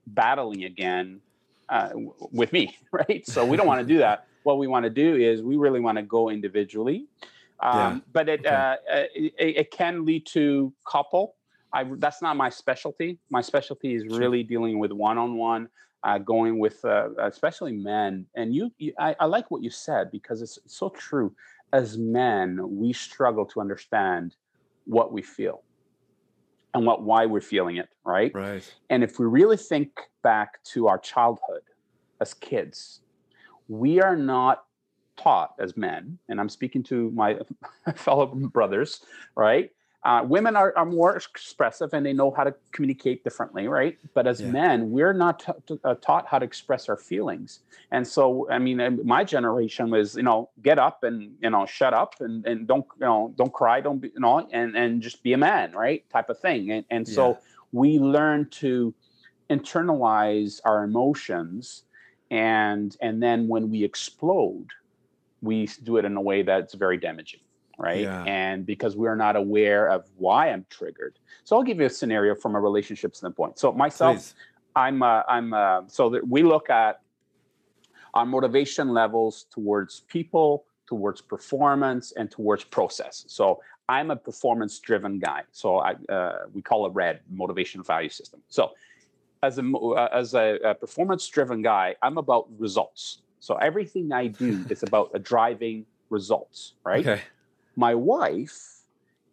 battling 0.08 0.64
again 0.64 1.22
uh, 1.70 1.89
w- 1.89 2.14
with 2.32 2.52
me, 2.54 2.76
right? 2.91 3.26
So 3.28 3.45
we 3.45 3.58
don't 3.58 3.68
want 3.68 3.82
to 3.82 3.86
do 3.93 4.00
that. 4.00 4.26
What 4.43 4.58
we 4.58 4.68
want 4.68 4.86
to 4.86 4.89
do 4.89 5.18
is 5.18 5.43
we 5.43 5.58
really 5.58 5.82
want 5.82 5.97
to 5.97 6.02
go 6.02 6.30
individually, 6.30 7.08
um, 7.62 7.78
Yeah. 7.78 8.00
but 8.14 8.30
it, 8.30 8.39
Okay. 8.39 8.50
uh, 8.56 8.78
uh, 8.89 9.04
it 9.14 9.34
it 9.38 9.72
can 9.72 10.06
lead 10.06 10.26
to 10.28 10.74
couple. 10.89 11.36
I, 11.74 11.84
that's 11.97 12.22
not 12.22 12.38
my 12.38 12.50
specialty. 12.50 13.20
My 13.30 13.41
specialty 13.41 13.95
is 13.95 14.08
really 14.08 14.43
dealing 14.43 14.80
with 14.80 14.93
one-on-one, 14.93 15.68
uh, 16.04 16.18
going 16.20 16.58
with 16.58 16.84
uh, 16.86 17.10
especially 17.20 17.74
men. 17.74 18.26
And 18.34 18.56
you, 18.56 18.72
you 18.78 18.93
I, 18.97 19.14
I 19.20 19.26
like 19.26 19.52
what 19.52 19.62
you 19.62 19.70
said 19.70 20.10
because 20.10 20.41
it's 20.41 20.58
so 20.68 20.88
true. 20.89 21.36
As 21.72 21.97
men, 21.97 22.59
we 22.80 22.93
struggle 22.93 23.45
to 23.45 23.61
understand 23.61 24.36
what 24.86 25.11
we 25.13 25.22
feel. 25.22 25.63
and 26.76 26.86
what 26.86 27.01
why 27.01 27.26
we're 27.26 27.41
feeling 27.41 27.78
it, 27.78 27.89
right? 28.05 28.32
Right. 28.34 28.76
And 28.91 29.03
if 29.03 29.17
we 29.20 29.26
really 29.26 29.57
think 29.57 29.89
back 30.22 30.63
to 30.65 30.88
our 30.88 30.99
childhood 30.99 31.63
as 32.22 32.34
kids, 32.36 33.01
we 33.67 33.99
are 34.01 34.15
not 34.15 34.65
taught 35.17 35.55
as 35.59 35.76
men, 35.76 36.20
and 36.30 36.39
I'm 36.39 36.47
speaking 36.49 36.84
to 36.84 37.09
my 37.11 37.39
fellow 37.95 38.28
brothers, 38.28 39.01
right? 39.36 39.72
Uh, 40.06 40.24
women 40.26 40.56
are, 40.56 40.74
are 40.78 40.86
more 40.86 41.18
expressive 41.18 41.93
and 41.93 42.06
they 42.06 42.14
know 42.14 42.32
how 42.32 42.45
to 42.45 42.56
communicate 42.72 43.22
differently, 43.24 43.68
right? 43.68 43.97
But 44.14 44.28
as 44.28 44.41
Yeah. 44.41 44.52
men, 44.52 44.91
we're 44.91 45.12
not 45.12 45.39
t- 45.39 45.78
uh, 45.84 45.95
taught 45.95 46.26
how 46.26 46.39
to 46.39 46.45
express 46.45 46.88
our 46.88 46.95
feelings. 46.95 47.60
And 47.91 48.08
so, 48.08 48.50
I 48.50 48.60
mean, 48.60 49.02
my 49.04 49.26
generation 49.26 49.89
was, 49.89 50.16
you 50.16 50.24
know, 50.24 50.52
get 50.62 50.80
up 50.80 51.04
and, 51.04 51.36
you 51.41 51.50
know, 51.50 51.66
shut 51.66 51.93
up 51.93 52.16
and, 52.22 52.45
and 52.45 52.66
don't, 52.66 52.86
you 52.97 53.06
know, 53.06 53.34
don't 53.36 53.52
cry, 53.52 53.82
don't 53.82 54.00
be, 54.00 54.08
you 54.14 54.22
know, 54.22 54.47
and, 54.52 54.78
and 54.78 55.02
just 55.02 55.22
be 55.22 55.34
a 55.34 55.38
man, 55.38 55.74
right? 55.74 56.10
Type 56.10 56.30
of 56.30 56.39
thing. 56.39 56.72
And, 56.72 56.86
and 56.89 57.06
so 57.06 57.32
Yeah. 57.32 57.34
we 57.74 58.00
learn 58.00 58.47
to 58.52 58.93
internalize 59.50 60.62
our 60.64 60.86
emotions. 60.86 61.84
And, 62.32 62.95
and 63.02 63.22
then 63.22 63.50
when 63.50 63.70
we 63.70 63.84
explode, 63.84 64.68
we 65.41 65.68
do 65.84 65.97
it 65.97 66.06
in 66.06 66.16
a 66.16 66.22
way 66.22 66.43
that's 66.43 66.74
very 66.74 66.97
damaging 66.97 67.41
right? 67.80 68.02
Yeah. 68.02 68.24
and 68.24 68.66
because 68.66 68.96
we're 68.96 69.16
not 69.16 69.36
aware 69.36 69.90
of 69.90 70.06
why 70.18 70.52
i'm 70.52 70.66
triggered. 70.70 71.18
So 71.46 71.56
i'll 71.56 71.64
give 71.64 71.80
you 71.80 71.86
a 71.86 71.90
scenario 71.90 72.36
from 72.36 72.56
a 72.56 72.60
relationship 72.60 73.16
standpoint. 73.16 73.58
So 73.58 73.72
myself 73.72 74.18
Please. 74.18 74.36
i'm 74.76 75.02
uh, 75.02 75.24
i'm 75.28 75.54
uh, 75.54 75.82
so 75.88 76.10
that 76.10 76.28
we 76.28 76.44
look 76.44 76.70
at 76.70 77.02
our 78.14 78.26
motivation 78.26 78.90
levels 78.90 79.46
towards 79.50 80.02
people 80.02 80.66
towards 80.88 81.22
performance 81.22 82.12
and 82.18 82.30
towards 82.30 82.64
process. 82.64 83.26
So 83.28 83.62
i'm 83.88 84.12
a 84.12 84.16
performance 84.16 84.78
driven 84.80 85.18
guy. 85.18 85.44
So 85.52 85.80
i 85.80 85.94
uh, 86.10 86.40
we 86.54 86.62
call 86.62 86.86
it 86.86 86.94
red 86.94 87.22
motivation 87.32 87.82
value 87.82 88.10
system. 88.10 88.42
So 88.50 88.72
as 89.42 89.58
a 89.58 89.64
uh, 89.64 90.10
as 90.12 90.34
a, 90.34 90.60
a 90.66 90.76
performance 90.76 91.26
driven 91.28 91.62
guy 91.62 91.96
i'm 92.02 92.18
about 92.18 92.48
results. 92.58 93.22
So 93.40 93.56
everything 93.56 94.12
i 94.12 94.28
do 94.28 94.66
is 94.70 94.84
about 94.84 95.12
a 95.14 95.20
driving 95.20 95.86
results 96.10 96.74
right? 96.84 97.08
Okay. 97.08 97.22
My 97.80 97.96
wife 97.96 98.82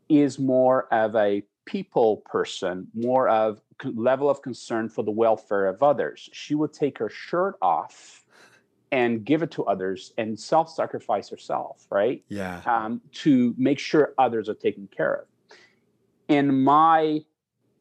is 0.09 0.39
more 0.39 0.87
of 0.95 1.17
a 1.17 1.43
people 1.65 2.19
person, 2.19 2.87
more 2.95 3.29
of 3.29 3.61
level 3.85 4.31
of 4.31 4.41
concern 4.41 4.89
for 4.89 5.03
the 5.03 5.11
welfare 5.11 5.67
of 5.67 5.83
others. 5.83 6.31
She 6.33 6.55
would 6.55 6.73
take 6.73 6.97
her 6.99 7.11
shirt 7.11 7.57
off 7.61 8.25
and 8.93 9.25
give 9.25 9.43
it 9.43 9.51
to 9.51 9.65
others 9.65 10.13
and 10.17 10.39
self-sacrifice 10.39 11.29
herself, 11.29 11.89
right? 11.91 12.23
Yeah. 12.29 12.63
Um, 12.65 13.01
to 13.25 13.53
make 13.59 13.81
sure 13.81 14.15
others 14.17 14.49
are 14.49 14.55
taken 14.55 14.89
care 14.97 15.15
of. 15.23 15.27
In 16.29 16.63
my 16.63 17.25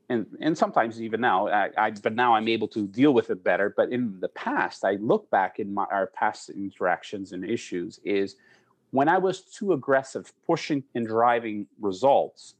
and 0.09 0.25
and 0.39 0.57
sometimes 0.57 0.99
even 0.99 1.21
now, 1.21 1.47
I, 1.47 1.69
I 1.77 1.91
but 1.91 2.15
now 2.15 2.33
I'm 2.33 2.47
able 2.47 2.67
to 2.69 2.87
deal 2.87 3.13
with 3.13 3.29
it 3.29 3.43
better. 3.43 3.71
But 3.77 3.91
in 3.91 4.19
the 4.19 4.29
past, 4.29 4.83
I 4.83 4.93
look 4.93 5.29
back 5.29 5.59
in 5.59 5.71
my 5.75 5.85
our 5.91 6.07
past 6.07 6.49
interactions 6.49 7.33
and 7.33 7.45
issues 7.45 7.99
is 8.03 8.35
when 8.95 9.09
I 9.09 9.17
was 9.17 9.41
too 9.41 9.73
aggressive, 9.73 10.31
pushing 10.47 10.81
and 10.95 11.05
driving 11.05 11.67
results, 11.81 12.55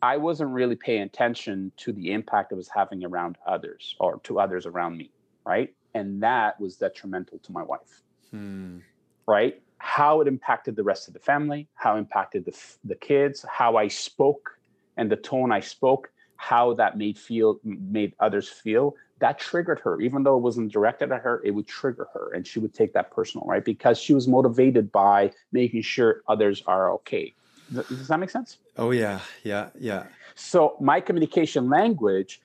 I 0.00 0.16
wasn't 0.18 0.50
really 0.50 0.76
paying 0.76 1.02
attention 1.02 1.72
to 1.78 1.92
the 1.92 2.12
impact 2.12 2.52
it 2.52 2.54
was 2.54 2.68
having 2.68 3.04
around 3.04 3.38
others 3.44 3.96
or 3.98 4.20
to 4.24 4.38
others 4.38 4.66
around 4.66 4.96
me, 4.96 5.10
right? 5.44 5.74
And 5.94 6.22
that 6.22 6.60
was 6.60 6.76
detrimental 6.76 7.38
to 7.40 7.52
my 7.52 7.64
wife, 7.64 8.02
Hmm. 8.30 8.78
right? 9.26 9.60
How 9.78 10.20
it 10.20 10.28
impacted 10.28 10.76
the 10.76 10.84
rest 10.84 11.08
of 11.08 11.14
the 11.14 11.20
family, 11.20 11.68
how 11.74 11.96
impacted 11.96 12.44
the 12.44 12.56
the 12.84 12.94
kids, 12.94 13.44
how 13.50 13.76
I 13.76 13.88
spoke 13.88 14.58
and 14.96 15.10
the 15.10 15.16
tone 15.16 15.50
I 15.50 15.60
spoke, 15.60 16.12
how 16.36 16.74
that 16.74 16.96
made 16.96 17.18
feel 17.18 17.58
made 17.64 18.14
others 18.20 18.48
feel. 18.48 18.94
That 19.20 19.38
triggered 19.38 19.80
her, 19.80 20.00
even 20.00 20.24
though 20.24 20.36
it 20.36 20.40
wasn't 20.40 20.72
directed 20.72 21.12
at 21.12 21.22
her. 21.22 21.40
It 21.44 21.52
would 21.52 21.68
trigger 21.68 22.08
her, 22.12 22.32
and 22.34 22.46
she 22.46 22.58
would 22.58 22.74
take 22.74 22.92
that 22.94 23.10
personal, 23.10 23.46
right? 23.46 23.64
Because 23.64 23.98
she 23.98 24.12
was 24.12 24.26
motivated 24.26 24.90
by 24.90 25.32
making 25.52 25.82
sure 25.82 26.22
others 26.26 26.62
are 26.66 26.90
okay. 26.94 27.32
Does 27.72 27.86
does 27.88 28.08
that 28.08 28.18
make 28.18 28.30
sense? 28.30 28.58
Oh 28.76 28.90
yeah. 28.90 29.20
Yeah. 29.44 29.68
Yeah. 29.78 30.06
So 30.34 30.76
my 30.80 31.00
communication 31.00 31.70
language, 31.70 32.40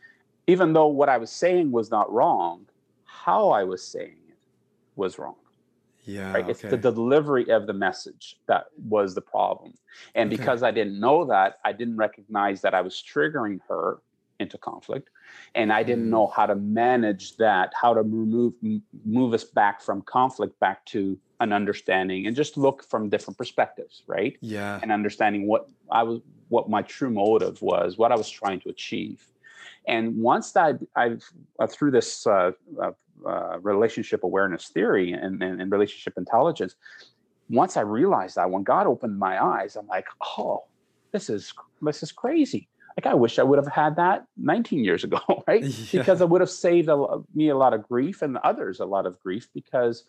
even 0.48 0.74
though 0.74 0.88
what 0.88 1.10
I 1.10 1.18
was 1.18 1.32
saying 1.32 1.72
was 1.72 1.90
not 1.90 2.12
wrong, 2.12 2.68
how 3.06 3.50
I 3.50 3.64
was 3.64 3.84
saying 3.86 4.18
it 4.30 4.38
was 4.96 5.18
wrong. 5.18 5.36
Yeah. 6.06 6.34
Right? 6.34 6.50
It's 6.50 6.62
the 6.62 6.78
delivery 6.78 7.50
of 7.50 7.68
the 7.68 7.74
message 7.74 8.38
that 8.48 8.66
was 8.78 9.16
the 9.16 9.22
problem. 9.22 9.74
And 10.16 10.32
Okay. 10.32 10.38
because 10.38 10.64
I 10.64 10.72
didn't 10.72 11.00
know 11.00 11.26
that, 11.26 11.58
I 11.66 11.74
didn't 11.74 11.98
recognize 11.98 12.62
that 12.62 12.74
I 12.74 12.82
was 12.82 12.96
triggering 12.96 13.60
her 13.68 14.00
into 14.40 14.58
conflict. 14.58 15.10
And 15.54 15.72
I 15.72 15.84
didn't 15.84 16.08
Mm. 16.08 16.12
know 16.12 16.28
how 16.28 16.46
to 16.46 16.56
manage 16.56 17.38
that, 17.38 17.74
how 17.80 17.94
to 17.94 18.02
remove 18.02 18.54
move 19.06 19.34
us 19.34 19.44
back 19.44 19.82
from 19.82 20.02
conflict 20.02 20.60
back 20.60 20.86
to 20.86 21.18
an 21.40 21.54
understanding 21.54 22.26
and 22.26 22.36
just 22.36 22.58
look 22.58 22.84
from 22.84 23.10
different 23.10 23.38
perspectives, 23.38 24.04
right? 24.08 24.38
yeah. 24.42 24.80
and 24.82 24.92
understanding 24.92 25.48
what 25.48 25.70
I 25.92 26.04
was, 26.04 26.22
what 26.50 26.70
my 26.70 26.82
true 26.82 27.10
motive 27.10 27.62
was, 27.62 27.98
what 27.98 28.12
I 28.12 28.16
was 28.16 28.30
trying 28.30 28.60
to 28.62 28.70
achieve. 28.70 29.26
And 29.88 30.18
once 30.18 30.52
that 30.54 30.80
I've 30.96 31.24
uh, 31.60 31.68
through 31.68 31.92
this 31.92 32.26
uh, 32.28 32.52
uh, 32.82 32.92
uh, 33.26 33.60
relationship 33.60 34.24
awareness 34.24 34.70
theory 34.70 35.12
and, 35.12 35.42
and, 35.44 35.62
and 35.62 35.72
relationship 35.72 36.18
intelligence, 36.18 36.76
once 37.50 37.78
I 37.78 37.82
realized 37.82 38.36
that, 38.36 38.50
when 38.50 38.64
God 38.64 38.88
opened 38.88 39.18
my 39.18 39.44
eyes, 39.44 39.76
I'm 39.76 39.88
like, 39.88 40.08
oh, 40.38 40.66
this 41.12 41.30
is 41.30 41.54
this 41.82 42.04
is 42.04 42.12
crazy. 42.12 42.68
Like 43.00 43.14
I 43.14 43.16
wish 43.16 43.40
I 43.40 43.44
would 43.44 43.60
have 43.60 43.72
had 43.72 43.96
that 43.96 44.26
19 44.36 44.84
years 44.84 45.06
ago, 45.06 45.22
right? 45.48 45.64
Yeah. 45.94 46.02
Because 46.02 46.20
it 46.20 46.28
would 46.28 46.42
have 46.42 46.50
saved 46.50 46.90
a, 46.90 47.20
me 47.34 47.48
a 47.48 47.56
lot 47.56 47.74
of 47.74 47.88
grief 47.88 48.22
and 48.22 48.38
others 48.38 48.82
a 48.82 48.86
lot 48.86 49.06
of 49.06 49.18
grief 49.22 49.48
because 49.54 50.04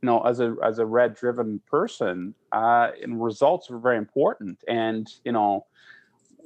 you 0.00 0.06
know 0.06 0.22
as 0.22 0.40
a 0.40 0.56
as 0.64 0.78
a 0.78 0.86
red 0.86 1.14
driven 1.14 1.60
person 1.70 2.34
uh 2.50 2.88
and 3.02 3.22
results 3.22 3.70
are 3.70 3.78
very 3.78 3.98
important 3.98 4.58
and 4.66 5.06
you 5.24 5.32
know 5.32 5.64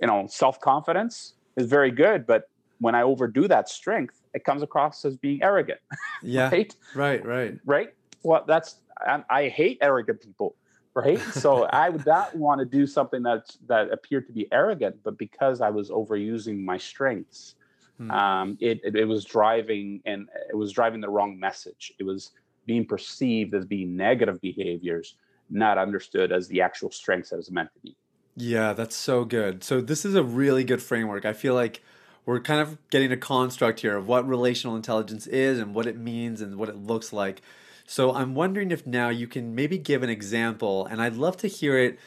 you 0.01 0.07
know 0.07 0.27
self-confidence 0.29 1.35
is 1.57 1.67
very 1.67 1.91
good 1.91 2.27
but 2.27 2.43
when 2.81 2.95
i 2.95 3.03
overdo 3.03 3.49
that 3.49 3.67
strength 3.69 4.21
it 4.35 4.45
comes 4.45 4.63
across 4.63 5.05
as 5.05 5.17
being 5.17 5.43
arrogant 5.43 5.81
Yeah. 6.23 6.51
right 6.51 6.75
Right. 6.95 7.25
Right. 7.25 7.55
right 7.65 7.89
well 8.23 8.45
that's 8.47 8.71
I, 9.01 9.25
I 9.31 9.49
hate 9.49 9.79
arrogant 9.81 10.21
people 10.21 10.55
right 10.97 11.21
so 11.33 11.63
i 11.67 11.89
would 11.89 12.05
not 12.05 12.35
want 12.35 12.59
to 12.59 12.65
do 12.65 12.87
something 12.87 13.23
that's 13.23 13.59
that 13.69 13.93
appeared 13.93 14.27
to 14.27 14.33
be 14.33 14.49
arrogant 14.51 14.97
but 15.05 15.17
because 15.17 15.61
i 15.61 15.71
was 15.71 15.91
overusing 15.91 16.65
my 16.65 16.77
strengths 16.77 17.55
Hmm. 17.99 18.11
um, 18.11 18.59
it, 18.61 18.81
it 18.85 18.95
it 18.95 19.05
was 19.07 19.25
driving 19.25 20.03
and 20.05 20.29
it 20.51 20.57
was 20.57 20.73
driving 20.73 21.01
the 21.01 21.09
wrong 21.09 21.39
message. 21.39 21.93
It 21.99 22.05
was 22.05 22.33
being 22.67 22.85
perceived 22.85 23.55
as 23.55 23.65
being 23.65 23.97
negative 23.97 24.41
behaviors, 24.41 25.15
not 25.49 25.79
understood 25.79 26.33
as 26.33 26.49
the 26.49 26.61
actual 26.61 26.91
strengths 26.91 27.31
that 27.31 27.37
it 27.37 27.39
was 27.39 27.51
meant 27.51 27.73
to 27.75 27.81
be. 27.81 27.97
Yeah, 28.37 28.75
that's 28.75 28.97
so 28.97 29.25
good. 29.25 29.65
So 29.65 29.81
this 29.81 30.05
is 30.05 30.15
a 30.15 30.23
really 30.23 30.63
good 30.63 30.83
framework. 30.83 31.25
I 31.25 31.33
feel 31.33 31.55
like 31.55 31.83
we're 32.27 32.41
kind 32.41 32.61
of 32.61 32.77
getting 32.91 33.13
a 33.13 33.17
construct 33.17 33.81
here 33.81 33.97
of 33.97 34.09
what 34.09 34.29
relational 34.29 34.77
intelligence 34.77 35.27
is 35.29 35.59
and 35.59 35.75
what 35.75 35.87
it 35.87 35.97
means 35.97 36.43
and 36.43 36.57
what 36.57 36.69
it 36.69 36.77
looks 36.77 37.15
like. 37.15 37.41
So 37.87 38.13
I'm 38.13 38.35
wondering 38.35 38.71
if 38.71 38.87
now 38.87 39.09
you 39.09 39.27
can 39.27 39.55
maybe 39.55 39.79
give 39.79 40.03
an 40.03 40.11
example, 40.11 40.87
and 40.87 41.01
I'd 41.01 41.15
love 41.15 41.37
to 41.39 41.49
hear 41.49 41.79
it 41.79 41.99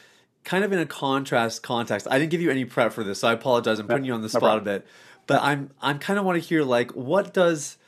kind 0.44 0.64
of 0.64 0.72
in 0.72 0.78
a 0.78 0.86
contrast 0.86 1.62
context. 1.62 2.06
I 2.10 2.18
didn't 2.18 2.30
give 2.30 2.40
you 2.40 2.50
any 2.50 2.64
prep 2.64 2.92
for 2.92 3.04
this, 3.04 3.20
so 3.20 3.28
I 3.28 3.32
apologize. 3.32 3.78
I'm 3.78 3.86
putting 3.86 4.04
you 4.04 4.14
on 4.14 4.22
the 4.22 4.28
spot 4.28 4.58
a 4.58 4.60
bit, 4.60 4.86
but 5.26 5.42
I'm 5.42 5.70
I'm 5.80 5.98
kind 5.98 6.18
of 6.18 6.24
want 6.24 6.40
to 6.40 6.46
hear 6.46 6.62
like 6.62 6.92
what 6.92 7.32
does 7.32 7.78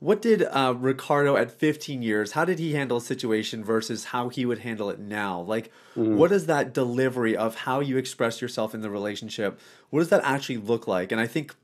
what 0.00 0.22
did 0.22 0.42
uh, 0.42 0.74
Ricardo 0.78 1.36
at 1.36 1.50
15 1.52 2.00
years? 2.02 2.32
How 2.32 2.46
did 2.46 2.58
he 2.58 2.72
handle 2.72 2.96
a 2.96 3.02
situation 3.02 3.62
versus 3.62 4.06
how 4.06 4.30
he 4.30 4.46
would 4.46 4.60
handle 4.60 4.88
it 4.88 4.98
now? 4.98 5.42
Like, 5.42 5.70
what 6.16 6.32
is 6.32 6.46
that 6.46 6.72
delivery 6.72 7.36
of 7.36 7.54
how 7.54 7.80
you 7.80 7.98
express 7.98 8.40
yourself 8.40 8.74
in 8.74 8.80
the 8.80 8.88
relationship? 8.88 9.60
What 9.90 10.00
does 10.00 10.08
that 10.08 10.22
actually 10.24 10.56
look 10.56 10.86
like? 10.86 11.12
And 11.12 11.20
I 11.20 11.26
think 11.26 11.54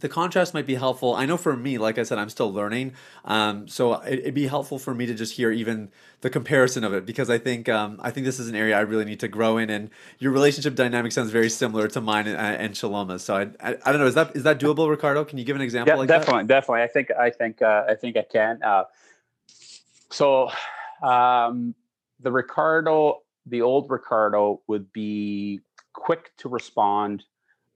the 0.00 0.08
contrast 0.08 0.54
might 0.54 0.66
be 0.66 0.74
helpful. 0.74 1.14
I 1.14 1.26
know 1.26 1.36
for 1.36 1.56
me, 1.56 1.78
like 1.78 1.98
I 1.98 2.02
said, 2.02 2.18
I'm 2.18 2.28
still 2.28 2.52
learning, 2.52 2.94
um, 3.24 3.68
so 3.68 3.94
it, 4.00 4.20
it'd 4.20 4.34
be 4.34 4.46
helpful 4.46 4.78
for 4.78 4.94
me 4.94 5.06
to 5.06 5.14
just 5.14 5.34
hear 5.34 5.50
even 5.50 5.90
the 6.22 6.30
comparison 6.30 6.84
of 6.84 6.92
it 6.92 7.06
because 7.06 7.30
I 7.30 7.38
think 7.38 7.68
um, 7.68 7.98
I 8.02 8.10
think 8.10 8.26
this 8.26 8.38
is 8.38 8.48
an 8.48 8.54
area 8.54 8.76
I 8.76 8.80
really 8.80 9.04
need 9.04 9.20
to 9.20 9.28
grow 9.28 9.56
in. 9.58 9.70
And 9.70 9.90
your 10.18 10.32
relationship 10.32 10.74
dynamic 10.74 11.12
sounds 11.12 11.30
very 11.30 11.48
similar 11.48 11.88
to 11.88 12.00
mine 12.00 12.26
and, 12.26 12.36
and 12.36 12.74
Shaloma's. 12.74 13.24
So 13.24 13.36
I, 13.36 13.42
I, 13.60 13.76
I 13.84 13.92
don't 13.92 14.00
know. 14.00 14.06
Is 14.06 14.14
that 14.14 14.36
is 14.36 14.42
that 14.42 14.58
doable, 14.58 14.88
Ricardo? 14.88 15.24
Can 15.24 15.38
you 15.38 15.44
give 15.44 15.56
an 15.56 15.62
example? 15.62 15.92
Yeah, 15.92 15.98
like 15.98 16.08
that? 16.08 16.20
definitely, 16.20 16.44
definitely. 16.44 16.82
I 16.82 16.88
think 16.88 17.10
I 17.10 17.30
think 17.30 17.62
uh, 17.62 17.84
I 17.88 17.94
think 17.94 18.16
I 18.16 18.22
can. 18.22 18.62
Uh, 18.62 18.84
so 20.10 20.50
um, 21.02 21.74
the 22.20 22.30
Ricardo, 22.30 23.22
the 23.46 23.62
old 23.62 23.90
Ricardo, 23.90 24.60
would 24.66 24.92
be 24.92 25.60
quick 25.92 26.36
to 26.38 26.48
respond, 26.48 27.24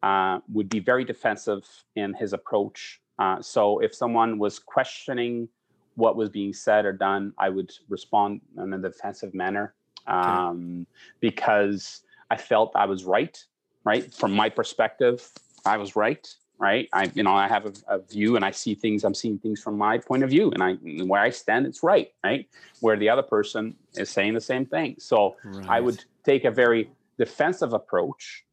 uh, 0.05 0.38
would 0.52 0.68
be 0.68 0.80
very 0.80 1.02
defensive 1.02 1.64
in 1.96 2.12
his 2.12 2.34
approach. 2.34 3.00
Uh, 3.18 3.40
so 3.40 3.78
if 3.78 3.94
someone 3.94 4.38
was 4.38 4.59
questioning 4.59 5.48
what 5.94 6.14
was 6.14 6.28
being 6.28 6.52
said 6.52 6.84
or 6.84 6.92
done, 6.92 7.32
I 7.38 7.48
would 7.48 7.72
respond 7.88 8.42
in 8.59 8.74
a 8.74 8.78
defensive 8.78 9.32
manner 9.32 9.72
um, 10.07 10.86
because 11.20 12.02
I 12.30 12.36
felt 12.36 12.72
I 12.74 12.84
was 12.84 13.05
right. 13.05 13.42
Right 13.84 14.12
from 14.12 14.32
my 14.32 14.50
perspective, 14.50 15.26
I 15.64 15.78
was 15.78 15.96
right. 15.96 16.26
right? 16.59 16.86
I, 16.92 17.11
you 17.14 17.22
know, 17.22 17.34
I 17.34 17.48
have 17.48 17.64
a, 17.66 17.72
a, 17.88 17.98
view 17.98 18.36
and 18.36 18.44
I 18.44 18.50
see 18.50 18.74
things, 18.74 19.05
I'm 19.05 19.14
seeing 19.14 19.38
things 19.38 19.61
from 19.61 19.76
my 19.76 19.98
point 19.98 20.22
of 20.22 20.30
view 20.30 20.50
and 20.50 20.62
I, 20.62 20.72
where 21.05 21.20
I 21.20 21.30
stand, 21.30 21.66
it's 21.66 21.82
right, 21.82 22.11
right? 22.22 22.46
Where 22.80 22.96
the 22.96 23.09
other 23.09 23.22
person 23.22 23.74
is 23.94 24.09
saying 24.11 24.34
the 24.34 24.40
same 24.40 24.64
thing. 24.66 24.96
So 24.98 25.36
right. 25.44 25.68
I 25.68 25.80
would 25.80 26.05
take 26.24 26.44
a 26.44 26.50
very 26.50 26.90
defensive 27.18 27.72
approach 27.72 28.44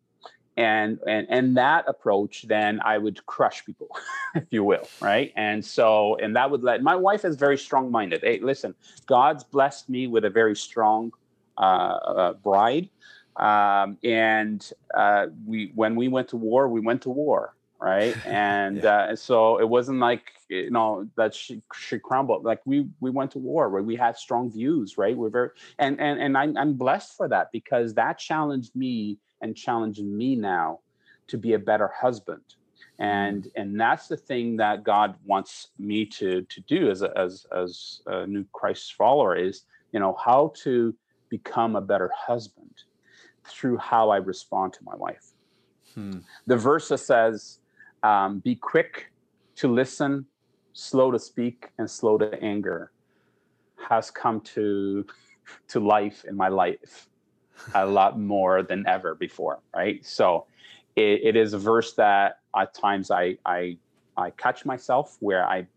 and, 0.58 1.00
and, 1.08 1.28
and 1.30 1.58
that 1.58 1.86
approach, 1.88 2.44
then 2.44 2.82
I 2.84 2.98
would 2.98 3.26
crush 3.26 3.66
people, 3.66 3.90
if 4.36 4.46
you 4.52 4.64
will. 4.64 4.88
Right. 5.00 5.32
And 5.36 5.64
so, 5.64 6.18
and 6.18 6.36
that 6.36 6.50
would 6.50 6.64
let, 6.64 6.84
my 6.84 6.96
wife 6.96 7.26
is 7.26 7.36
very 7.36 7.58
strong 7.58 7.92
minded. 7.92 8.22
Hey, 8.22 8.40
listen, 8.40 8.76
God's 9.06 9.44
blessed 9.44 9.90
me 9.90 10.08
with 10.08 10.26
a 10.26 10.30
very 10.30 10.56
strong 10.56 11.12
uh, 11.58 11.62
uh, 11.62 12.34
bride. 12.34 12.90
Um, 13.38 13.98
and 14.04 14.70
uh, 14.94 15.28
we, 15.46 15.72
when 15.74 15.96
we 15.96 16.10
went 16.10 16.28
to 16.30 16.38
war, 16.38 16.68
we 16.68 16.82
went 16.82 17.02
to 17.04 17.10
war 17.10 17.56
right 17.82 18.16
and 18.26 18.84
yeah. 18.84 19.12
uh, 19.12 19.16
so 19.16 19.60
it 19.60 19.68
wasn't 19.68 20.00
like 20.00 20.32
you 20.50 20.70
know 20.70 21.08
that 21.18 21.34
she 21.34 21.62
she 21.74 21.98
crumbled 21.98 22.44
like 22.46 22.62
we 22.66 22.88
we 23.00 23.10
went 23.10 23.32
to 23.32 23.40
war 23.40 23.70
where 23.70 23.82
we 23.84 23.96
had 23.96 24.16
strong 24.16 24.52
views 24.52 24.98
right 24.98 25.18
we're 25.18 25.30
very 25.30 25.50
and 25.80 26.00
and 26.00 26.22
and 26.22 26.38
I'm, 26.38 26.56
I'm 26.56 26.74
blessed 26.74 27.18
for 27.18 27.28
that 27.30 27.52
because 27.52 27.96
that 27.96 28.20
challenged 28.20 28.76
me 28.76 29.18
and 29.42 29.56
challenged 29.56 30.04
me 30.04 30.36
now 30.36 30.80
to 31.28 31.38
be 31.38 31.54
a 31.54 31.60
better 31.60 31.88
husband 31.88 32.44
and 33.00 33.46
mm. 33.46 33.52
and 33.56 33.80
that's 33.80 34.08
the 34.08 34.18
thing 34.18 34.58
that 34.58 34.84
god 34.84 35.16
wants 35.26 35.70
me 35.80 36.06
to 36.06 36.44
to 36.44 36.62
do 36.62 36.92
as 36.92 37.02
a, 37.02 37.12
as 37.18 37.46
as 37.56 38.02
a 38.06 38.28
new 38.28 38.46
christ 38.54 38.94
follower 38.94 39.36
is 39.36 39.64
you 39.92 40.00
know 40.00 40.16
how 40.24 40.54
to 40.56 40.94
become 41.30 41.76
a 41.76 41.82
better 41.82 42.12
husband 42.16 42.84
through 43.48 43.78
how 43.78 44.10
i 44.10 44.18
respond 44.18 44.72
to 44.72 44.84
my 44.84 44.96
wife 44.96 45.32
hmm. 45.96 46.20
the 46.46 46.58
verse 46.58 46.90
that 46.90 47.00
says 47.00 47.61
um, 48.04 48.40
be 48.40 48.56
quick 48.56 49.12
to 49.56 49.68
listen, 49.68 50.26
slow 50.74 51.12
to 51.12 51.20
speak, 51.20 51.70
and 51.78 51.90
slow 51.90 52.18
to 52.18 52.42
anger 52.42 52.92
has 53.90 54.12
come 54.12 54.42
to 54.42 55.06
to 55.68 55.80
life 55.80 56.24
in 56.26 56.36
my 56.36 56.48
life 56.48 57.10
a 57.76 57.86
lot 57.86 58.20
more 58.20 58.64
than 58.64 58.88
ever 58.88 59.16
before. 59.16 59.60
Right. 59.76 60.06
So 60.06 60.46
it, 60.96 61.22
it 61.24 61.36
is 61.36 61.54
a 61.54 61.60
verse 61.60 61.94
that 61.94 62.40
at 62.58 62.74
times 62.74 63.12
I 63.12 63.38
I 63.46 63.78
I 64.18 64.32
catch 64.32 64.66
myself 64.66 65.18
where 65.20 65.46
I 65.48 65.68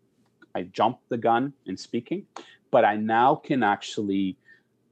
I 0.55 0.63
jump 0.63 0.99
the 1.09 1.17
gun 1.17 1.53
in 1.67 1.77
speaking, 1.77 2.27
but 2.71 2.85
I 2.85 2.97
now 2.97 3.35
can 3.35 3.63
actually 3.63 4.37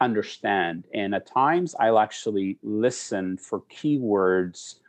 understand. 0.01 0.85
And 0.93 1.15
at 1.15 1.27
times 1.27 1.75
I'll 1.79 1.99
actually 1.99 2.59
listen 2.63 3.37
for 3.37 3.61
keywords 3.63 4.81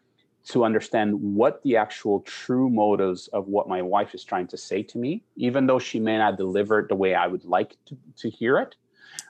to 0.46 0.66
understand 0.66 1.14
what 1.14 1.62
the 1.64 1.78
actual 1.78 2.20
true 2.22 2.70
motives 2.70 3.28
of 3.30 3.48
what 3.48 3.70
my 3.70 3.82
wife 3.82 4.14
is 4.14 4.24
trying 4.24 4.48
to 4.48 4.58
say 4.58 4.84
to 4.84 4.98
me, 4.98 5.24
even 5.38 5.66
though 5.68 5.80
she 5.80 6.00
may 6.00 6.18
not 6.18 6.38
deliver 6.38 6.80
it 6.80 6.90
the 6.90 6.96
way 6.96 7.16
I 7.16 7.28
would 7.28 7.46
like 7.46 7.78
to, 7.86 7.98
to 8.18 8.30
hear 8.30 8.58
it. 8.58 8.76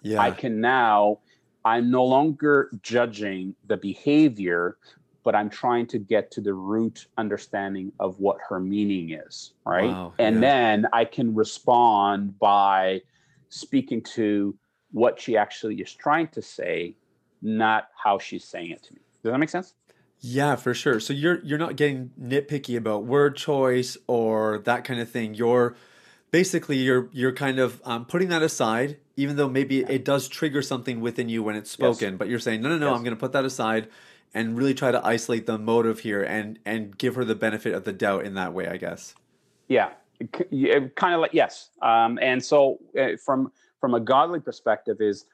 Yeah. 0.01 0.19
I 0.19 0.31
can 0.31 0.59
now, 0.59 1.19
I'm 1.63 1.91
no 1.91 2.03
longer 2.03 2.71
judging 2.81 3.55
the 3.67 3.77
behavior, 3.77 4.77
but 5.23 5.35
I'm 5.35 5.49
trying 5.49 5.85
to 5.87 5.99
get 5.99 6.31
to 6.31 6.41
the 6.41 6.53
root 6.53 7.05
understanding 7.17 7.91
of 7.99 8.19
what 8.19 8.37
her 8.49 8.59
meaning 8.59 9.11
is. 9.11 9.53
Right. 9.65 9.89
Wow. 9.89 10.13
And 10.17 10.35
yeah. 10.35 10.41
then 10.41 10.87
I 10.93 11.05
can 11.05 11.35
respond 11.35 12.39
by 12.39 13.01
speaking 13.49 14.01
to 14.15 14.55
what 14.91 15.21
she 15.21 15.37
actually 15.37 15.75
is 15.75 15.93
trying 15.93 16.27
to 16.29 16.41
say, 16.41 16.95
not 17.41 17.89
how 18.01 18.17
she's 18.17 18.45
saying 18.45 18.71
it 18.71 18.81
to 18.83 18.93
me. 18.93 19.01
Does 19.21 19.31
that 19.31 19.37
make 19.37 19.49
sense? 19.49 19.75
Yeah, 20.25 20.55
for 20.55 20.73
sure. 20.73 21.01
So 21.01 21.11
you're 21.11 21.41
you're 21.43 21.59
not 21.59 21.75
getting 21.75 22.11
nitpicky 22.19 22.77
about 22.77 23.03
word 23.03 23.35
choice 23.35 23.97
or 24.07 24.59
that 24.59 24.85
kind 24.85 25.01
of 25.01 25.09
thing. 25.09 25.33
You're 25.33 25.75
basically 26.31 26.77
you're 26.77 27.09
you're 27.11 27.33
kind 27.33 27.59
of 27.59 27.81
um, 27.83 28.05
putting 28.05 28.29
that 28.29 28.41
aside, 28.41 28.97
even 29.17 29.35
though 29.35 29.49
maybe 29.49 29.81
it 29.81 30.05
does 30.05 30.29
trigger 30.29 30.61
something 30.61 31.01
within 31.01 31.27
you 31.27 31.43
when 31.43 31.57
it's 31.57 31.69
spoken. 31.69 32.13
Yes. 32.13 32.17
But 32.17 32.29
you're 32.29 32.39
saying 32.39 32.61
no, 32.61 32.69
no, 32.69 32.77
no. 32.77 32.87
Yes. 32.87 32.95
I'm 32.95 33.03
going 33.03 33.15
to 33.15 33.19
put 33.19 33.33
that 33.33 33.43
aside 33.43 33.89
and 34.33 34.57
really 34.57 34.73
try 34.73 34.91
to 34.91 35.05
isolate 35.05 35.45
the 35.45 35.57
motive 35.57 35.99
here 35.99 36.23
and 36.23 36.57
and 36.65 36.97
give 36.97 37.15
her 37.15 37.25
the 37.25 37.35
benefit 37.35 37.73
of 37.73 37.83
the 37.83 37.91
doubt 37.91 38.23
in 38.23 38.35
that 38.35 38.53
way. 38.53 38.69
I 38.69 38.77
guess. 38.77 39.15
Yeah, 39.67 39.89
kind 40.95 41.13
of 41.13 41.19
like 41.19 41.33
yes. 41.33 41.69
Um, 41.81 42.17
and 42.21 42.41
so 42.41 42.77
uh, 42.97 43.17
from 43.25 43.51
from 43.81 43.93
a 43.93 43.99
godly 43.99 44.39
perspective 44.39 45.01
is 45.01 45.25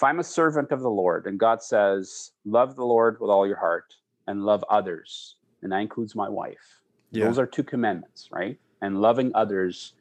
if 0.00 0.04
I'm 0.04 0.18
a 0.18 0.24
servant 0.24 0.72
of 0.72 0.80
the 0.80 0.88
Lord 0.88 1.26
and 1.26 1.38
God 1.38 1.62
says, 1.62 2.32
love 2.46 2.74
the 2.74 2.86
Lord 2.86 3.20
with 3.20 3.28
all 3.28 3.46
your 3.46 3.58
heart 3.58 3.94
and 4.26 4.46
love 4.46 4.64
others, 4.70 5.36
and 5.60 5.70
that 5.72 5.80
includes 5.80 6.16
my 6.16 6.26
wife, 6.26 6.80
yeah. 7.10 7.26
those 7.26 7.38
are 7.38 7.46
two 7.46 7.62
commandments, 7.62 8.30
right? 8.32 8.58
And 8.80 9.02
loving 9.02 9.30
others, 9.34 9.92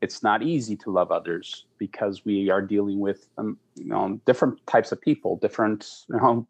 it's 0.00 0.22
not 0.22 0.42
easy 0.42 0.74
to 0.76 0.90
love 0.90 1.12
others 1.12 1.66
because 1.76 2.24
we 2.24 2.48
are 2.48 2.62
dealing 2.62 2.98
with 2.98 3.28
um, 3.36 3.58
you 3.74 3.84
know 3.84 4.18
different 4.24 4.66
types 4.66 4.90
of 4.90 5.02
people, 5.02 5.36
different 5.36 5.86
you 6.08 6.16
know 6.16 6.46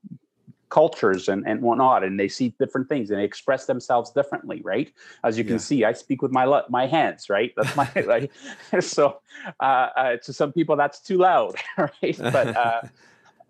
cultures 0.72 1.28
and, 1.28 1.46
and 1.46 1.60
whatnot 1.60 2.02
and 2.02 2.18
they 2.18 2.28
see 2.28 2.54
different 2.58 2.88
things 2.88 3.10
and 3.10 3.18
they 3.18 3.24
express 3.24 3.66
themselves 3.66 4.10
differently 4.10 4.62
right? 4.64 4.90
As 5.22 5.36
you 5.36 5.44
can 5.44 5.54
yeah. 5.54 5.68
see 5.68 5.84
i 5.84 5.92
speak 5.92 6.22
with 6.22 6.32
my 6.32 6.62
my 6.70 6.86
hands 6.86 7.28
right? 7.28 7.52
That's 7.56 7.76
my 7.76 7.88
like 8.06 8.32
so 8.80 9.20
uh, 9.60 9.88
uh, 10.02 10.16
to 10.24 10.32
some 10.32 10.50
people 10.50 10.74
that's 10.74 11.00
too 11.00 11.18
loud 11.18 11.56
right? 11.76 12.16
But 12.18 12.56
uh, 12.56 12.80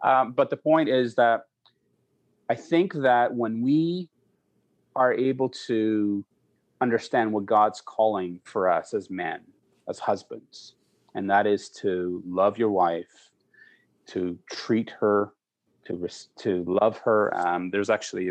um, 0.03 0.33
but 0.33 0.51
the 0.51 0.57
point 0.57 0.89
is 0.89 1.15
that 1.15 1.43
i 2.51 2.57
think 2.71 2.93
that 3.09 3.33
when 3.33 3.63
we 3.63 4.09
are 4.97 5.13
able 5.15 5.49
to 5.69 6.25
understand 6.81 7.33
what 7.33 7.47
god's 7.47 7.81
calling 7.81 8.41
for 8.43 8.69
us 8.69 8.95
as 8.95 9.11
men 9.11 9.41
as 9.89 9.99
husbands 10.01 10.75
and 11.15 11.31
that 11.31 11.47
is 11.47 11.69
to 11.69 12.21
love 12.27 12.59
your 12.59 12.71
wife 12.71 13.31
to 14.07 14.37
treat 14.51 14.91
her 14.99 15.33
to 15.87 16.09
to 16.39 16.65
love 16.65 16.99
her. 16.99 17.37
Um, 17.37 17.71
there's 17.71 17.91
actually 17.91 18.31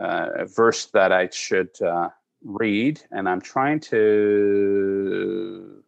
uh, 0.00 0.28
a 0.36 0.46
verse 0.46 0.86
that 0.86 1.12
I 1.12 1.28
should 1.30 1.80
uh, 1.82 2.08
read, 2.44 3.00
and 3.10 3.28
I'm 3.28 3.40
trying 3.40 3.80
to 3.80 5.82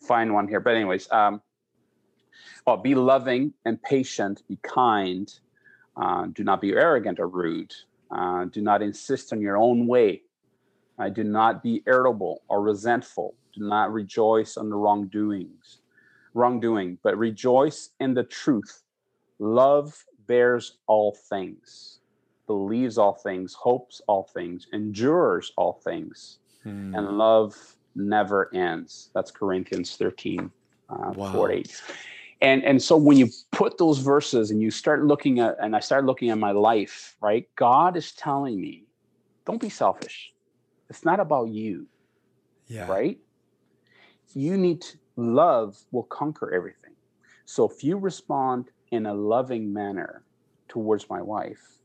find 0.00 0.32
one 0.32 0.48
here. 0.48 0.60
But 0.60 0.74
anyways, 0.74 1.10
um, 1.10 1.40
well, 2.66 2.76
be 2.76 2.94
loving 2.94 3.52
and 3.64 3.82
patient, 3.82 4.42
be 4.48 4.58
kind. 4.62 5.32
Uh, 5.96 6.26
do 6.32 6.44
not 6.44 6.60
be 6.60 6.72
arrogant 6.72 7.18
or 7.18 7.28
rude. 7.28 7.74
Uh, 8.10 8.44
do 8.46 8.60
not 8.60 8.82
insist 8.82 9.32
on 9.32 9.40
your 9.40 9.56
own 9.56 9.86
way. 9.86 10.22
Do 11.12 11.22
not 11.22 11.62
be 11.62 11.82
irritable 11.86 12.42
or 12.48 12.60
resentful. 12.60 13.34
Do 13.54 13.68
not 13.68 13.92
rejoice 13.92 14.56
on 14.56 14.68
the 14.68 14.76
wrongdoings, 14.76 15.78
wrongdoing, 16.34 16.98
but 17.02 17.16
rejoice 17.16 17.90
in 18.00 18.14
the 18.14 18.24
truth. 18.24 18.82
Love 19.38 20.04
bears 20.28 20.78
all 20.86 21.12
things, 21.12 21.98
believes 22.46 22.98
all 22.98 23.14
things, 23.14 23.54
hopes 23.54 24.00
all 24.06 24.30
things, 24.32 24.68
endures 24.72 25.52
all 25.56 25.80
things, 25.82 26.38
hmm. 26.62 26.94
and 26.94 27.18
love 27.18 27.56
never 27.96 28.54
ends. 28.54 29.10
That's 29.14 29.32
Corinthians 29.32 29.96
13, 29.96 30.50
uh, 30.88 31.12
wow. 31.16 31.32
48. 31.32 31.82
And, 32.40 32.62
and 32.62 32.80
so 32.80 32.96
when 32.96 33.16
you 33.16 33.28
put 33.50 33.78
those 33.78 33.98
verses 33.98 34.52
and 34.52 34.62
you 34.62 34.70
start 34.70 35.04
looking 35.04 35.40
at, 35.40 35.56
and 35.60 35.74
I 35.74 35.80
start 35.80 36.04
looking 36.04 36.30
at 36.30 36.38
my 36.38 36.52
life, 36.52 37.16
right? 37.20 37.48
God 37.56 37.96
is 37.96 38.12
telling 38.12 38.60
me, 38.60 38.84
don't 39.44 39.60
be 39.60 39.68
selfish. 39.68 40.32
It's 40.88 41.04
not 41.04 41.18
about 41.18 41.48
you. 41.48 41.86
Yeah. 42.68 42.86
Right? 42.86 43.18
You 44.34 44.56
need 44.56 44.82
to, 44.82 44.98
love 45.16 45.76
will 45.90 46.04
conquer 46.04 46.54
everything. 46.54 46.92
So 47.44 47.68
if 47.68 47.82
you 47.82 47.96
respond 47.96 48.70
in 48.90 49.06
a 49.06 49.14
loving 49.14 49.72
manner 49.72 50.22
towards 50.68 51.08
my 51.08 51.22
wife, 51.22 51.78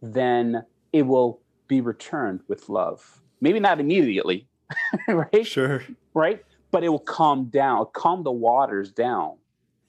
then 0.00 0.64
it 0.92 1.02
will 1.02 1.40
be 1.68 1.80
returned 1.80 2.40
with 2.48 2.68
love. 2.68 3.20
Maybe 3.40 3.60
not 3.60 3.80
immediately, 3.80 4.46
right? 5.08 5.46
Sure. 5.46 5.82
Right? 6.14 6.44
But 6.70 6.84
it 6.84 6.88
will 6.88 6.98
calm 6.98 7.46
down, 7.46 7.86
calm 7.92 8.22
the 8.22 8.32
waters 8.32 8.90
down 8.92 9.36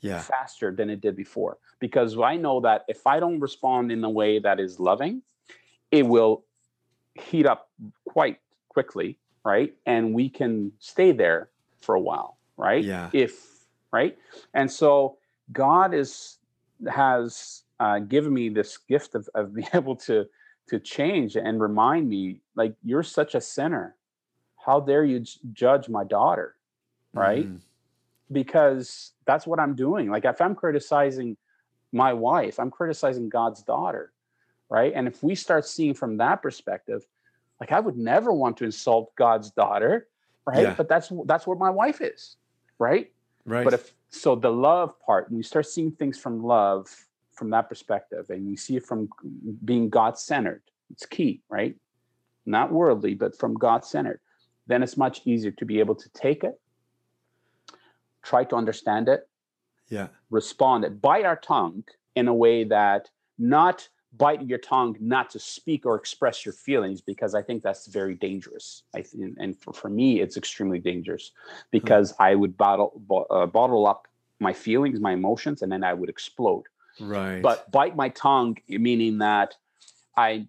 yeah. 0.01 0.19
faster 0.19 0.71
than 0.71 0.89
it 0.89 1.01
did 1.01 1.15
before. 1.15 1.57
Because 1.79 2.17
I 2.17 2.35
know 2.35 2.61
that 2.61 2.85
if 2.87 3.05
I 3.07 3.19
don't 3.19 3.39
respond 3.39 3.91
in 3.91 4.03
a 4.03 4.09
way 4.09 4.39
that 4.39 4.59
is 4.59 4.79
loving, 4.79 5.21
it 5.91 6.05
will 6.05 6.45
heat 7.15 7.45
up 7.45 7.69
quite 8.05 8.39
quickly, 8.69 9.17
right? 9.43 9.73
And 9.85 10.13
we 10.13 10.29
can 10.29 10.71
stay 10.79 11.11
there 11.11 11.49
for 11.81 11.95
a 11.95 11.99
while, 11.99 12.37
right? 12.57 12.83
Yeah. 12.83 13.09
If 13.13 13.53
right. 13.91 14.17
And 14.53 14.71
so 14.71 15.17
God 15.51 15.93
is 15.93 16.37
has 16.89 17.63
uh, 17.79 17.99
given 17.99 18.33
me 18.33 18.49
this 18.49 18.77
gift 18.77 19.15
of, 19.15 19.29
of 19.35 19.53
being 19.55 19.67
able 19.73 19.95
to 19.97 20.25
to 20.69 20.79
change 20.79 21.35
and 21.35 21.61
remind 21.61 22.07
me 22.07 22.39
like 22.55 22.75
you're 22.83 23.03
such 23.03 23.35
a 23.35 23.41
sinner 23.41 23.95
how 24.65 24.79
dare 24.79 25.03
you 25.03 25.19
j- 25.19 25.39
judge 25.51 25.89
my 25.89 26.05
daughter 26.05 26.55
right 27.13 27.51
mm. 27.51 27.59
because 28.31 29.11
that's 29.25 29.45
what 29.45 29.59
i'm 29.59 29.75
doing 29.75 30.09
like 30.09 30.23
if 30.23 30.39
i'm 30.39 30.55
criticizing 30.55 31.35
my 31.91 32.13
wife 32.13 32.61
i'm 32.61 32.71
criticizing 32.71 33.27
god's 33.27 33.61
daughter 33.61 34.13
right 34.69 34.93
and 34.95 35.05
if 35.05 35.21
we 35.21 35.35
start 35.35 35.67
seeing 35.67 35.93
from 35.93 36.15
that 36.15 36.41
perspective 36.41 37.05
Like 37.59 37.71
I 37.71 37.79
would 37.79 37.97
never 37.97 38.33
want 38.33 38.57
to 38.57 38.65
insult 38.65 39.15
God's 39.15 39.49
daughter, 39.51 40.07
right? 40.45 40.63
Yeah. 40.63 40.73
But 40.75 40.89
that's 40.89 41.11
that's 41.25 41.47
what 41.47 41.57
my 41.57 41.69
wife 41.69 42.01
is, 42.01 42.35
right? 42.77 43.09
Right. 43.45 43.63
But 43.63 43.73
if 43.73 43.93
so, 44.13 44.35
the 44.35 44.51
love 44.51 44.93
part, 44.99 45.29
when 45.29 45.37
you 45.37 45.43
start 45.43 45.65
seeing 45.65 45.91
things 45.91 46.19
from 46.19 46.43
love, 46.43 46.87
from 47.31 47.49
that 47.49 47.67
perspective, 47.67 48.27
and 48.29 48.47
you 48.47 48.55
see 48.55 48.75
it 48.75 48.85
from 48.85 49.09
being 49.65 49.89
God 49.89 50.19
centered, 50.19 50.61
it's 50.91 51.07
key, 51.07 51.41
right? 51.49 51.75
Not 52.45 52.71
worldly, 52.71 53.15
but 53.15 53.35
from 53.35 53.55
God 53.55 53.83
centered, 53.83 54.19
then 54.67 54.83
it's 54.83 54.97
much 54.97 55.21
easier 55.25 55.49
to 55.53 55.65
be 55.65 55.79
able 55.79 55.95
to 55.95 56.07
take 56.09 56.43
it, 56.43 56.61
try 58.21 58.43
to 58.43 58.55
understand 58.55 59.09
it, 59.09 59.27
yeah. 59.89 60.09
respond 60.29 60.85
it, 60.85 61.01
bite 61.01 61.25
our 61.25 61.35
tongue 61.35 61.83
in 62.15 62.27
a 62.27 62.35
way 62.35 62.65
that 62.65 63.09
not 63.39 63.89
bite 64.17 64.47
your 64.47 64.59
tongue 64.59 64.95
not 64.99 65.29
to 65.31 65.39
speak 65.39 65.85
or 65.85 65.95
express 65.95 66.45
your 66.45 66.53
feelings 66.53 67.01
because 67.01 67.33
I 67.33 67.41
think 67.41 67.63
that's 67.63 67.87
very 67.87 68.13
dangerous. 68.15 68.83
I 68.95 69.01
think, 69.01 69.35
and 69.39 69.59
for, 69.59 69.73
for 69.73 69.89
me, 69.89 70.21
it's 70.21 70.37
extremely 70.37 70.79
dangerous 70.79 71.31
because 71.71 72.13
I 72.19 72.35
would 72.35 72.55
bottle 72.57 72.93
bo- 72.95 73.27
uh, 73.29 73.45
bottle 73.45 73.87
up 73.87 74.07
my 74.39 74.53
feelings, 74.53 74.99
my 74.99 75.13
emotions, 75.13 75.61
and 75.61 75.71
then 75.71 75.83
I 75.83 75.93
would 75.93 76.09
explode. 76.09 76.65
Right. 76.99 77.41
But 77.41 77.71
bite 77.71 77.95
my 77.95 78.09
tongue, 78.09 78.57
meaning 78.67 79.17
that 79.19 79.55
I 80.15 80.47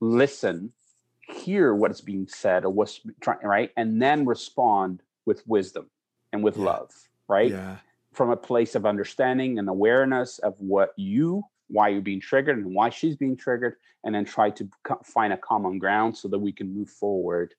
listen, 0.00 0.72
hear 1.20 1.74
what's 1.74 2.00
being 2.00 2.26
said 2.28 2.64
or 2.64 2.70
what's 2.70 3.00
trying 3.20 3.46
right, 3.46 3.70
and 3.76 4.00
then 4.00 4.24
respond 4.24 5.02
with 5.26 5.46
wisdom 5.46 5.90
and 6.32 6.42
with 6.42 6.56
Yeah. 6.56 6.64
love, 6.64 6.92
right? 7.28 7.50
Yeah. 7.50 7.78
From 8.12 8.30
a 8.30 8.36
place 8.36 8.74
of 8.74 8.86
understanding 8.86 9.58
and 9.58 9.68
awareness 9.68 10.38
of 10.38 10.58
what 10.60 10.92
you, 10.96 11.44
why 11.68 11.88
you're 11.88 12.02
being 12.02 12.20
triggered, 12.20 12.58
and 12.58 12.74
why 12.74 12.90
she's 12.90 13.16
being 13.16 13.36
triggered, 13.36 13.76
and 14.04 14.14
then 14.14 14.24
try 14.24 14.50
to 14.50 14.68
find 15.04 15.32
a 15.32 15.36
common 15.36 15.78
ground 15.78 16.16
so 16.16 16.28
that 16.28 16.38
we 16.38 16.52
can 16.52 16.74
move 16.74 16.90
forward 16.90 17.54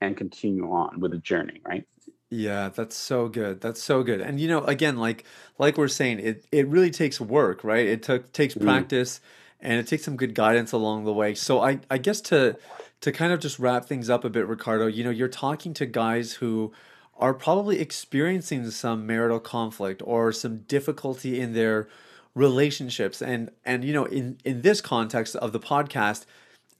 and 0.00 0.16
continue 0.16 0.70
on 0.70 1.00
with 1.00 1.12
the 1.12 1.18
journey, 1.18 1.60
right? 1.64 1.84
Yeah, 2.30 2.70
that's 2.70 2.96
so 2.96 3.28
good. 3.28 3.60
That's 3.60 3.82
so 3.82 4.02
good. 4.02 4.20
And 4.20 4.40
you 4.40 4.48
know, 4.48 4.62
again, 4.64 4.96
like 4.96 5.24
like 5.58 5.78
we're 5.78 5.88
saying, 5.88 6.18
it 6.20 6.44
it 6.50 6.66
really 6.68 6.90
takes 6.90 7.20
work, 7.20 7.62
right? 7.62 7.86
It 7.86 8.02
took 8.02 8.32
takes 8.32 8.54
Mhm. 8.54 8.62
practice 8.62 9.20
and 9.60 9.78
it 9.78 9.86
takes 9.86 10.04
some 10.04 10.16
good 10.16 10.34
guidance 10.34 10.72
along 10.72 11.04
the 11.04 11.12
way. 11.12 11.34
So 11.34 11.60
I 11.60 11.80
I 11.90 11.98
guess 11.98 12.20
to 12.22 12.56
to 13.00 13.12
kind 13.12 13.32
of 13.32 13.40
just 13.40 13.58
wrap 13.58 13.86
things 13.86 14.10
up 14.10 14.24
a 14.24 14.30
bit, 14.30 14.46
Ricardo, 14.46 14.86
you 14.86 15.04
know, 15.04 15.10
you're 15.10 15.28
talking 15.28 15.72
to 15.74 15.86
guys 15.86 16.34
who 16.34 16.72
are 17.16 17.32
probably 17.32 17.78
experiencing 17.80 18.70
some 18.70 19.06
marital 19.06 19.40
conflict 19.40 20.02
or 20.04 20.32
some 20.32 20.58
difficulty 20.62 21.40
in 21.40 21.52
their 21.52 21.88
relationships. 22.36 23.20
And 23.20 23.50
and 23.64 23.82
you 23.82 23.92
know 23.92 24.04
in 24.04 24.38
in 24.44 24.62
this 24.62 24.80
context 24.80 25.34
of 25.36 25.52
the 25.52 25.58
podcast 25.58 26.26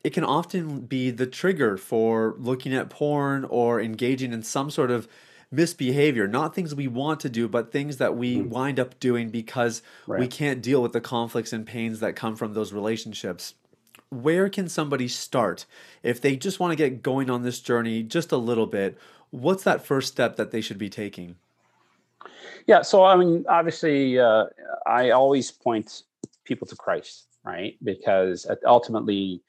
it 0.04 0.12
can 0.12 0.22
often 0.22 0.82
be 0.82 1.10
the 1.10 1.26
trigger 1.26 1.76
for 1.76 2.36
looking 2.38 2.72
at 2.72 2.88
porn 2.88 3.44
or 3.44 3.80
engaging 3.80 4.32
in 4.32 4.44
some 4.44 4.70
sort 4.70 4.92
of 4.92 5.08
misbehavior. 5.50 6.28
Not 6.28 6.54
things 6.54 6.76
we 6.76 6.86
want 6.86 7.18
to 7.20 7.28
do 7.28 7.48
but 7.48 7.72
things 7.72 7.96
that 7.96 8.16
we 8.16 8.38
hmm. 8.38 8.48
wind 8.48 8.78
up 8.78 9.00
doing 9.00 9.30
because 9.30 9.82
we 10.06 10.28
can't 10.28 10.62
deal 10.62 10.80
with 10.80 10.92
the 10.92 11.00
conflicts 11.00 11.52
and 11.52 11.66
pains 11.66 11.98
that 11.98 12.14
come 12.14 12.36
from 12.36 12.52
those 12.52 12.72
relationships. 12.72 13.54
Where 14.10 14.48
can 14.48 14.68
somebody 14.68 15.08
start? 15.08 15.66
If 16.04 16.20
they 16.20 16.36
just 16.36 16.60
want 16.60 16.70
to 16.70 16.76
get 16.76 17.02
going 17.02 17.28
on 17.28 17.42
this 17.42 17.58
journey 17.58 18.04
just 18.04 18.30
a 18.30 18.36
little 18.36 18.66
bit 18.66 18.96
what's 19.30 19.64
that 19.64 19.84
first 19.84 20.12
step 20.12 20.36
that 20.36 20.50
they 20.50 20.60
should 20.60 20.78
be 20.78 20.88
taking 20.88 21.36
Yeah. 22.66 22.82
So, 22.82 23.04
I 23.04 23.16
mean, 23.16 23.44
obviously, 23.48 24.18
uh, 24.18 24.44
I 24.86 25.10
always 25.10 25.50
point 25.50 26.02
people 26.44 26.66
to 26.68 26.76
Christ, 26.76 27.26
right? 27.44 27.76
Because 27.82 28.46
ultimately, 28.66 29.42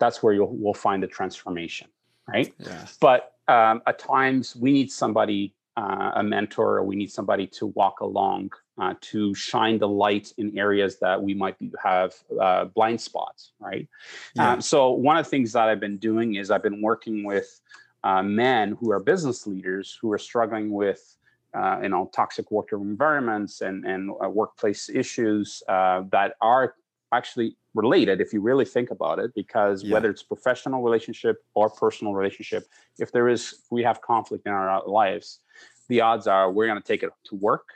that's 0.00 0.22
where 0.22 0.34
you'll 0.34 0.56
will 0.56 0.74
find 0.74 1.02
the 1.02 1.06
transformation, 1.06 1.88
right? 2.28 2.52
yeah 2.58 2.86
But 3.00 3.32
um, 3.48 3.82
at 3.86 3.98
times, 3.98 4.56
we 4.56 4.72
need 4.72 4.90
somebody, 4.90 5.54
uh, 5.76 6.12
a 6.16 6.22
mentor, 6.22 6.78
or 6.78 6.84
we 6.84 6.96
need 6.96 7.12
somebody 7.12 7.46
to 7.46 7.66
walk 7.66 8.00
along 8.00 8.50
uh, 8.80 8.94
to 9.00 9.34
shine 9.34 9.78
the 9.78 9.88
light 9.88 10.32
in 10.38 10.56
areas 10.58 10.98
that 10.98 11.22
we 11.22 11.34
might 11.34 11.58
be, 11.58 11.70
have 11.82 12.14
uh, 12.40 12.64
blind 12.64 13.00
spots, 13.00 13.52
right? 13.60 13.88
Yeah. 14.34 14.52
Um, 14.52 14.60
so, 14.60 14.90
one 14.90 15.16
of 15.16 15.24
the 15.24 15.30
things 15.30 15.52
that 15.52 15.68
I've 15.68 15.80
been 15.80 15.98
doing 15.98 16.34
is 16.34 16.50
I've 16.50 16.62
been 16.62 16.82
working 16.82 17.22
with 17.24 17.60
uh, 18.02 18.22
men 18.22 18.76
who 18.80 18.90
are 18.90 19.00
business 19.00 19.46
leaders 19.46 19.96
who 20.00 20.12
are 20.12 20.18
struggling 20.18 20.70
with 20.70 21.16
uh, 21.54 21.78
you 21.82 21.88
know 21.88 22.10
toxic 22.14 22.50
work 22.50 22.68
environments 22.72 23.60
and 23.60 23.84
and 23.84 24.10
uh, 24.22 24.28
workplace 24.28 24.88
issues 24.88 25.62
uh, 25.68 26.02
that 26.10 26.34
are 26.40 26.74
actually 27.12 27.56
related 27.74 28.20
if 28.20 28.32
you 28.32 28.40
really 28.40 28.64
think 28.64 28.90
about 28.90 29.18
it 29.18 29.32
because 29.34 29.84
Yeah. 29.84 29.94
whether 29.94 30.10
it's 30.10 30.22
professional 30.22 30.82
relationship 30.82 31.36
or 31.54 31.70
personal 31.70 32.14
relationship 32.14 32.64
if 32.98 33.12
there 33.12 33.28
is 33.28 33.62
we 33.70 33.82
have 33.82 34.00
conflict 34.00 34.46
in 34.46 34.52
our 34.52 34.86
lives 34.86 35.40
the 35.88 36.00
odds 36.00 36.26
are 36.26 36.50
we're 36.50 36.66
going 36.66 36.80
to 36.80 36.86
take 36.86 37.02
it 37.02 37.10
to 37.26 37.36
work 37.36 37.66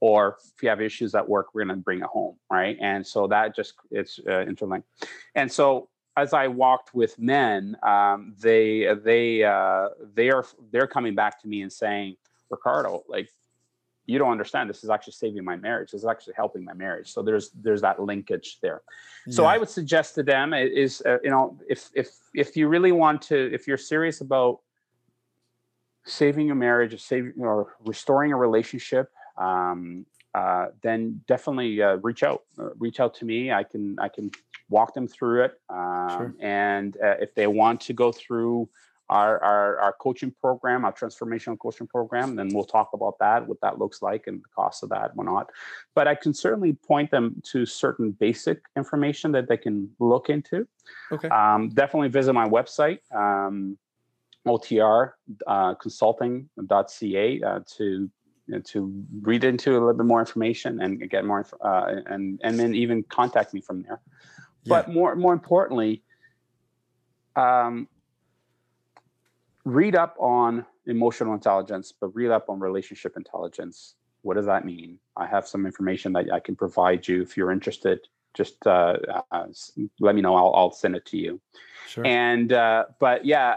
or 0.00 0.36
if 0.54 0.62
you 0.62 0.68
have 0.68 0.80
issues 0.80 1.14
at 1.14 1.28
work 1.28 1.46
we're 1.52 1.64
going 1.64 1.76
to 1.76 1.82
bring 1.82 2.00
it 2.00 2.06
home 2.06 2.36
right 2.50 2.76
and 2.80 3.06
so 3.06 3.26
that 3.26 3.54
just 3.54 3.74
it's 3.90 4.20
uh, 4.28 4.40
interlinked 4.42 4.88
and 5.34 5.50
so 5.50 5.88
as 6.16 6.32
I 6.32 6.48
walked 6.48 6.94
with 6.94 7.18
men, 7.18 7.76
um, 7.82 8.34
they 8.40 8.88
they 9.04 9.44
uh, 9.44 9.88
they 10.14 10.30
are 10.30 10.46
they're 10.72 10.86
coming 10.86 11.14
back 11.14 11.40
to 11.42 11.48
me 11.48 11.60
and 11.62 11.72
saying, 11.72 12.16
Ricardo, 12.50 13.04
like 13.08 13.28
you 14.06 14.18
don't 14.18 14.30
understand. 14.30 14.70
This 14.70 14.84
is 14.84 14.90
actually 14.90 15.14
saving 15.14 15.44
my 15.44 15.56
marriage. 15.56 15.90
This 15.90 16.02
is 16.02 16.06
actually 16.06 16.34
helping 16.36 16.64
my 16.64 16.74
marriage. 16.74 17.12
So 17.12 17.22
there's 17.22 17.50
there's 17.50 17.80
that 17.82 18.00
linkage 18.00 18.58
there. 18.62 18.82
So 19.30 19.44
I 19.44 19.58
would 19.58 19.68
suggest 19.68 20.14
to 20.14 20.22
them 20.22 20.54
is 20.54 21.02
uh, 21.04 21.18
you 21.24 21.30
know 21.30 21.58
if 21.68 21.90
if 21.94 22.10
if 22.34 22.56
you 22.56 22.68
really 22.68 22.92
want 22.92 23.22
to 23.22 23.52
if 23.52 23.66
you're 23.66 23.76
serious 23.76 24.20
about 24.20 24.60
saving 26.04 26.50
a 26.50 26.54
marriage 26.54 26.94
or 26.94 26.98
saving 26.98 27.32
or 27.38 27.74
restoring 27.84 28.32
a 28.32 28.36
relationship 28.36 29.10
um, 29.36 30.06
uh, 30.34 30.66
then 30.82 31.20
definitely 31.26 31.82
uh, 31.82 31.96
reach 31.96 32.22
out 32.22 32.44
uh, 32.58 32.70
reach 32.78 33.00
out 33.00 33.12
to 33.14 33.24
me 33.24 33.50
i 33.50 33.64
can 33.64 33.96
i 33.98 34.08
can 34.08 34.30
walk 34.68 34.94
them 34.94 35.08
through 35.08 35.42
it 35.44 35.60
um, 35.68 36.08
Sure. 36.10 36.34
and 36.40 36.96
uh, 37.02 37.16
if 37.20 37.34
they 37.34 37.48
want 37.48 37.80
to 37.80 37.92
go 37.92 38.12
through 38.12 38.68
our, 39.08 39.42
our 39.42 39.78
our 39.78 39.92
coaching 40.00 40.34
program 40.40 40.84
our 40.84 40.92
transformational 40.92 41.58
coaching 41.58 41.86
program 41.86 42.34
then 42.34 42.48
we'll 42.52 42.64
talk 42.64 42.90
about 42.92 43.18
that 43.20 43.46
what 43.46 43.60
that 43.60 43.78
looks 43.78 44.02
like 44.02 44.26
and 44.26 44.40
the 44.40 44.48
cost 44.54 44.82
of 44.82 44.88
that 44.88 45.14
whatnot. 45.14 45.50
But 45.94 46.08
i 46.08 46.14
can 46.14 46.34
certainly 46.34 46.72
point 46.72 47.10
them 47.10 47.40
to 47.52 47.66
certain 47.66 48.10
basic 48.10 48.60
information 48.76 49.32
that 49.32 49.48
they 49.48 49.56
can 49.56 49.90
look 49.98 50.28
into. 50.28 50.66
Okay. 51.12 51.28
Um, 51.28 51.68
definitely 51.70 52.08
visit 52.08 52.32
my 52.32 52.48
website, 52.48 52.98
um, 53.14 53.78
OTR 54.46 55.12
uh, 55.46 55.74
consulting.ca 55.74 57.42
uh, 57.42 57.60
to 57.76 58.10
know, 58.48 58.60
to 58.60 59.04
read 59.22 59.44
into 59.44 59.72
a 59.72 59.74
little 59.74 59.94
bit 59.94 60.06
more 60.06 60.20
information 60.20 60.80
and 60.80 61.08
get 61.10 61.24
more, 61.24 61.46
uh, 61.60 62.00
and 62.06 62.40
and 62.42 62.58
then 62.58 62.74
even 62.74 63.02
contact 63.04 63.54
me 63.54 63.60
from 63.60 63.82
there. 63.82 64.00
But 64.66 64.88
more 64.88 65.14
more 65.14 65.32
importantly, 65.32 66.02
um, 67.34 67.88
read 69.66 69.96
up 69.96 70.16
on 70.20 70.64
emotional 70.86 71.34
intelligence, 71.34 71.92
but 72.00 72.14
read 72.14 72.30
up 72.30 72.48
on 72.48 72.60
relationship 72.60 73.16
intelligence. 73.16 73.96
What 74.22 74.36
does 74.36 74.46
that 74.46 74.64
mean? 74.64 75.00
I 75.16 75.26
have 75.26 75.46
some 75.46 75.66
information 75.66 76.12
that 76.12 76.32
I 76.32 76.38
can 76.38 76.54
provide 76.54 77.06
you 77.06 77.20
if 77.20 77.36
you're 77.36 77.50
interested. 77.50 77.98
Just 78.32 78.64
uh, 78.64 78.96
uh, 79.32 79.46
let 79.98 80.14
me 80.14 80.22
know. 80.22 80.36
I'll, 80.36 80.54
I'll 80.54 80.70
send 80.70 80.94
it 80.94 81.04
to 81.06 81.16
you. 81.16 81.40
sure 81.88 82.06
And 82.06 82.52
uh, 82.52 82.84
but 83.00 83.24
yeah, 83.24 83.56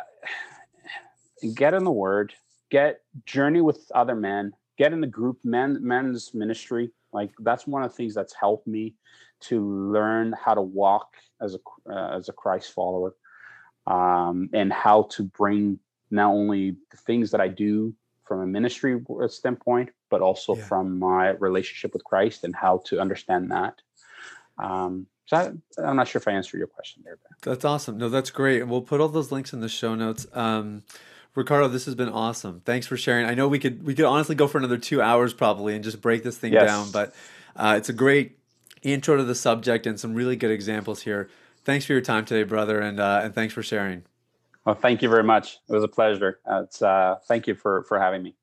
get 1.53 1.75
in 1.75 1.83
the 1.83 1.91
Word, 1.91 2.33
get 2.71 3.01
journey 3.25 3.61
with 3.61 3.91
other 3.93 4.15
men, 4.15 4.53
get 4.79 4.93
in 4.93 5.01
the 5.01 5.07
group 5.07 5.37
men 5.43 5.77
men's 5.79 6.33
ministry. 6.33 6.89
Like 7.13 7.29
that's 7.39 7.67
one 7.67 7.83
of 7.83 7.91
the 7.91 7.95
things 7.95 8.15
that's 8.15 8.33
helped 8.33 8.65
me 8.65 8.95
to 9.41 9.63
learn 9.91 10.33
how 10.43 10.55
to 10.55 10.61
walk 10.61 11.13
as 11.39 11.55
a 11.55 11.59
uh, 11.91 12.17
as 12.17 12.29
a 12.29 12.33
Christ 12.33 12.73
follower, 12.73 13.15
um, 13.85 14.49
and 14.53 14.73
how 14.73 15.03
to 15.11 15.23
bring 15.23 15.79
not 16.11 16.31
only 16.31 16.75
the 16.91 16.97
things 16.97 17.31
that 17.31 17.41
I 17.41 17.47
do 17.47 17.93
from 18.25 18.41
a 18.41 18.47
ministry 18.47 18.99
standpoint, 19.27 19.89
but 20.09 20.21
also 20.21 20.55
Yeah. 20.55 20.63
from 20.63 20.99
my 20.99 21.29
relationship 21.31 21.93
with 21.93 22.03
Christ 22.03 22.43
and 22.43 22.55
how 22.55 22.81
to 22.85 22.99
understand 22.99 23.51
that. 23.51 23.81
Um, 24.57 25.07
so 25.25 25.37
I, 25.37 25.81
I'm 25.81 25.95
not 25.95 26.07
sure 26.07 26.19
if 26.19 26.27
I 26.27 26.31
answered 26.31 26.57
your 26.57 26.67
question 26.67 27.03
there. 27.05 27.15
Ben. 27.17 27.37
That's 27.41 27.63
awesome. 27.65 27.97
No, 27.97 28.09
that's 28.09 28.29
great. 28.31 28.61
And 28.61 28.69
we'll 28.69 28.81
put 28.81 28.99
all 28.99 29.09
those 29.09 29.31
links 29.31 29.53
in 29.53 29.61
the 29.61 29.69
show 29.69 29.95
notes. 29.95 30.27
Um, 30.33 30.83
Ricardo, 31.35 31.67
this 31.67 31.85
has 31.85 31.95
been 31.95 32.09
awesome. 32.09 32.61
Thanks 32.65 32.87
for 32.87 32.97
sharing. 32.97 33.25
I 33.25 33.35
know 33.35 33.47
we 33.47 33.59
could 33.59 33.83
we 33.83 33.93
could 33.95 34.05
honestly 34.05 34.35
go 34.35 34.47
for 34.47 34.57
another 34.57 34.77
two 34.77 35.01
hours 35.01 35.33
probably 35.33 35.75
and 35.75 35.83
just 35.83 36.01
break 36.01 36.23
this 36.23 36.37
thing 36.37 36.53
Yes. 36.53 36.67
down, 36.67 36.91
but 36.91 37.13
uh, 37.55 37.75
it's 37.77 37.87
a 37.89 37.93
great 37.93 38.37
intro 38.81 39.15
to 39.17 39.23
the 39.23 39.35
subject 39.35 39.85
and 39.85 39.99
some 39.99 40.13
really 40.15 40.35
good 40.35 40.51
examples 40.51 41.03
here. 41.03 41.29
Thanks 41.63 41.85
for 41.85 41.93
your 41.93 42.01
time 42.01 42.25
today, 42.25 42.43
brother, 42.43 42.79
and 42.81 42.99
uh, 42.99 43.21
and 43.23 43.33
thanks 43.35 43.53
for 43.53 43.61
sharing. 43.63 44.03
Well, 44.65 44.75
thank 44.75 45.01
you 45.01 45.09
very 45.09 45.23
much. 45.23 45.57
It 45.67 45.73
was 45.73 45.83
a 45.83 45.87
pleasure. 45.87 46.39
It's 46.47 46.81
uh, 46.81 47.15
thank 47.27 47.47
you 47.47 47.55
for 47.55 47.83
for 47.83 47.99
having 47.99 48.23
me. 48.23 48.35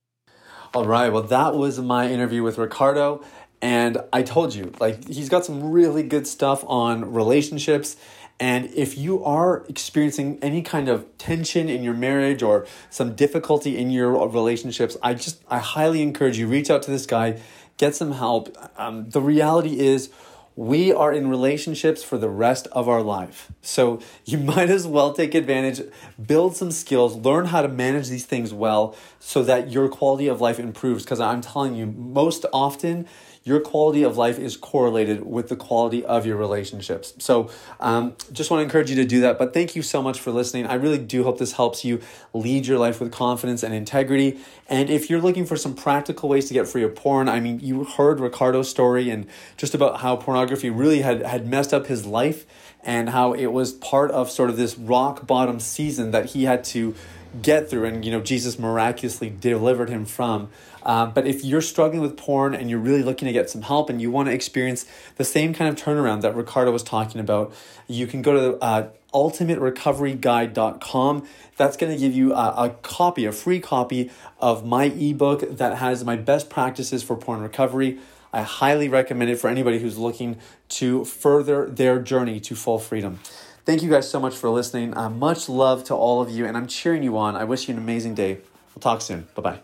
All 0.75 0.85
right. 0.85 1.12
Well, 1.12 1.23
that 1.23 1.55
was 1.55 1.79
my 1.79 2.11
interview 2.11 2.43
with 2.43 2.59
Ricardo. 2.59 3.25
And 3.62 3.99
I 4.12 4.23
told 4.23 4.55
you, 4.55 4.73
like, 4.81 5.09
he's 5.09 5.29
got 5.29 5.45
some 5.45 5.71
really 5.71 6.03
good 6.03 6.27
stuff 6.27 6.62
on 6.67 7.12
relationships. 7.12 7.97
And 8.39 8.67
if 8.75 8.99
you 8.99 9.25
are 9.25 9.64
experiencing 9.67 10.39
any 10.43 10.61
kind 10.61 10.91
of 10.91 11.07
tension 11.17 11.71
in 11.71 11.83
your 11.83 11.95
marriage 11.95 12.43
or 12.43 12.67
some 12.91 13.14
difficulty 13.14 13.79
in 13.79 13.91
your 13.91 14.29
relationships, 14.29 14.97
I 15.03 15.14
just, 15.14 15.43
I 15.49 15.59
highly 15.59 16.03
encourage 16.03 16.39
you, 16.39 16.47
reach 16.47 16.69
out 16.69 16.83
to 16.83 16.91
this 16.91 17.07
guy, 17.07 17.41
get 17.79 17.95
some 17.95 18.12
help. 18.12 18.55
Um, 18.77 19.09
the 19.09 19.23
reality 19.23 19.81
is, 19.81 20.11
we 20.57 20.91
are 20.91 21.13
in 21.13 21.29
relationships 21.29 22.03
for 22.03 22.17
the 22.17 22.31
rest 22.31 22.67
of 22.73 22.89
our 22.89 23.03
life. 23.03 23.53
So 23.61 24.01
you 24.25 24.39
might 24.53 24.71
as 24.71 24.87
well 24.87 25.13
take 25.13 25.35
advantage, 25.35 25.83
build 26.25 26.57
some 26.57 26.73
skills, 26.73 27.15
learn 27.17 27.47
how 27.47 27.63
to 27.63 27.69
manage 27.69 28.09
these 28.09 28.25
things 28.25 28.53
well 28.53 28.97
so 29.21 29.43
that 29.45 29.71
your 29.71 29.89
quality 29.89 30.27
of 30.27 30.41
life 30.41 30.59
improves. 30.59 31.05
Because 31.05 31.21
I'm 31.21 31.43
telling 31.43 31.75
you, 31.75 31.87
most 31.87 32.47
often, 32.53 33.07
your 33.47 33.61
quality 33.61 34.03
of 34.03 34.16
life 34.16 34.40
is 34.40 34.57
correlated 34.57 35.24
with 35.24 35.49
the 35.49 35.55
quality 35.55 36.05
of 36.05 36.26
your 36.26 36.36
relationships. 36.36 37.14
So, 37.18 37.49
um, 37.78 38.16
just 38.32 38.51
want 38.51 38.59
to 38.61 38.64
encourage 38.64 38.90
you 38.90 38.97
to 38.97 39.05
do 39.05 39.20
that. 39.20 39.38
But 39.38 39.55
thank 39.55 39.76
you 39.76 39.82
so 39.82 40.03
much 40.03 40.18
for 40.18 40.32
listening. 40.32 40.66
I 40.66 40.74
really 40.74 40.99
do 40.99 41.22
hope 41.22 41.38
this 41.38 41.53
helps 41.53 41.84
you 41.84 42.01
lead 42.34 42.66
your 42.66 42.76
life 42.76 43.01
with 43.01 43.12
confidence 43.12 43.62
and 43.62 43.72
integrity. 43.72 44.40
And 44.68 44.90
if 44.90 45.09
you're 45.09 45.20
looking 45.20 45.47
for 45.47 45.57
some 45.57 45.76
practical 45.76 46.28
ways 46.28 46.49
to 46.49 46.55
get 46.55 46.66
free 46.66 46.82
of 46.82 46.97
porn, 46.97 47.28
I 47.28 47.38
mean, 47.38 47.61
you 47.61 47.84
heard 47.84 48.18
Ricardo's 48.18 48.68
story 48.68 49.11
and 49.11 49.28
just 49.57 49.76
about 49.76 50.01
how 50.01 50.16
pornography 50.16 50.68
really 50.68 51.03
had, 51.03 51.22
had 51.22 51.47
messed 51.47 51.72
up 51.72 51.86
his 51.86 52.05
life 52.05 52.47
and 52.82 53.11
how 53.11 53.32
it 53.32 53.47
was 53.47 53.72
part 53.72 54.11
of 54.11 54.28
sort 54.28 54.51
of 54.51 54.57
this 54.57 54.76
rock 54.76 55.24
bottom 55.24 55.61
season 55.61 56.11
that 56.11 56.26
he 56.26 56.44
had 56.44 56.64
to 56.64 56.97
get 57.43 57.70
through 57.70 57.84
and 57.84 58.05
you 58.05 58.11
know 58.11 58.20
jesus 58.20 58.59
miraculously 58.59 59.30
delivered 59.30 59.89
him 59.89 60.05
from. 60.05 60.49
Uh, 60.82 61.07
but 61.07 61.26
if 61.26 61.45
you're 61.45 61.61
struggling 61.61 62.01
with 62.01 62.16
porn 62.16 62.55
and 62.55 62.70
you're 62.70 62.78
really 62.78 63.03
looking 63.03 63.26
to 63.26 63.32
get 63.32 63.51
some 63.51 63.62
help 63.62 63.91
and 63.91 64.01
you 64.01 64.09
want 64.09 64.28
to 64.28 64.32
experience 64.32 64.87
the 65.16 65.24
same 65.24 65.53
kind 65.53 65.68
of 65.68 65.74
turnaround 65.82 66.22
that 66.22 66.37
ricardo 66.37 66.70
was 66.70 66.82
talking 66.82 67.20
about 67.20 67.53
you 67.89 68.07
can 68.07 68.22
go 68.22 68.32
to 68.32 68.57
uh, 68.62 68.89
ultimaterecoveryguide.com 69.12 71.26
that's 71.57 71.76
going 71.76 71.93
to 71.93 71.99
give 71.99 72.14
you 72.14 72.32
a, 72.34 72.55
a 72.57 72.70
copy 72.82 73.24
a 73.24 73.32
free 73.32 73.61
copy 73.61 74.11
of 74.41 74.64
my 74.64 74.84
ebook 74.84 75.57
that 75.57 75.78
has 75.78 76.05
my 76.05 76.16
best 76.16 76.51
practices 76.51 77.03
for 77.03 77.16
porn 77.16 77.41
recovery. 77.41 77.99
I 78.32 78.43
highly 78.43 78.89
recommend 78.89 79.30
it 79.30 79.37
for 79.37 79.49
anybody 79.49 79.78
who's 79.78 79.97
looking 79.97 80.37
to 80.70 81.05
further 81.05 81.66
their 81.66 81.99
journey 81.99 82.41
to 82.41 82.55
full 82.55 82.78
freedom. 82.78 83.20
Thank 83.67 83.83
you 83.83 83.91
guys 83.91 84.09
so 84.09 84.19
much 84.21 84.37
for 84.37 84.49
listening. 84.49 84.97
Uh, 84.97 85.11
much 85.11 85.49
love 85.49 85.83
to 85.85 85.95
all 85.95 86.21
of 86.23 86.31
you, 86.31 86.47
and 86.47 86.57
I'm 86.57 86.69
cheering 86.69 87.03
you 87.03 87.19
on. 87.19 87.35
I 87.35 87.43
wish 87.43 87.67
you 87.67 87.75
an 87.75 87.83
amazing 87.83 88.14
day. 88.14 88.39
We'll 88.75 88.81
talk 88.81 89.03
soon. 89.03 89.27
Bye 89.35 89.43
bye. 89.43 89.59